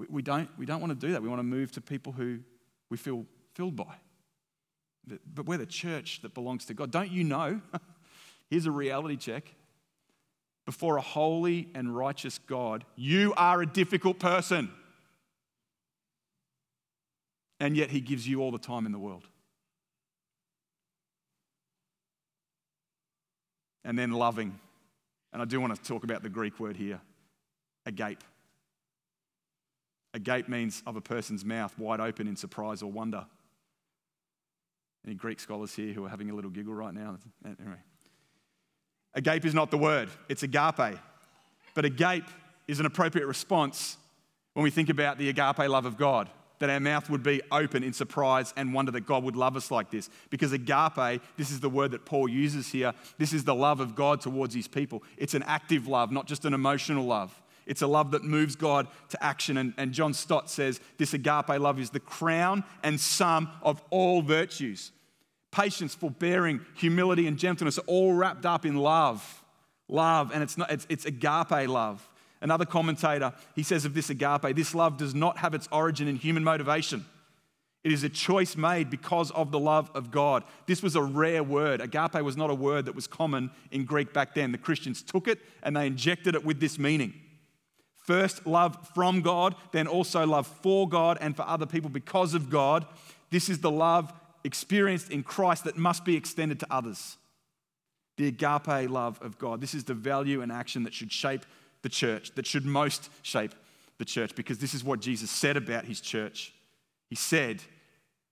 we, 0.01 0.07
we, 0.09 0.23
don't, 0.23 0.49
we 0.59 0.65
don't 0.65 0.81
want 0.81 0.99
to 0.99 1.07
do 1.07 1.13
that. 1.13 1.23
We 1.23 1.29
want 1.29 1.41
to 1.41 1.45
move 1.45 1.73
to 1.73 1.81
people 1.81 2.13
who 2.13 2.39
we 2.89 2.97
feel 2.97 3.27
filled 3.55 3.77
by. 3.77 3.95
But 5.07 5.47
we're 5.47 5.59
the 5.59 5.67
church 5.67 6.21
that 6.23 6.33
belongs 6.33 6.65
to 6.67 6.75
God. 6.75 6.91
Don't 6.91 7.11
you 7.11 7.23
know? 7.23 7.61
Here's 8.51 8.67
a 8.67 8.71
reality 8.71 9.17
check. 9.17 9.55
Before 10.65 10.97
a 10.97 11.03
holy 11.03 11.69
and 11.75 11.95
righteous 11.95 12.39
God, 12.39 12.85
you 12.97 13.35
are 13.37 13.61
a 13.61 13.67
difficult 13.67 14.19
person. 14.19 14.71
And 17.59 17.77
yet, 17.77 17.91
He 17.91 18.01
gives 18.01 18.27
you 18.27 18.41
all 18.41 18.51
the 18.51 18.59
time 18.59 18.87
in 18.87 18.93
the 18.93 18.99
world. 18.99 19.25
And 23.85 23.99
then 23.99 24.13
loving. 24.13 24.59
And 25.33 25.43
I 25.43 25.45
do 25.45 25.61
want 25.61 25.75
to 25.75 25.83
talk 25.83 26.05
about 26.05 26.23
the 26.23 26.29
Greek 26.29 26.59
word 26.59 26.77
here 26.77 27.01
agape. 27.85 28.23
Agape 30.13 30.49
means 30.49 30.83
of 30.87 30.97
a 30.97 31.01
person's 31.01 31.45
mouth 31.45 31.79
wide 31.79 32.01
open 32.01 32.27
in 32.27 32.37
surprise 32.37 32.83
or 32.83 32.91
wonder. 32.91 33.27
Any 35.07 35.15
Greek 35.15 35.41
scholars 35.41 35.75
here 35.75 35.93
who 35.93 36.05
are 36.05 36.09
having 36.09 36.31
a 36.31 36.35
little 36.35 36.51
giggle 36.51 36.75
right 36.75 36.93
now? 36.93 37.17
Anyway. 37.45 37.79
Agape 39.15 39.45
is 39.45 39.55
not 39.55 39.71
the 39.71 39.79
word, 39.79 40.09
it's 40.29 40.43
agape. 40.43 40.99
But 41.75 41.85
agape 41.85 42.29
is 42.69 42.81
an 42.81 42.87
appropriate 42.87 43.27
response 43.27 43.97
when 44.55 44.65
we 44.65 44.71
think 44.71 44.89
about 44.89 45.19
the 45.19 45.29
agape 45.29 45.69
love 45.69 45.87
of 45.87 45.97
God, 45.97 46.29
that 46.59 46.71
our 46.71 46.81
mouth 46.81 47.09
would 47.09 47.23
be 47.23 47.41
open 47.51 47.83
in 47.83 47.93
surprise 47.93 48.53
and 48.57 48.75
wonder 48.75 48.93
that 48.93 49.07
God 49.07 49.25
would 49.25 49.37
love 49.37 49.57
us 49.57 49.71
like 49.71 49.91
this. 49.91 50.11
Because 50.29 50.53
agape, 50.53 51.23
this 51.37 51.51
is 51.51 51.61
the 51.61 51.71
word 51.71 51.93
that 51.93 52.05
Paul 52.05 52.29
uses 52.29 52.69
here, 52.69 52.93
this 53.19 53.33
is 53.33 53.45
the 53.45 53.55
love 53.55 53.81
of 53.81 53.95
God 53.95 54.21
towards 54.21 54.55
his 54.55 54.69
people. 54.69 55.03
It's 55.17 55.35
an 55.35 55.45
active 55.45 55.87
love, 55.87 56.11
not 56.11 56.27
just 56.27 56.45
an 56.45 56.53
emotional 56.53 57.07
love. 57.07 57.41
It's 57.67 57.83
a 57.83 57.87
love 57.87 58.11
that 58.13 58.25
moves 58.25 58.57
God 58.57 58.89
to 59.11 59.23
action. 59.23 59.57
And, 59.57 59.75
and 59.77 59.93
John 59.93 60.15
Stott 60.15 60.51
says 60.51 60.81
this 60.99 61.15
agape 61.15 61.49
love 61.49 61.79
is 61.79 61.91
the 61.91 62.01
crown 62.01 62.65
and 62.83 62.99
sum 62.99 63.51
of 63.63 63.83
all 63.91 64.23
virtues. 64.23 64.93
Patience, 65.51 65.95
forbearing, 65.95 66.61
humility, 66.75 67.27
and 67.27 67.39
gentleness 67.39 67.79
are 67.79 67.87
all 67.87 68.15
wrapped 68.15 68.47
up 68.47 68.65
in 68.65 68.77
love. 68.77 69.45
Love, 69.89 70.31
and 70.33 70.43
it's, 70.43 70.57
not, 70.57 70.71
it's, 70.71 70.87
it's 70.89 71.05
agape 71.05 71.69
love. 71.69 72.09
Another 72.41 72.65
commentator, 72.65 73.33
he 73.55 73.63
says 73.63 73.85
of 73.85 73.93
this 73.93 74.09
agape, 74.09 74.55
this 74.55 74.75
love 74.75 74.97
does 74.97 75.15
not 75.15 75.39
have 75.39 75.53
its 75.53 75.69
origin 75.73 76.09
in 76.09 76.17
human 76.17 76.45
motivation. 76.45 77.05
It 77.83 77.93
is 77.93 78.05
a 78.05 78.09
choice 78.09 78.57
made 78.57 78.91
because 78.91 79.31
of 79.31 79.51
the 79.51 79.59
love 79.59 79.91
of 79.95 80.11
God. 80.11 80.45
This 80.67 80.83
was 80.83 80.97
a 80.97 81.03
rare 81.03 81.43
word. 81.43 81.81
Agape 81.81 82.23
was 82.23 82.37
not 82.37 82.51
a 82.51 82.55
word 82.55 82.85
that 82.85 82.95
was 82.95 83.07
common 83.07 83.51
in 83.71 83.85
Greek 83.85 84.13
back 84.13 84.35
then. 84.35 84.53
The 84.53 84.59
Christians 84.59 85.03
took 85.03 85.29
it 85.29 85.39
and 85.63 85.75
they 85.75 85.87
injected 85.87 86.35
it 86.35 86.45
with 86.45 86.61
this 86.61 86.79
meaning. 86.79 87.15
First, 88.01 88.47
love 88.47 88.89
from 88.95 89.21
God, 89.21 89.55
then 89.73 89.87
also 89.87 90.27
love 90.27 90.47
for 90.47 90.89
God 90.89 91.19
and 91.21 91.37
for 91.37 91.43
other 91.43 91.67
people 91.67 91.91
because 91.91 92.35
of 92.35 92.51
God. 92.51 92.87
This 93.31 93.49
is 93.49 93.61
the 93.61 93.71
love 93.71 94.13
experienced 94.43 95.11
in 95.11 95.23
Christ 95.23 95.65
that 95.65 95.77
must 95.77 96.05
be 96.05 96.17
extended 96.17 96.59
to 96.61 96.67
others. 96.71 97.19
The 98.17 98.29
agape 98.29 98.91
love 98.91 99.21
of 99.23 99.39
God. 99.39 99.61
This 99.61 99.75
is 99.75 99.85
the 99.85 99.95
value 99.95 100.43
and 100.43 100.51
action 100.51 100.85
that 100.85 100.95
should 100.95 101.13
shape 101.13 101.45
the 101.83 101.89
church, 101.89 102.35
that 102.35 102.47
should 102.47 102.65
most 102.65 103.11
shape 103.23 103.55
the 103.99 104.05
church, 104.05 104.35
because 104.35 104.59
this 104.59 104.75
is 104.75 104.83
what 104.83 105.01
Jesus 105.01 105.31
said 105.31 105.57
about 105.57 105.85
his 105.85 106.01
church. 106.01 106.55
He 107.09 107.17
said, 107.17 107.63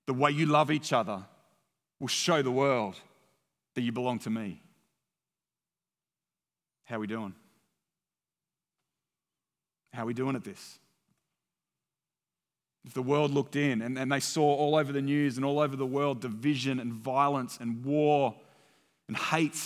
The 0.07 0.15
way 0.15 0.31
you 0.31 0.47
love 0.47 0.71
each 0.71 0.93
other 0.93 1.25
will 2.01 2.09
show 2.09 2.43
the 2.43 2.51
world 2.51 2.97
that 3.75 3.83
you 3.83 3.93
belong 3.93 4.19
to 4.21 4.31
me. 4.31 4.63
How 6.85 6.97
are 6.97 7.01
we 7.01 7.07
doing? 7.07 7.35
How 9.99 10.05
are 10.05 10.07
we 10.07 10.15
doing 10.15 10.37
at 10.37 10.45
this? 10.45 10.79
If 12.87 12.95
the 12.95 13.03
world 13.03 13.33
looked 13.33 13.57
in 13.57 13.83
and, 13.83 13.99
and 13.99 14.13
they 14.13 14.21
saw 14.21 14.55
all 14.55 14.77
over 14.77 14.93
the 14.93 15.03
news 15.03 15.35
and 15.37 15.45
all 15.45 15.59
over 15.59 15.75
the 15.75 15.85
world 15.85 16.21
division 16.21 16.79
and 16.79 16.93
violence 16.93 17.59
and 17.61 17.85
war 17.85 18.37
and 19.09 19.17
hate 19.17 19.61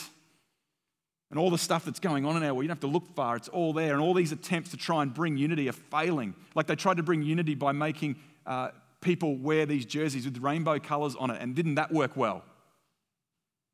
and 1.30 1.38
all 1.38 1.50
the 1.50 1.58
stuff 1.58 1.84
that's 1.84 2.00
going 2.00 2.24
on 2.24 2.38
in 2.38 2.44
our 2.44 2.54
world, 2.54 2.64
you 2.64 2.68
don't 2.68 2.76
have 2.76 2.80
to 2.80 2.86
look 2.86 3.14
far, 3.14 3.36
it's 3.36 3.48
all 3.48 3.74
there. 3.74 3.92
And 3.92 4.00
all 4.00 4.14
these 4.14 4.32
attempts 4.32 4.70
to 4.70 4.78
try 4.78 5.02
and 5.02 5.12
bring 5.12 5.36
unity 5.36 5.68
are 5.68 5.72
failing. 5.72 6.34
Like 6.54 6.66
they 6.66 6.76
tried 6.76 6.96
to 6.96 7.02
bring 7.02 7.22
unity 7.22 7.54
by 7.54 7.72
making 7.72 8.16
uh, 8.46 8.70
people 9.02 9.36
wear 9.36 9.66
these 9.66 9.84
jerseys 9.84 10.24
with 10.24 10.38
rainbow 10.38 10.78
colors 10.78 11.14
on 11.14 11.30
it, 11.30 11.42
and 11.42 11.54
didn't 11.54 11.74
that 11.74 11.92
work 11.92 12.16
well? 12.16 12.42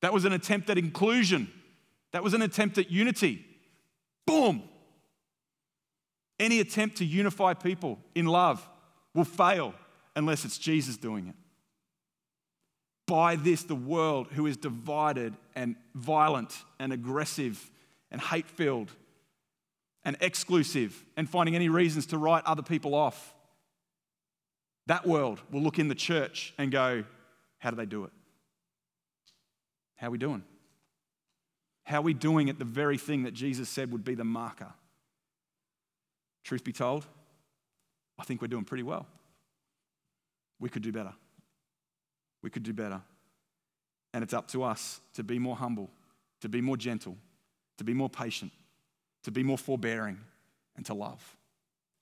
That 0.02 0.12
was 0.12 0.24
an 0.24 0.32
attempt 0.32 0.68
at 0.70 0.76
inclusion, 0.76 1.52
that 2.10 2.24
was 2.24 2.34
an 2.34 2.42
attempt 2.42 2.78
at 2.78 2.90
unity. 2.90 3.46
Boom! 4.26 4.64
Any 6.38 6.60
attempt 6.60 6.98
to 6.98 7.04
unify 7.04 7.54
people 7.54 7.98
in 8.14 8.26
love 8.26 8.66
will 9.14 9.24
fail 9.24 9.74
unless 10.14 10.44
it's 10.44 10.58
Jesus 10.58 10.96
doing 10.96 11.28
it. 11.28 11.34
By 13.06 13.36
this, 13.36 13.62
the 13.62 13.74
world, 13.74 14.28
who 14.32 14.46
is 14.46 14.56
divided 14.56 15.34
and 15.54 15.76
violent 15.94 16.54
and 16.78 16.92
aggressive 16.92 17.70
and 18.10 18.20
hate 18.20 18.46
filled 18.46 18.92
and 20.04 20.16
exclusive 20.20 21.04
and 21.16 21.28
finding 21.28 21.54
any 21.54 21.68
reasons 21.68 22.06
to 22.06 22.18
write 22.18 22.44
other 22.44 22.62
people 22.62 22.94
off, 22.94 23.34
that 24.86 25.06
world 25.06 25.40
will 25.50 25.62
look 25.62 25.78
in 25.78 25.88
the 25.88 25.94
church 25.94 26.54
and 26.58 26.70
go, 26.70 27.04
How 27.58 27.70
do 27.70 27.76
they 27.76 27.86
do 27.86 28.04
it? 28.04 28.12
How 29.96 30.08
are 30.08 30.10
we 30.10 30.18
doing? 30.18 30.44
How 31.82 31.98
are 31.98 32.02
we 32.02 32.14
doing 32.14 32.50
at 32.50 32.58
the 32.58 32.64
very 32.64 32.98
thing 32.98 33.22
that 33.22 33.32
Jesus 33.32 33.68
said 33.68 33.90
would 33.90 34.04
be 34.04 34.14
the 34.14 34.24
marker? 34.24 34.72
Truth 36.48 36.64
be 36.64 36.72
told, 36.72 37.04
I 38.18 38.24
think 38.24 38.40
we're 38.40 38.48
doing 38.48 38.64
pretty 38.64 38.82
well. 38.82 39.06
We 40.58 40.70
could 40.70 40.80
do 40.80 40.90
better. 40.90 41.12
We 42.40 42.48
could 42.48 42.62
do 42.62 42.72
better. 42.72 43.02
And 44.14 44.24
it's 44.24 44.32
up 44.32 44.48
to 44.52 44.62
us 44.62 44.98
to 45.12 45.22
be 45.22 45.38
more 45.38 45.56
humble, 45.56 45.90
to 46.40 46.48
be 46.48 46.62
more 46.62 46.78
gentle, 46.78 47.18
to 47.76 47.84
be 47.84 47.92
more 47.92 48.08
patient, 48.08 48.50
to 49.24 49.30
be 49.30 49.42
more 49.42 49.58
forbearing, 49.58 50.18
and 50.74 50.86
to 50.86 50.94
love. 50.94 51.36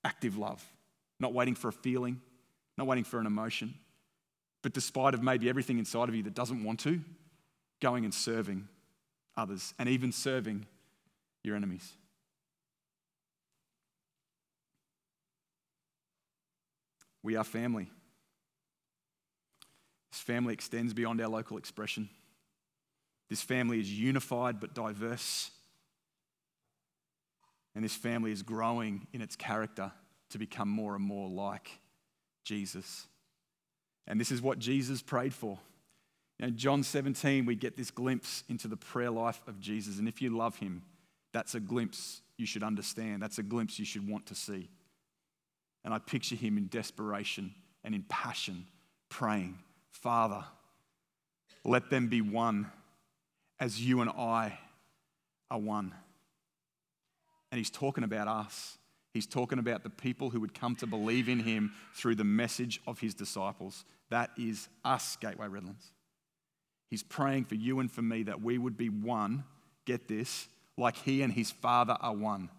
Active 0.04 0.38
love. 0.38 0.64
Not 1.18 1.34
waiting 1.34 1.56
for 1.56 1.66
a 1.66 1.72
feeling, 1.72 2.20
not 2.78 2.86
waiting 2.86 3.02
for 3.02 3.18
an 3.18 3.26
emotion, 3.26 3.74
but 4.62 4.72
despite 4.72 5.14
of 5.14 5.24
maybe 5.24 5.48
everything 5.48 5.80
inside 5.80 6.08
of 6.08 6.14
you 6.14 6.22
that 6.22 6.34
doesn't 6.34 6.62
want 6.62 6.78
to, 6.80 7.00
going 7.80 8.04
and 8.04 8.14
serving 8.14 8.68
others 9.36 9.74
and 9.76 9.88
even 9.88 10.12
serving 10.12 10.66
your 11.42 11.56
enemies. 11.56 11.96
We 17.26 17.34
are 17.34 17.42
family. 17.42 17.90
This 20.12 20.20
family 20.20 20.54
extends 20.54 20.94
beyond 20.94 21.20
our 21.20 21.26
local 21.26 21.58
expression. 21.58 22.08
This 23.28 23.42
family 23.42 23.80
is 23.80 23.92
unified 23.92 24.60
but 24.60 24.74
diverse. 24.74 25.50
And 27.74 27.84
this 27.84 27.96
family 27.96 28.30
is 28.30 28.42
growing 28.44 29.08
in 29.12 29.22
its 29.22 29.34
character 29.34 29.90
to 30.30 30.38
become 30.38 30.68
more 30.68 30.94
and 30.94 31.02
more 31.02 31.28
like 31.28 31.68
Jesus. 32.44 33.08
And 34.06 34.20
this 34.20 34.30
is 34.30 34.40
what 34.40 34.60
Jesus 34.60 35.02
prayed 35.02 35.34
for. 35.34 35.58
In 36.38 36.56
John 36.56 36.84
17, 36.84 37.44
we 37.44 37.56
get 37.56 37.76
this 37.76 37.90
glimpse 37.90 38.44
into 38.48 38.68
the 38.68 38.76
prayer 38.76 39.10
life 39.10 39.42
of 39.48 39.58
Jesus. 39.58 39.98
And 39.98 40.06
if 40.06 40.22
you 40.22 40.30
love 40.30 40.58
him, 40.58 40.82
that's 41.32 41.56
a 41.56 41.60
glimpse 41.60 42.20
you 42.36 42.46
should 42.46 42.62
understand. 42.62 43.20
That's 43.20 43.38
a 43.38 43.42
glimpse 43.42 43.80
you 43.80 43.84
should 43.84 44.08
want 44.08 44.26
to 44.26 44.36
see. 44.36 44.68
And 45.86 45.94
I 45.94 46.00
picture 46.00 46.34
him 46.34 46.58
in 46.58 46.66
desperation 46.66 47.54
and 47.84 47.94
in 47.94 48.04
passion, 48.08 48.66
praying, 49.08 49.56
Father, 49.92 50.44
let 51.64 51.90
them 51.90 52.08
be 52.08 52.20
one 52.20 52.72
as 53.60 53.80
you 53.80 54.00
and 54.00 54.10
I 54.10 54.58
are 55.48 55.60
one. 55.60 55.94
And 57.52 57.58
he's 57.58 57.70
talking 57.70 58.02
about 58.02 58.26
us. 58.26 58.78
He's 59.14 59.28
talking 59.28 59.60
about 59.60 59.84
the 59.84 59.90
people 59.90 60.30
who 60.30 60.40
would 60.40 60.54
come 60.54 60.74
to 60.76 60.88
believe 60.88 61.28
in 61.28 61.38
him 61.38 61.72
through 61.94 62.16
the 62.16 62.24
message 62.24 62.80
of 62.88 62.98
his 62.98 63.14
disciples. 63.14 63.84
That 64.10 64.30
is 64.36 64.68
us, 64.84 65.16
Gateway 65.20 65.46
Redlands. 65.46 65.92
He's 66.90 67.04
praying 67.04 67.44
for 67.44 67.54
you 67.54 67.78
and 67.78 67.90
for 67.90 68.02
me 68.02 68.24
that 68.24 68.42
we 68.42 68.58
would 68.58 68.76
be 68.76 68.88
one, 68.88 69.44
get 69.84 70.08
this, 70.08 70.48
like 70.76 70.96
he 70.96 71.22
and 71.22 71.32
his 71.32 71.52
Father 71.52 71.96
are 72.00 72.14
one. 72.14 72.50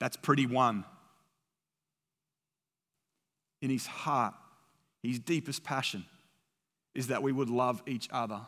That's 0.00 0.18
pretty 0.18 0.44
one 0.44 0.84
in 3.64 3.70
his 3.70 3.86
heart, 3.86 4.34
his 5.02 5.18
deepest 5.18 5.64
passion, 5.64 6.04
is 6.94 7.08
that 7.08 7.22
we 7.22 7.32
would 7.32 7.48
love 7.48 7.82
each 7.86 8.08
other 8.12 8.40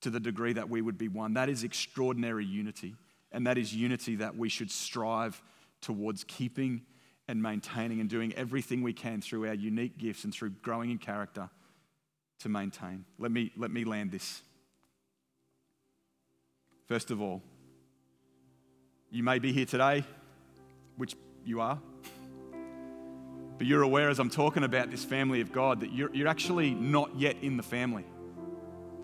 to 0.00 0.10
the 0.10 0.18
degree 0.18 0.54
that 0.54 0.68
we 0.68 0.80
would 0.80 0.96
be 0.96 1.08
one. 1.08 1.34
That 1.34 1.48
is 1.48 1.64
extraordinary 1.64 2.46
unity. 2.46 2.96
And 3.30 3.46
that 3.46 3.58
is 3.58 3.74
unity 3.74 4.16
that 4.16 4.36
we 4.36 4.48
should 4.48 4.70
strive 4.70 5.40
towards 5.82 6.24
keeping 6.24 6.82
and 7.28 7.42
maintaining 7.42 8.00
and 8.00 8.08
doing 8.08 8.32
everything 8.34 8.82
we 8.82 8.94
can 8.94 9.20
through 9.20 9.46
our 9.46 9.54
unique 9.54 9.98
gifts 9.98 10.24
and 10.24 10.32
through 10.32 10.50
growing 10.62 10.90
in 10.90 10.98
character 10.98 11.50
to 12.40 12.48
maintain. 12.48 13.04
Let 13.18 13.30
me, 13.30 13.52
let 13.56 13.70
me 13.70 13.84
land 13.84 14.10
this. 14.10 14.40
First 16.86 17.10
of 17.10 17.20
all, 17.20 17.42
you 19.10 19.22
may 19.22 19.38
be 19.38 19.52
here 19.52 19.66
today, 19.66 20.04
which 20.96 21.14
you 21.44 21.60
are. 21.60 21.78
But 23.58 23.66
you're 23.66 23.82
aware 23.82 24.08
as 24.08 24.20
I'm 24.20 24.30
talking 24.30 24.62
about 24.62 24.90
this 24.90 25.04
family 25.04 25.40
of 25.40 25.52
God 25.52 25.80
that 25.80 25.92
you're, 25.92 26.14
you're 26.14 26.28
actually 26.28 26.70
not 26.70 27.10
yet 27.18 27.36
in 27.42 27.56
the 27.56 27.62
family. 27.62 28.04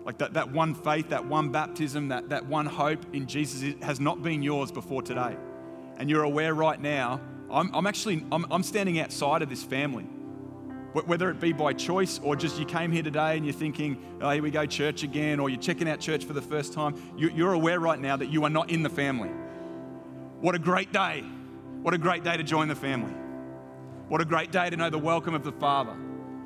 Like 0.05 0.17
that, 0.19 0.33
that 0.33 0.51
one 0.51 0.73
faith, 0.73 1.09
that 1.09 1.25
one 1.25 1.51
baptism, 1.51 2.07
that, 2.07 2.29
that 2.29 2.45
one 2.45 2.65
hope 2.65 3.13
in 3.13 3.27
Jesus 3.27 3.75
has 3.81 3.99
not 3.99 4.23
been 4.23 4.41
yours 4.41 4.71
before 4.71 5.01
today. 5.01 5.35
And 5.97 6.09
you're 6.09 6.23
aware 6.23 6.53
right 6.53 6.79
now, 6.79 7.19
I'm, 7.51 7.73
I'm 7.75 7.85
actually, 7.85 8.25
I'm, 8.31 8.45
I'm 8.49 8.63
standing 8.63 8.99
outside 8.99 9.41
of 9.41 9.49
this 9.49 9.63
family. 9.63 10.03
Whether 10.93 11.29
it 11.29 11.41
be 11.41 11.51
by 11.51 11.73
choice 11.73 12.21
or 12.23 12.37
just 12.37 12.57
you 12.57 12.65
came 12.65 12.89
here 12.89 13.03
today 13.03 13.35
and 13.35 13.45
you're 13.45 13.53
thinking, 13.53 14.01
oh, 14.21 14.29
here 14.29 14.41
we 14.41 14.49
go, 14.49 14.65
church 14.65 15.03
again, 15.03 15.41
or 15.41 15.49
you're 15.49 15.59
checking 15.59 15.89
out 15.89 15.99
church 15.99 16.23
for 16.23 16.31
the 16.31 16.41
first 16.41 16.71
time, 16.71 16.95
you're 17.17 17.51
aware 17.51 17.81
right 17.81 17.99
now 17.99 18.15
that 18.15 18.27
you 18.27 18.45
are 18.45 18.49
not 18.49 18.69
in 18.69 18.81
the 18.81 18.89
family. 18.89 19.27
What 20.39 20.55
a 20.55 20.59
great 20.59 20.93
day. 20.93 21.25
What 21.81 21.93
a 21.93 21.97
great 21.97 22.23
day 22.23 22.37
to 22.37 22.43
join 22.43 22.69
the 22.69 22.75
family. 22.75 23.13
What 24.07 24.21
a 24.21 24.25
great 24.25 24.51
day 24.51 24.69
to 24.69 24.77
know 24.77 24.91
the 24.91 24.99
welcome 24.99 25.33
of 25.33 25.43
the 25.43 25.51
Father, 25.51 25.95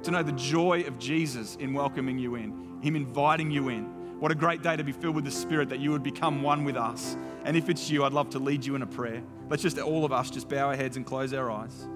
to 0.04 0.12
know 0.12 0.24
the 0.24 0.32
joy 0.32 0.84
of 0.88 0.98
Jesus 0.98 1.58
in 1.58 1.74
welcoming 1.74 2.18
you 2.18 2.36
in, 2.36 2.80
Him 2.82 2.96
inviting 2.96 3.52
you 3.52 3.68
in. 3.68 4.20
What 4.22 4.32
a 4.32 4.36
great 4.36 4.62
day 4.62 4.78
to 4.78 4.84
be 4.84 4.94
filled 4.94 5.16
with 5.16 5.26
the 5.26 5.32
Spirit 5.32 5.68
that 5.70 5.80
you 5.80 5.92
would 5.92 6.04
become 6.04 6.42
one 6.42 6.64
with 6.64 6.78
us. 6.78 7.18
And 7.44 7.58
if 7.58 7.68
it's 7.68 7.90
you, 7.90 8.06
I'd 8.06 8.14
love 8.14 8.30
to 8.32 8.40
lead 8.40 8.66
you 8.66 8.76
in 8.76 8.82
a 8.82 8.88
prayer. 8.88 9.22
Let's 9.50 9.62
just, 9.62 9.78
all 9.78 10.06
of 10.06 10.14
us, 10.14 10.30
just 10.30 10.48
bow 10.48 10.68
our 10.68 10.76
heads 10.76 10.96
and 10.96 11.06
close 11.06 11.34
our 11.34 11.52
eyes. 11.52 11.88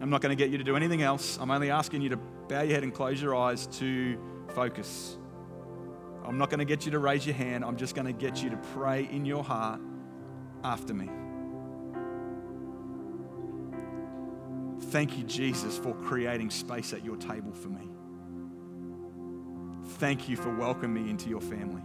I'm 0.00 0.10
not 0.10 0.20
going 0.20 0.36
to 0.36 0.40
get 0.40 0.50
you 0.50 0.58
to 0.58 0.64
do 0.64 0.76
anything 0.76 1.02
else. 1.02 1.36
I'm 1.40 1.50
only 1.50 1.70
asking 1.70 2.02
you 2.02 2.10
to 2.10 2.16
bow 2.16 2.62
your 2.62 2.74
head 2.74 2.84
and 2.84 2.94
close 2.94 3.20
your 3.20 3.34
eyes 3.34 3.66
to 3.78 4.16
focus. 4.54 5.18
I'm 6.24 6.38
not 6.38 6.50
going 6.50 6.58
to 6.58 6.64
get 6.64 6.84
you 6.84 6.92
to 6.92 7.00
raise 7.00 7.26
your 7.26 7.34
hand. 7.34 7.64
I'm 7.64 7.76
just 7.76 7.96
going 7.96 8.06
to 8.06 8.12
get 8.12 8.44
you 8.44 8.50
to 8.50 8.56
pray 8.74 9.08
in 9.10 9.24
your 9.24 9.42
heart 9.42 9.80
after 10.62 10.94
me. 10.94 11.08
Thank 14.90 15.18
you, 15.18 15.24
Jesus, 15.24 15.76
for 15.76 15.94
creating 15.94 16.50
space 16.50 16.92
at 16.92 17.04
your 17.04 17.16
table 17.16 17.52
for 17.52 17.68
me. 17.68 17.90
Thank 19.98 20.28
you 20.28 20.36
for 20.36 20.54
welcoming 20.54 21.04
me 21.04 21.10
into 21.10 21.28
your 21.28 21.40
family. 21.40 21.82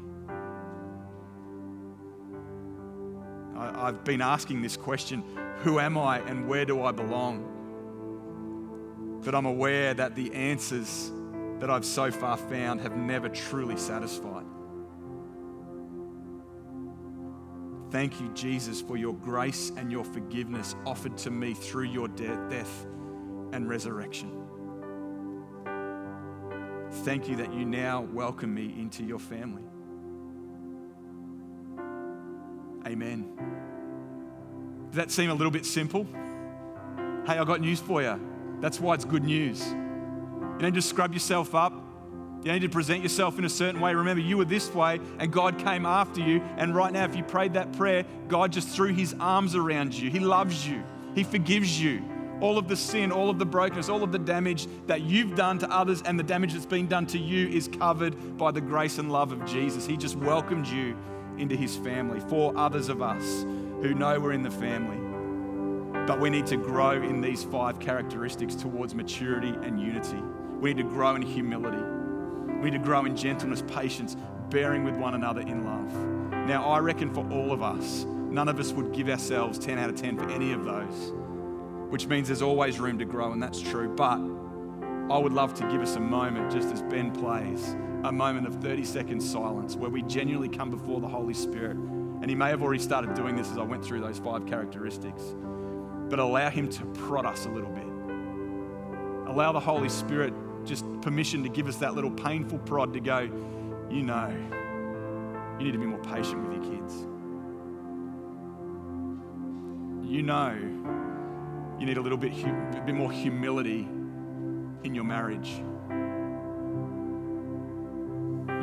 I, 3.55 3.85
have 3.87 4.03
been 4.03 4.21
asking 4.21 4.61
this 4.61 4.75
question 4.77 5.23
who 5.59 5.79
am 5.79 5.97
I 5.97 6.19
and 6.19 6.47
where 6.47 6.65
do 6.65 6.83
I 6.83 6.91
belong? 6.91 7.47
But 9.23 9.35
I'm 9.35 9.45
aware 9.45 9.93
that 9.93 10.15
the 10.15 10.33
answers 10.33 11.11
that 11.59 11.69
I've 11.69 11.85
so 11.85 12.11
far 12.11 12.37
found 12.37 12.81
have 12.81 12.97
never 12.97 13.29
truly 13.29 13.77
satisfied. 13.77 14.45
Thank 17.91 18.21
you, 18.21 18.29
Jesus, 18.33 18.79
for 18.81 18.95
your 18.95 19.13
grace 19.13 19.73
and 19.75 19.91
your 19.91 20.05
forgiveness 20.05 20.75
offered 20.85 21.17
to 21.19 21.29
me 21.29 21.53
through 21.53 21.83
your 21.83 22.07
de- 22.07 22.49
death 22.49 22.85
and 23.51 23.67
resurrection. 23.67 24.31
Thank 27.03 27.27
you 27.27 27.35
that 27.35 27.53
you 27.53 27.65
now 27.65 28.01
welcome 28.13 28.53
me 28.53 28.73
into 28.79 29.03
your 29.03 29.19
family. 29.19 29.63
Amen. 32.87 33.29
Does 34.87 34.95
that 34.95 35.11
seem 35.11 35.29
a 35.29 35.33
little 35.33 35.51
bit 35.51 35.65
simple? 35.65 36.05
Hey, 37.25 37.37
I 37.37 37.43
got 37.43 37.59
news 37.59 37.81
for 37.81 38.01
you. 38.01 38.19
That's 38.61 38.79
why 38.79 38.93
it's 38.93 39.05
good 39.05 39.25
news. 39.25 39.65
You 39.67 40.57
don't 40.59 40.73
just 40.73 40.89
scrub 40.89 41.13
yourself 41.13 41.55
up, 41.55 41.73
You 42.43 42.51
need 42.51 42.61
to 42.61 42.69
present 42.69 43.03
yourself 43.03 43.37
in 43.37 43.45
a 43.45 43.49
certain 43.49 43.79
way. 43.79 43.93
Remember, 43.93 44.21
you 44.21 44.37
were 44.37 44.45
this 44.45 44.73
way 44.73 44.99
and 45.19 45.31
God 45.31 45.59
came 45.59 45.85
after 45.85 46.21
you. 46.21 46.41
And 46.57 46.75
right 46.75 46.91
now, 46.91 47.05
if 47.05 47.15
you 47.15 47.23
prayed 47.23 47.53
that 47.53 47.71
prayer, 47.73 48.03
God 48.27 48.51
just 48.51 48.69
threw 48.69 48.93
his 48.93 49.15
arms 49.19 49.55
around 49.55 49.93
you. 49.93 50.09
He 50.09 50.19
loves 50.19 50.67
you, 50.67 50.83
He 51.13 51.23
forgives 51.23 51.81
you. 51.81 52.03
All 52.39 52.57
of 52.57 52.67
the 52.67 52.75
sin, 52.75 53.11
all 53.11 53.29
of 53.29 53.37
the 53.37 53.45
brokenness, 53.45 53.87
all 53.87 54.01
of 54.01 54.11
the 54.11 54.17
damage 54.17 54.67
that 54.87 55.01
you've 55.01 55.35
done 55.35 55.59
to 55.59 55.69
others 55.69 56.01
and 56.01 56.17
the 56.17 56.23
damage 56.23 56.53
that's 56.53 56.65
been 56.65 56.87
done 56.87 57.05
to 57.07 57.19
you 57.19 57.47
is 57.49 57.67
covered 57.67 58.35
by 58.35 58.49
the 58.49 58.61
grace 58.61 58.97
and 58.97 59.11
love 59.11 59.31
of 59.31 59.45
Jesus. 59.45 59.85
He 59.85 59.95
just 59.95 60.15
welcomed 60.15 60.65
you 60.65 60.97
into 61.37 61.55
his 61.55 61.77
family. 61.77 62.19
For 62.19 62.57
others 62.57 62.89
of 62.89 63.03
us 63.03 63.43
who 63.43 63.93
know 63.93 64.19
we're 64.19 64.31
in 64.31 64.41
the 64.41 64.49
family, 64.49 64.97
but 66.07 66.19
we 66.19 66.31
need 66.31 66.47
to 66.47 66.57
grow 66.57 66.93
in 66.93 67.21
these 67.21 67.43
five 67.43 67.79
characteristics 67.79 68.55
towards 68.55 68.95
maturity 68.95 69.53
and 69.61 69.79
unity. 69.79 70.17
We 70.59 70.73
need 70.73 70.81
to 70.81 70.89
grow 70.89 71.13
in 71.13 71.21
humility. 71.21 72.00
We 72.61 72.69
need 72.69 72.77
to 72.77 72.83
grow 72.83 73.05
in 73.05 73.17
gentleness, 73.17 73.63
patience, 73.67 74.15
bearing 74.51 74.83
with 74.83 74.95
one 74.95 75.15
another 75.15 75.41
in 75.41 75.65
love. 75.65 76.47
Now, 76.47 76.63
I 76.65 76.77
reckon 76.77 77.11
for 77.11 77.27
all 77.31 77.51
of 77.51 77.63
us, 77.63 78.05
none 78.05 78.47
of 78.47 78.59
us 78.59 78.71
would 78.71 78.93
give 78.93 79.09
ourselves 79.09 79.57
10 79.57 79.79
out 79.79 79.89
of 79.89 79.95
10 79.95 80.15
for 80.15 80.29
any 80.29 80.53
of 80.53 80.63
those, 80.63 81.11
which 81.89 82.05
means 82.05 82.27
there's 82.27 82.43
always 82.43 82.79
room 82.79 82.99
to 82.99 83.05
grow, 83.05 83.31
and 83.31 83.41
that's 83.41 83.59
true. 83.59 83.89
But 83.89 84.19
I 85.11 85.17
would 85.17 85.33
love 85.33 85.55
to 85.55 85.63
give 85.71 85.81
us 85.81 85.95
a 85.95 85.99
moment, 85.99 86.51
just 86.51 86.71
as 86.71 86.83
Ben 86.83 87.11
plays, 87.11 87.75
a 88.03 88.11
moment 88.11 88.45
of 88.45 88.55
30 88.61 88.83
seconds 88.85 89.27
silence 89.27 89.75
where 89.75 89.89
we 89.89 90.03
genuinely 90.03 90.49
come 90.49 90.69
before 90.69 91.01
the 91.01 91.07
Holy 91.07 91.33
Spirit. 91.33 91.77
And 91.77 92.29
he 92.29 92.35
may 92.35 92.49
have 92.49 92.61
already 92.61 92.83
started 92.83 93.15
doing 93.15 93.35
this 93.35 93.49
as 93.49 93.57
I 93.57 93.63
went 93.63 93.83
through 93.83 94.01
those 94.01 94.19
five 94.19 94.45
characteristics, 94.45 95.23
but 96.09 96.19
allow 96.19 96.51
him 96.51 96.69
to 96.69 96.85
prod 96.85 97.25
us 97.25 97.47
a 97.47 97.49
little 97.49 97.71
bit. 97.71 99.31
Allow 99.33 99.51
the 99.51 99.59
Holy 99.59 99.89
Spirit 99.89 100.33
just 100.65 100.85
permission 101.01 101.43
to 101.43 101.49
give 101.49 101.67
us 101.67 101.77
that 101.77 101.95
little 101.95 102.11
painful 102.11 102.59
prod 102.59 102.93
to 102.93 102.99
go, 102.99 103.19
you 103.89 104.03
know, 104.03 104.29
you 105.59 105.65
need 105.65 105.71
to 105.73 105.79
be 105.79 105.85
more 105.85 105.99
patient 105.99 106.47
with 106.47 106.63
your 106.63 106.75
kids. 106.75 106.93
You 110.09 110.23
know, 110.23 110.55
you 111.79 111.85
need 111.85 111.97
a 111.97 112.01
little 112.01 112.17
bit, 112.17 112.33
a 112.33 112.83
bit 112.85 112.95
more 112.95 113.11
humility 113.11 113.87
in 114.83 114.93
your 114.93 115.03
marriage. 115.03 115.49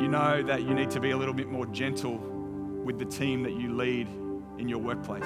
You 0.01 0.07
know 0.07 0.41
that 0.43 0.63
you 0.63 0.73
need 0.73 0.89
to 0.91 0.99
be 0.99 1.11
a 1.11 1.17
little 1.17 1.33
bit 1.33 1.49
more 1.49 1.65
gentle 1.67 2.17
with 2.17 2.99
the 2.99 3.05
team 3.05 3.43
that 3.43 3.53
you 3.53 3.73
lead 3.73 4.07
in 4.57 4.69
your 4.69 4.79
workplace. 4.79 5.25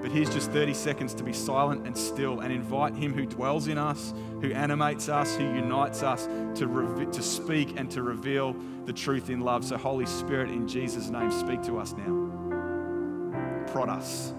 But 0.00 0.12
here's 0.12 0.30
just 0.30 0.50
30 0.52 0.74
seconds 0.74 1.14
to 1.14 1.24
be 1.24 1.32
silent 1.32 1.86
and 1.86 1.96
still 1.96 2.40
and 2.40 2.52
invite 2.52 2.94
Him 2.94 3.12
who 3.12 3.26
dwells 3.26 3.66
in 3.66 3.78
us, 3.78 4.14
who 4.40 4.52
animates 4.52 5.08
us, 5.08 5.36
who 5.36 5.44
unites 5.44 6.02
us 6.02 6.26
to, 6.58 6.66
re- 6.66 7.06
to 7.06 7.22
speak 7.22 7.74
and 7.76 7.90
to 7.90 8.02
reveal 8.02 8.54
the 8.84 8.92
truth 8.92 9.28
in 9.28 9.40
love. 9.40 9.64
So, 9.64 9.76
Holy 9.76 10.06
Spirit, 10.06 10.50
in 10.50 10.68
Jesus' 10.68 11.08
name, 11.08 11.30
speak 11.30 11.62
to 11.62 11.78
us 11.78 11.94
now. 11.96 13.64
Prod 13.72 13.88
us. 13.88 14.34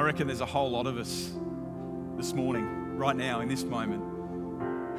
Reckon 0.00 0.26
there's 0.26 0.40
a 0.40 0.46
whole 0.46 0.70
lot 0.70 0.86
of 0.86 0.96
us 0.96 1.32
this 2.16 2.32
morning, 2.32 2.96
right 2.96 3.14
now, 3.14 3.40
in 3.40 3.48
this 3.48 3.64
moment, 3.64 4.02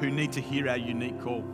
who 0.00 0.10
need 0.10 0.32
to 0.32 0.40
hear 0.40 0.68
our 0.68 0.76
unique 0.76 1.20
call. 1.20 1.44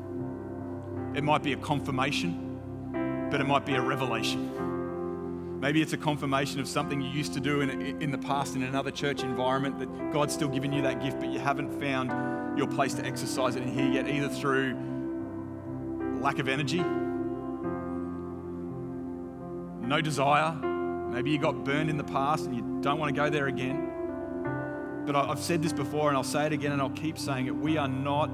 It 1.14 1.24
might 1.24 1.43
be 1.43 1.53
a 1.55 1.57
confirmation, 1.57 3.28
but 3.30 3.41
it 3.41 3.45
might 3.45 3.64
be 3.64 3.74
a 3.74 3.80
revelation. 3.80 5.59
Maybe 5.61 5.82
it's 5.82 5.93
a 5.93 5.99
confirmation 5.99 6.61
of 6.61 6.68
something 6.68 7.01
you 7.01 7.11
used 7.11 7.34
to 7.34 7.41
do 7.41 7.61
in, 7.61 8.03
in 8.03 8.11
the 8.11 8.18
past 8.18 8.57
in 8.57 8.62
another 8.62 8.91
church 8.91 9.22
environment 9.22 9.78
that 9.78 10.12
God's 10.12 10.34
still 10.34 10.49
given 10.49 10.72
you 10.72 10.82
that 10.82 11.03
gift, 11.03 11.20
but 11.20 11.30
you 11.30 11.38
haven't 11.38 11.80
found 11.80 12.59
your 12.59 12.66
place 12.66 12.95
to 12.95 13.05
exercise 13.05 13.57
it 13.57 13.62
in 13.62 13.72
here 13.72 13.91
yet, 13.91 14.09
either 14.09 14.28
through 14.28 14.76
lack 16.20 16.38
of 16.38 16.49
energy, 16.49 16.82
no 19.86 20.01
desire, 20.01 20.70
Maybe 21.11 21.31
you 21.31 21.39
got 21.39 21.65
burned 21.65 21.91
in 21.91 21.97
the 21.97 22.05
past 22.05 22.47
and 22.47 22.55
you 22.55 22.63
don't 22.81 22.99
want 22.99 23.15
to 23.15 23.21
go 23.21 23.29
there 23.29 23.49
again. 23.49 23.91
But 25.05 25.17
I've 25.17 25.41
said 25.41 25.61
this 25.61 25.73
before 25.73 26.09
and 26.09 26.17
I'll 26.17 26.23
say 26.23 26.47
it 26.47 26.53
again 26.53 26.71
and 26.73 26.81
I'll 26.81 26.91
keep 26.91 27.19
saying 27.19 27.47
it. 27.47 27.57
We 27.57 27.77
are 27.77 27.89
not 27.89 28.31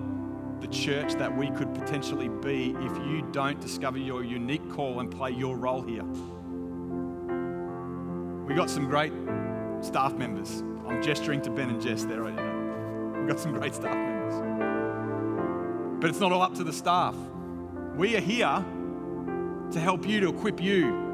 the 0.61 0.67
church 0.69 1.15
that 1.15 1.35
we 1.35 1.51
could 1.51 1.73
potentially 1.75 2.29
be 2.29 2.77
if 2.79 2.97
you 3.07 3.27
don't 3.33 3.59
discover 3.61 3.97
your 3.99 4.23
unique 4.23 4.69
call 4.71 5.01
and 5.01 5.11
play 5.11 5.31
your 5.31 5.57
role 5.57 5.81
here. 5.83 6.05
We 8.45 8.55
got 8.55 8.69
some 8.69 8.87
great 8.89 9.13
staff 9.81 10.15
members. 10.15 10.63
I'm 10.87 11.03
gesturing 11.03 11.41
to 11.43 11.51
Ben 11.51 11.71
and 11.71 11.81
Jess 11.81 12.05
there. 12.05 12.25
You 12.25 12.33
know. 12.33 13.15
We've 13.19 13.29
got 13.29 13.41
some 13.41 13.55
great 13.55 13.75
staff 13.75 13.95
members. 13.95 14.35
But 16.01 16.11
it's 16.11 16.21
not 16.21 16.31
all 16.31 16.43
up 16.43 16.55
to 16.57 16.65
the 16.65 16.73
staff. 16.73 17.17
We 17.97 18.17
are 18.17 18.21
here 18.21 18.65
to 19.73 19.81
help 19.81 20.07
you, 20.07 20.21
to 20.21 20.29
equip 20.29 20.63
you 20.63 21.06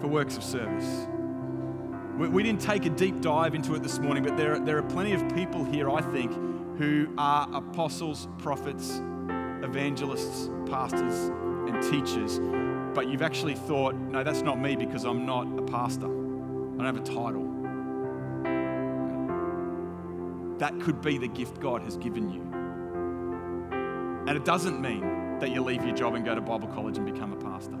for 0.00 0.08
works 0.08 0.36
of 0.36 0.44
service. 0.44 1.06
We, 2.18 2.28
we 2.28 2.42
didn't 2.42 2.60
take 2.60 2.86
a 2.86 2.90
deep 2.90 3.20
dive 3.20 3.54
into 3.54 3.74
it 3.74 3.82
this 3.82 3.98
morning, 3.98 4.22
but 4.24 4.36
there, 4.36 4.58
there 4.58 4.78
are 4.78 4.82
plenty 4.82 5.12
of 5.12 5.28
people 5.34 5.64
here, 5.64 5.90
I 5.90 6.00
think, 6.00 6.32
who 6.78 7.08
are 7.18 7.48
apostles, 7.52 8.28
prophets, 8.38 9.00
evangelists, 9.62 10.50
pastors, 10.66 11.30
and 11.68 11.82
teachers. 11.82 12.40
But 12.94 13.08
you've 13.08 13.22
actually 13.22 13.54
thought, 13.54 13.94
no, 13.94 14.24
that's 14.24 14.42
not 14.42 14.60
me 14.60 14.76
because 14.76 15.04
I'm 15.04 15.26
not 15.26 15.46
a 15.58 15.62
pastor. 15.62 16.06
I 16.06 16.08
don't 16.08 16.84
have 16.84 16.96
a 16.96 17.00
title. 17.00 17.44
That 20.58 20.80
could 20.80 21.00
be 21.00 21.18
the 21.18 21.28
gift 21.28 21.60
God 21.60 21.82
has 21.82 21.96
given 21.96 22.30
you. 22.30 22.42
And 24.26 24.36
it 24.36 24.44
doesn't 24.44 24.80
mean 24.80 25.38
that 25.38 25.50
you 25.50 25.62
leave 25.62 25.84
your 25.84 25.94
job 25.94 26.14
and 26.14 26.24
go 26.24 26.34
to 26.34 26.40
Bible 26.40 26.68
college 26.68 26.98
and 26.98 27.06
become 27.06 27.32
a 27.32 27.36
pastor 27.36 27.78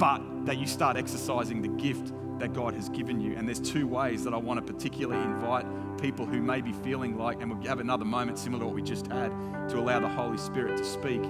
but 0.00 0.22
that 0.46 0.56
you 0.56 0.66
start 0.66 0.96
exercising 0.96 1.60
the 1.60 1.68
gift 1.68 2.12
that 2.38 2.54
God 2.54 2.72
has 2.72 2.88
given 2.88 3.20
you. 3.20 3.36
And 3.36 3.46
there's 3.46 3.60
two 3.60 3.86
ways 3.86 4.24
that 4.24 4.32
I 4.32 4.38
want 4.38 4.66
to 4.66 4.72
particularly 4.72 5.22
invite 5.22 5.66
people 6.00 6.24
who 6.24 6.40
may 6.40 6.62
be 6.62 6.72
feeling 6.72 7.18
like, 7.18 7.42
and 7.42 7.52
we'll 7.52 7.68
have 7.68 7.80
another 7.80 8.06
moment 8.06 8.38
similar 8.38 8.60
to 8.60 8.66
what 8.66 8.74
we 8.74 8.82
just 8.82 9.06
had, 9.08 9.28
to 9.68 9.78
allow 9.78 10.00
the 10.00 10.08
Holy 10.08 10.38
Spirit 10.38 10.78
to 10.78 10.84
speak. 10.84 11.20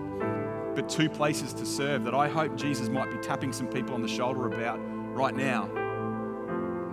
But 0.76 0.88
two 0.88 1.10
places 1.10 1.52
to 1.54 1.66
serve 1.66 2.04
that 2.04 2.14
I 2.14 2.28
hope 2.28 2.56
Jesus 2.56 2.88
might 2.88 3.10
be 3.10 3.18
tapping 3.18 3.52
some 3.52 3.66
people 3.66 3.92
on 3.92 4.02
the 4.02 4.08
shoulder 4.08 4.46
about 4.46 4.76
right 4.76 5.34
now. 5.34 5.68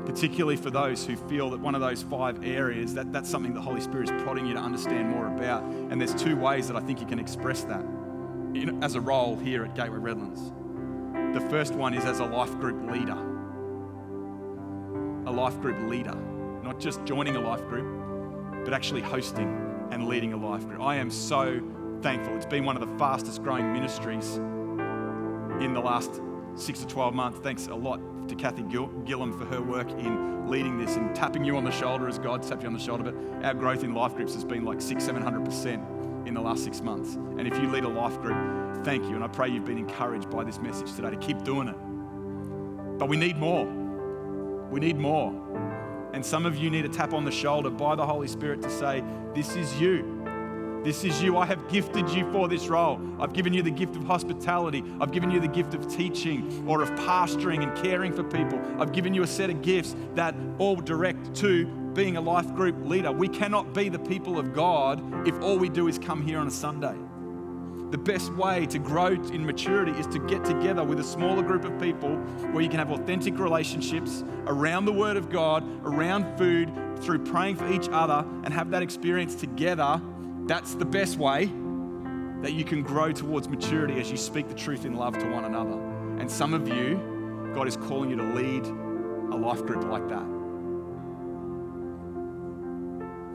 Particularly 0.04 0.56
for 0.56 0.72
those 0.72 1.06
who 1.06 1.16
feel 1.16 1.52
that 1.52 1.60
one 1.60 1.76
of 1.76 1.82
those 1.82 2.02
five 2.02 2.44
areas, 2.44 2.96
that, 2.96 3.14
that's 3.14 3.30
something 3.30 3.54
the 3.54 3.62
Holy 3.62 3.82
Spirit 3.82 4.10
is 4.10 4.24
prodding 4.24 4.48
you 4.48 4.56
to 4.56 4.60
understand 4.60 5.10
more 5.10 5.28
about. 5.28 5.62
And 5.64 6.02
there's 6.02 6.16
two 6.16 6.38
ways 6.38 6.68
that 6.70 6.76
I 6.76 6.80
think 6.80 7.02
you 7.02 7.06
can 7.06 7.20
express 7.20 7.64
that 7.66 7.82
in, 8.56 8.80
as 8.82 8.96
a 8.96 9.02
role 9.02 9.36
here 9.36 9.64
at 9.64 9.76
Gateway 9.76 10.00
Redlands. 10.00 10.52
The 11.38 11.50
first 11.52 11.76
one 11.76 11.94
is 11.94 12.04
as 12.04 12.18
a 12.18 12.26
life 12.26 12.58
group 12.58 12.92
leader. 12.92 13.16
A 15.28 15.32
life 15.32 15.62
group 15.62 15.80
leader. 15.88 16.16
Not 16.64 16.80
just 16.80 17.06
joining 17.06 17.36
a 17.36 17.40
life 17.40 17.64
group, 17.68 18.66
but 18.66 18.74
actually 18.74 19.02
hosting 19.02 19.48
and 19.92 20.08
leading 20.08 20.34
a 20.34 20.36
life 20.36 20.68
group. 20.68 20.82
I 20.82 20.96
am 20.96 21.12
so 21.12 21.62
thankful. 22.02 22.36
It's 22.36 22.48
been 22.48 22.66
one 22.66 22.76
of 22.76 22.90
the 22.90 22.98
fastest 22.98 23.44
growing 23.44 23.72
ministries 23.72 24.38
in 25.62 25.76
the 25.76 25.80
last 25.80 26.22
six 26.56 26.80
to 26.80 26.88
12 26.88 27.14
months. 27.14 27.40
Thanks 27.44 27.68
a 27.68 27.76
lot 27.76 28.00
to 28.30 28.36
Kathy 28.36 28.64
Gillam 28.64 29.38
for 29.38 29.46
her 29.46 29.62
work 29.62 29.92
in 29.92 30.48
leading 30.50 30.80
this 30.80 30.96
and 30.96 31.16
tapping 31.16 31.46
you 31.46 31.56
on 31.56 31.64
the 31.64 31.72
shoulder 31.72 32.08
as 32.08 32.18
God 32.18 32.42
tapped 32.42 32.64
you 32.64 32.68
on 32.68 32.74
the 32.74 32.80
shoulder. 32.80 33.12
But 33.12 33.46
our 33.46 33.54
growth 33.54 33.84
in 33.84 33.94
life 33.94 34.16
groups 34.16 34.34
has 34.34 34.44
been 34.44 34.66
like 34.66 34.82
six, 34.82 35.04
700% 35.04 35.97
in 36.28 36.34
the 36.34 36.42
last 36.42 36.64
six 36.64 36.82
months. 36.82 37.16
And 37.16 37.48
if 37.48 37.58
you 37.58 37.70
lead 37.70 37.84
a 37.84 37.90
life 37.90 38.20
group, 38.22 38.84
thank 38.84 39.04
you. 39.06 39.16
And 39.16 39.24
I 39.24 39.28
pray 39.28 39.50
you've 39.50 39.66
been 39.66 39.78
encouraged 39.78 40.30
by 40.30 40.44
this 40.44 40.60
message 40.60 40.94
today 40.94 41.10
to 41.10 41.18
keep 41.18 41.44
doing 41.44 41.70
it. 41.70 42.98
But 43.00 43.10
we 43.10 43.18
need 43.18 43.38
more. 43.38 43.66
We 44.70 44.80
need 44.80 44.98
more. 44.98 45.32
And 46.14 46.26
some 46.26 46.46
of 46.46 46.58
you 46.58 46.70
need 46.70 46.86
a 46.86 46.90
tap 46.90 47.14
on 47.14 47.26
the 47.26 47.32
shoulder 47.32 47.70
by 47.70 47.96
the 47.96 48.06
Holy 48.06 48.28
Spirit 48.28 48.62
to 48.64 48.70
say, 48.70 49.04
This 49.34 49.56
is 49.56 49.80
you. 49.80 50.14
This 50.84 51.04
is 51.04 51.22
you. 51.22 51.38
I 51.38 51.46
have 51.46 51.68
gifted 51.70 52.10
you 52.10 52.32
for 52.32 52.48
this 52.48 52.68
role. 52.68 53.00
I've 53.20 53.34
given 53.34 53.54
you 53.54 53.62
the 53.62 53.72
gift 53.72 53.96
of 53.96 54.04
hospitality. 54.04 54.84
I've 55.02 55.12
given 55.12 55.30
you 55.32 55.40
the 55.40 55.48
gift 55.48 55.74
of 55.74 55.88
teaching 55.94 56.66
or 56.68 56.82
of 56.82 56.90
pastoring 56.92 57.62
and 57.62 57.76
caring 57.84 58.14
for 58.14 58.24
people. 58.24 58.62
I've 58.80 58.94
given 58.94 59.14
you 59.14 59.24
a 59.24 59.28
set 59.28 59.50
of 59.50 59.62
gifts 59.62 59.96
that 60.16 60.34
all 60.60 60.76
direct 60.76 61.36
to 61.38 61.66
being 61.98 62.16
a 62.16 62.22
life 62.22 62.54
group 62.54 62.76
leader. 62.86 63.12
We 63.12 63.28
cannot 63.28 63.74
be 63.74 63.90
the 63.90 63.98
people 63.98 64.38
of 64.38 64.54
God 64.54 65.28
if 65.28 65.42
all 65.42 65.58
we 65.58 65.68
do 65.68 65.88
is 65.88 65.98
come 65.98 66.22
here 66.22 66.38
on 66.38 66.46
a 66.48 66.52
Sunday. 66.52 66.96
The 67.90 67.98
best 67.98 68.32
way 68.34 68.68
to 68.68 68.78
grow 68.78 69.08
in 69.08 69.44
maturity 69.44 69.94
is 69.94 70.06
to 70.08 70.20
get 70.20 70.46
together 70.46 70.84
with 70.84 71.00
a 71.00 71.04
smaller 71.04 71.42
group 71.42 71.66
of 71.66 71.82
people 71.82 72.16
where 72.52 72.62
you 72.62 72.70
can 72.70 72.78
have 72.78 72.92
authentic 72.92 73.40
relationships 73.40 74.24
around 74.46 74.86
the 74.86 74.94
Word 74.94 75.18
of 75.18 75.32
God, 75.32 75.64
around 75.84 76.38
food, 76.38 76.72
through 77.02 77.26
praying 77.26 77.56
for 77.56 77.68
each 77.72 77.90
other, 77.92 78.24
and 78.44 78.54
have 78.54 78.70
that 78.70 78.84
experience 78.84 79.34
together. 79.34 80.00
That's 80.46 80.76
the 80.76 80.86
best 80.86 81.18
way 81.18 81.46
that 82.44 82.54
you 82.54 82.64
can 82.64 82.84
grow 82.84 83.12
towards 83.12 83.50
maturity 83.50 84.00
as 84.00 84.12
you 84.12 84.18
speak 84.18 84.48
the 84.50 84.54
truth 84.54 84.86
in 84.86 84.94
love 84.94 85.18
to 85.18 85.26
one 85.32 85.46
another. 85.46 85.80
And 86.20 86.30
some 86.30 86.54
of 86.54 86.68
you, 86.68 87.52
God 87.56 87.68
is 87.68 87.76
calling 87.76 88.12
you 88.12 88.18
to 88.18 88.34
lead 88.36 88.68
a 88.68 89.36
life 89.36 89.66
group 89.66 89.86
like 89.86 90.08
that. 90.10 90.37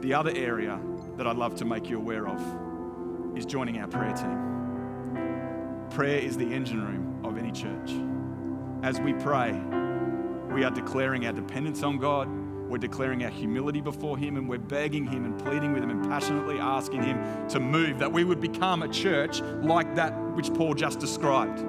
The 0.03 0.13
other 0.13 0.33
area 0.35 0.81
that 1.15 1.25
I'd 1.27 1.37
love 1.37 1.55
to 1.55 1.63
make 1.63 1.89
you 1.89 1.95
aware 1.97 2.27
of 2.27 3.37
is 3.37 3.45
joining 3.45 3.77
our 3.77 3.87
prayer 3.87 4.11
team. 4.11 5.87
Prayer 5.91 6.19
is 6.19 6.35
the 6.35 6.53
engine 6.53 6.85
room 6.85 7.23
of 7.23 7.37
any 7.37 7.53
church. 7.53 7.93
As 8.85 8.99
we 8.99 9.13
pray, 9.13 9.53
we 10.53 10.65
are 10.65 10.71
declaring 10.71 11.25
our 11.25 11.31
dependence 11.31 11.83
on 11.83 11.99
God, 11.99 12.27
we're 12.67 12.79
declaring 12.79 13.23
our 13.23 13.29
humility 13.29 13.79
before 13.79 14.17
Him, 14.17 14.35
and 14.35 14.49
we're 14.49 14.59
begging 14.59 15.07
Him 15.07 15.23
and 15.23 15.39
pleading 15.39 15.71
with 15.71 15.83
Him 15.83 15.91
and 15.91 16.03
passionately 16.03 16.59
asking 16.59 17.03
Him 17.03 17.47
to 17.47 17.61
move, 17.61 17.97
that 17.99 18.11
we 18.11 18.25
would 18.25 18.41
become 18.41 18.83
a 18.83 18.89
church 18.89 19.39
like 19.61 19.95
that 19.95 20.11
which 20.35 20.53
Paul 20.53 20.73
just 20.73 20.99
described. 20.99 21.63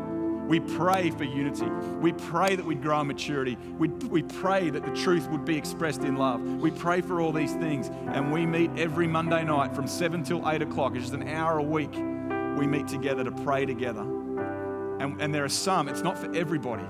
We 0.46 0.60
pray 0.60 1.10
for 1.10 1.24
unity. 1.24 1.66
We 2.00 2.12
pray 2.12 2.54
that 2.54 2.64
we'd 2.64 2.82
grow 2.82 3.00
in 3.00 3.06
maturity. 3.06 3.56
We, 3.78 3.88
we 3.88 4.22
pray 4.22 4.68
that 4.70 4.84
the 4.84 4.92
truth 4.92 5.28
would 5.30 5.44
be 5.44 5.56
expressed 5.56 6.02
in 6.02 6.16
love. 6.16 6.42
We 6.42 6.70
pray 6.70 7.00
for 7.00 7.20
all 7.20 7.32
these 7.32 7.54
things. 7.54 7.88
And 8.08 8.30
we 8.30 8.44
meet 8.44 8.70
every 8.76 9.06
Monday 9.06 9.42
night 9.44 9.74
from 9.74 9.86
7 9.86 10.22
till 10.22 10.46
8 10.48 10.60
o'clock. 10.60 10.94
It's 10.94 11.04
just 11.04 11.14
an 11.14 11.28
hour 11.28 11.58
a 11.58 11.62
week. 11.62 11.94
We 11.94 12.66
meet 12.66 12.88
together 12.88 13.24
to 13.24 13.32
pray 13.32 13.64
together. 13.64 14.02
And, 14.02 15.20
and 15.20 15.34
there 15.34 15.44
are 15.44 15.48
some, 15.48 15.88
it's 15.88 16.02
not 16.02 16.18
for 16.18 16.32
everybody, 16.34 16.84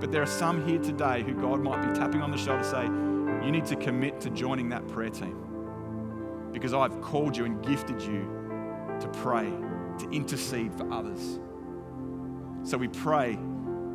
but 0.00 0.10
there 0.10 0.22
are 0.22 0.26
some 0.26 0.66
here 0.66 0.78
today 0.78 1.22
who 1.22 1.32
God 1.34 1.60
might 1.60 1.86
be 1.86 1.98
tapping 1.98 2.22
on 2.22 2.32
the 2.32 2.36
shoulder 2.36 2.62
to 2.62 2.68
say, 2.68 2.84
you 3.44 3.52
need 3.52 3.66
to 3.66 3.76
commit 3.76 4.20
to 4.22 4.30
joining 4.30 4.68
that 4.70 4.86
prayer 4.88 5.10
team. 5.10 6.50
Because 6.52 6.74
I've 6.74 7.00
called 7.00 7.36
you 7.36 7.44
and 7.44 7.64
gifted 7.64 8.02
you 8.02 8.28
to 9.00 9.08
pray, 9.14 9.48
to 9.98 10.10
intercede 10.10 10.74
for 10.74 10.92
others. 10.92 11.38
So 12.66 12.76
we 12.76 12.88
pray 12.88 13.38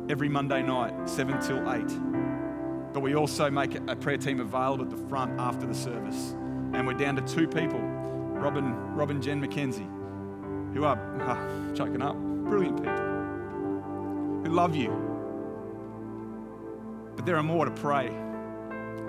every 0.08 0.30
Monday 0.30 0.62
night, 0.62 1.06
7 1.06 1.38
till 1.42 1.58
8. 1.70 2.94
But 2.94 3.00
we 3.00 3.14
also 3.14 3.50
make 3.50 3.74
a 3.74 3.94
prayer 3.94 4.16
team 4.16 4.40
available 4.40 4.84
at 4.84 4.90
the 4.90 5.08
front 5.08 5.38
after 5.38 5.66
the 5.66 5.74
service. 5.74 6.30
And 6.72 6.86
we're 6.86 6.94
down 6.94 7.16
to 7.16 7.22
two 7.22 7.46
people 7.46 7.80
Robin, 7.80 8.72
Robin 8.94 9.20
Jen 9.20 9.46
McKenzie, 9.46 9.86
who 10.72 10.84
are 10.84 10.96
uh, 11.20 11.74
choking 11.74 12.00
up, 12.00 12.16
brilliant 12.16 12.78
people, 12.78 12.94
who 14.42 14.56
love 14.56 14.74
you. 14.74 14.88
But 17.14 17.26
there 17.26 17.36
are 17.36 17.42
more 17.42 17.66
to 17.66 17.70
pray. 17.72 18.08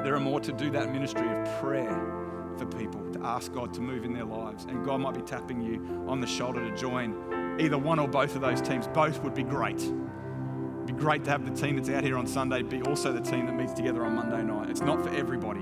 There 0.03 0.13
are 0.13 0.19
more 0.19 0.41
to 0.41 0.51
do 0.51 0.71
that 0.71 0.91
ministry 0.91 1.25
of 1.25 1.61
prayer 1.61 2.53
for 2.57 2.65
people, 2.65 3.01
to 3.13 3.23
ask 3.23 3.53
God 3.53 3.73
to 3.75 3.79
move 3.79 4.03
in 4.03 4.13
their 4.13 4.25
lives. 4.25 4.65
And 4.65 4.83
God 4.83 4.99
might 4.99 5.15
be 5.15 5.21
tapping 5.21 5.61
you 5.61 6.05
on 6.05 6.19
the 6.19 6.27
shoulder 6.27 6.69
to 6.69 6.75
join 6.75 7.13
either 7.59 7.77
one 7.77 7.99
or 7.99 8.07
both 8.07 8.35
of 8.35 8.41
those 8.41 8.61
teams. 8.61 8.87
Both 8.87 9.21
would 9.23 9.35
be 9.35 9.43
great. 9.43 9.81
It'd 9.81 10.87
be 10.87 10.93
great 10.93 11.23
to 11.25 11.31
have 11.31 11.45
the 11.45 11.59
team 11.59 11.77
that's 11.77 11.89
out 11.89 12.03
here 12.03 12.17
on 12.17 12.27
Sunday 12.27 12.61
be 12.61 12.81
also 12.81 13.13
the 13.13 13.21
team 13.21 13.45
that 13.45 13.55
meets 13.55 13.73
together 13.73 14.05
on 14.05 14.15
Monday 14.15 14.43
night. 14.43 14.69
It's 14.69 14.81
not 14.81 15.01
for 15.01 15.09
everybody, 15.15 15.61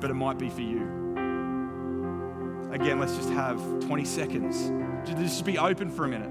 but 0.00 0.10
it 0.10 0.14
might 0.14 0.38
be 0.38 0.50
for 0.50 0.60
you. 0.60 1.04
Again, 2.72 2.98
let's 2.98 3.16
just 3.16 3.30
have 3.30 3.58
20 3.80 4.04
seconds. 4.04 4.70
Just 5.08 5.44
be 5.44 5.58
open 5.58 5.90
for 5.90 6.04
a 6.04 6.08
minute. 6.08 6.30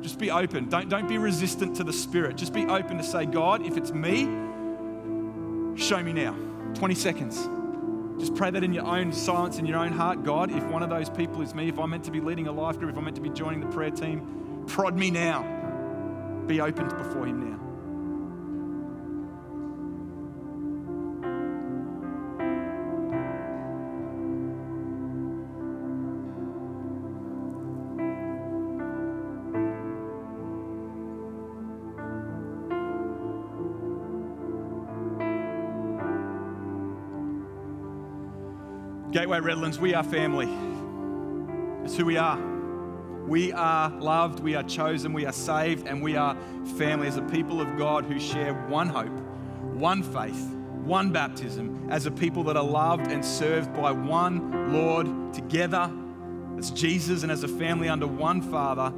Just 0.00 0.18
be 0.18 0.30
open. 0.30 0.68
Don't, 0.68 0.88
don't 0.88 1.08
be 1.08 1.18
resistant 1.18 1.76
to 1.76 1.84
the 1.84 1.92
Spirit. 1.92 2.36
Just 2.36 2.52
be 2.52 2.64
open 2.66 2.96
to 2.96 3.04
say, 3.04 3.26
God, 3.26 3.64
if 3.66 3.76
it's 3.76 3.92
me, 3.92 4.24
show 5.76 6.02
me 6.02 6.12
now. 6.12 6.34
20 6.74 6.94
seconds. 6.94 7.48
Just 8.18 8.34
pray 8.34 8.50
that 8.50 8.64
in 8.64 8.72
your 8.72 8.86
own 8.86 9.12
silence, 9.12 9.58
in 9.58 9.66
your 9.66 9.78
own 9.78 9.92
heart. 9.92 10.24
God, 10.24 10.50
if 10.50 10.64
one 10.64 10.82
of 10.82 10.88
those 10.88 11.10
people 11.10 11.42
is 11.42 11.54
me, 11.54 11.68
if 11.68 11.78
I'm 11.78 11.90
meant 11.90 12.04
to 12.04 12.10
be 12.10 12.20
leading 12.20 12.46
a 12.46 12.52
life 12.52 12.78
group, 12.78 12.92
if 12.92 12.96
I'm 12.96 13.04
meant 13.04 13.16
to 13.16 13.22
be 13.22 13.30
joining 13.30 13.60
the 13.60 13.66
prayer 13.66 13.90
team, 13.90 14.64
prod 14.66 14.96
me 14.96 15.10
now. 15.10 15.42
Be 16.46 16.60
open 16.60 16.88
before 16.88 17.26
Him 17.26 17.50
now. 17.50 17.65
Gateway 39.26 39.40
Redlands, 39.40 39.80
we 39.80 39.92
are 39.92 40.04
family. 40.04 40.48
It's 41.84 41.96
who 41.96 42.04
we 42.04 42.16
are. 42.16 42.38
We 43.26 43.50
are 43.50 43.90
loved, 43.90 44.38
we 44.38 44.54
are 44.54 44.62
chosen, 44.62 45.12
we 45.12 45.26
are 45.26 45.32
saved, 45.32 45.88
and 45.88 46.00
we 46.00 46.14
are 46.14 46.36
family 46.76 47.08
as 47.08 47.16
a 47.16 47.22
people 47.22 47.60
of 47.60 47.76
God 47.76 48.04
who 48.04 48.20
share 48.20 48.54
one 48.68 48.88
hope, 48.88 49.10
one 49.74 50.04
faith, 50.04 50.54
one 50.84 51.10
baptism, 51.10 51.88
as 51.90 52.06
a 52.06 52.10
people 52.12 52.44
that 52.44 52.56
are 52.56 52.62
loved 52.62 53.10
and 53.10 53.24
served 53.24 53.74
by 53.74 53.90
one 53.90 54.72
Lord 54.72 55.34
together. 55.34 55.90
It's 56.56 56.70
Jesus, 56.70 57.24
and 57.24 57.32
as 57.32 57.42
a 57.42 57.48
family 57.48 57.88
under 57.88 58.06
one 58.06 58.40
Father, 58.40 58.94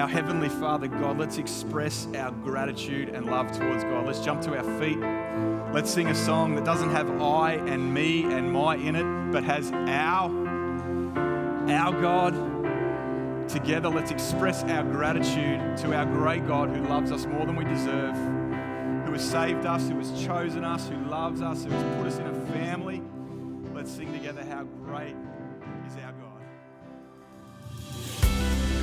our 0.00 0.08
Heavenly 0.08 0.48
Father, 0.48 0.86
God, 0.86 1.18
let's 1.18 1.36
express 1.36 2.08
our 2.16 2.30
gratitude 2.30 3.10
and 3.10 3.26
love 3.26 3.52
towards 3.52 3.84
God. 3.84 4.06
Let's 4.06 4.24
jump 4.24 4.40
to 4.44 4.56
our 4.56 4.80
feet. 4.80 4.96
Let's 5.72 5.90
sing 5.90 6.08
a 6.08 6.14
song 6.14 6.54
that 6.56 6.66
doesn't 6.66 6.90
have 6.90 7.22
I 7.22 7.52
and 7.54 7.94
me 7.94 8.24
and 8.24 8.52
my 8.52 8.76
in 8.76 8.94
it, 8.94 9.32
but 9.32 9.42
has 9.44 9.72
our, 9.72 10.28
our 11.70 11.98
God. 11.98 13.48
Together, 13.48 13.88
let's 13.88 14.10
express 14.10 14.64
our 14.64 14.82
gratitude 14.82 15.78
to 15.78 15.94
our 15.94 16.04
great 16.04 16.46
God 16.46 16.68
who 16.68 16.82
loves 16.84 17.10
us 17.10 17.24
more 17.24 17.46
than 17.46 17.56
we 17.56 17.64
deserve, 17.64 18.14
who 18.14 19.12
has 19.12 19.26
saved 19.26 19.64
us, 19.64 19.88
who 19.88 19.96
has 19.96 20.22
chosen 20.22 20.62
us, 20.62 20.90
who 20.90 21.02
loves 21.06 21.40
us, 21.40 21.64
who 21.64 21.70
has 21.70 21.96
put 21.96 22.06
us 22.06 22.18
in 22.18 22.26
a 22.26 22.46
family. 22.52 23.02
Let's 23.74 23.90
sing 23.90 24.12
together 24.12 24.44
how 24.44 24.64
great 24.64 25.16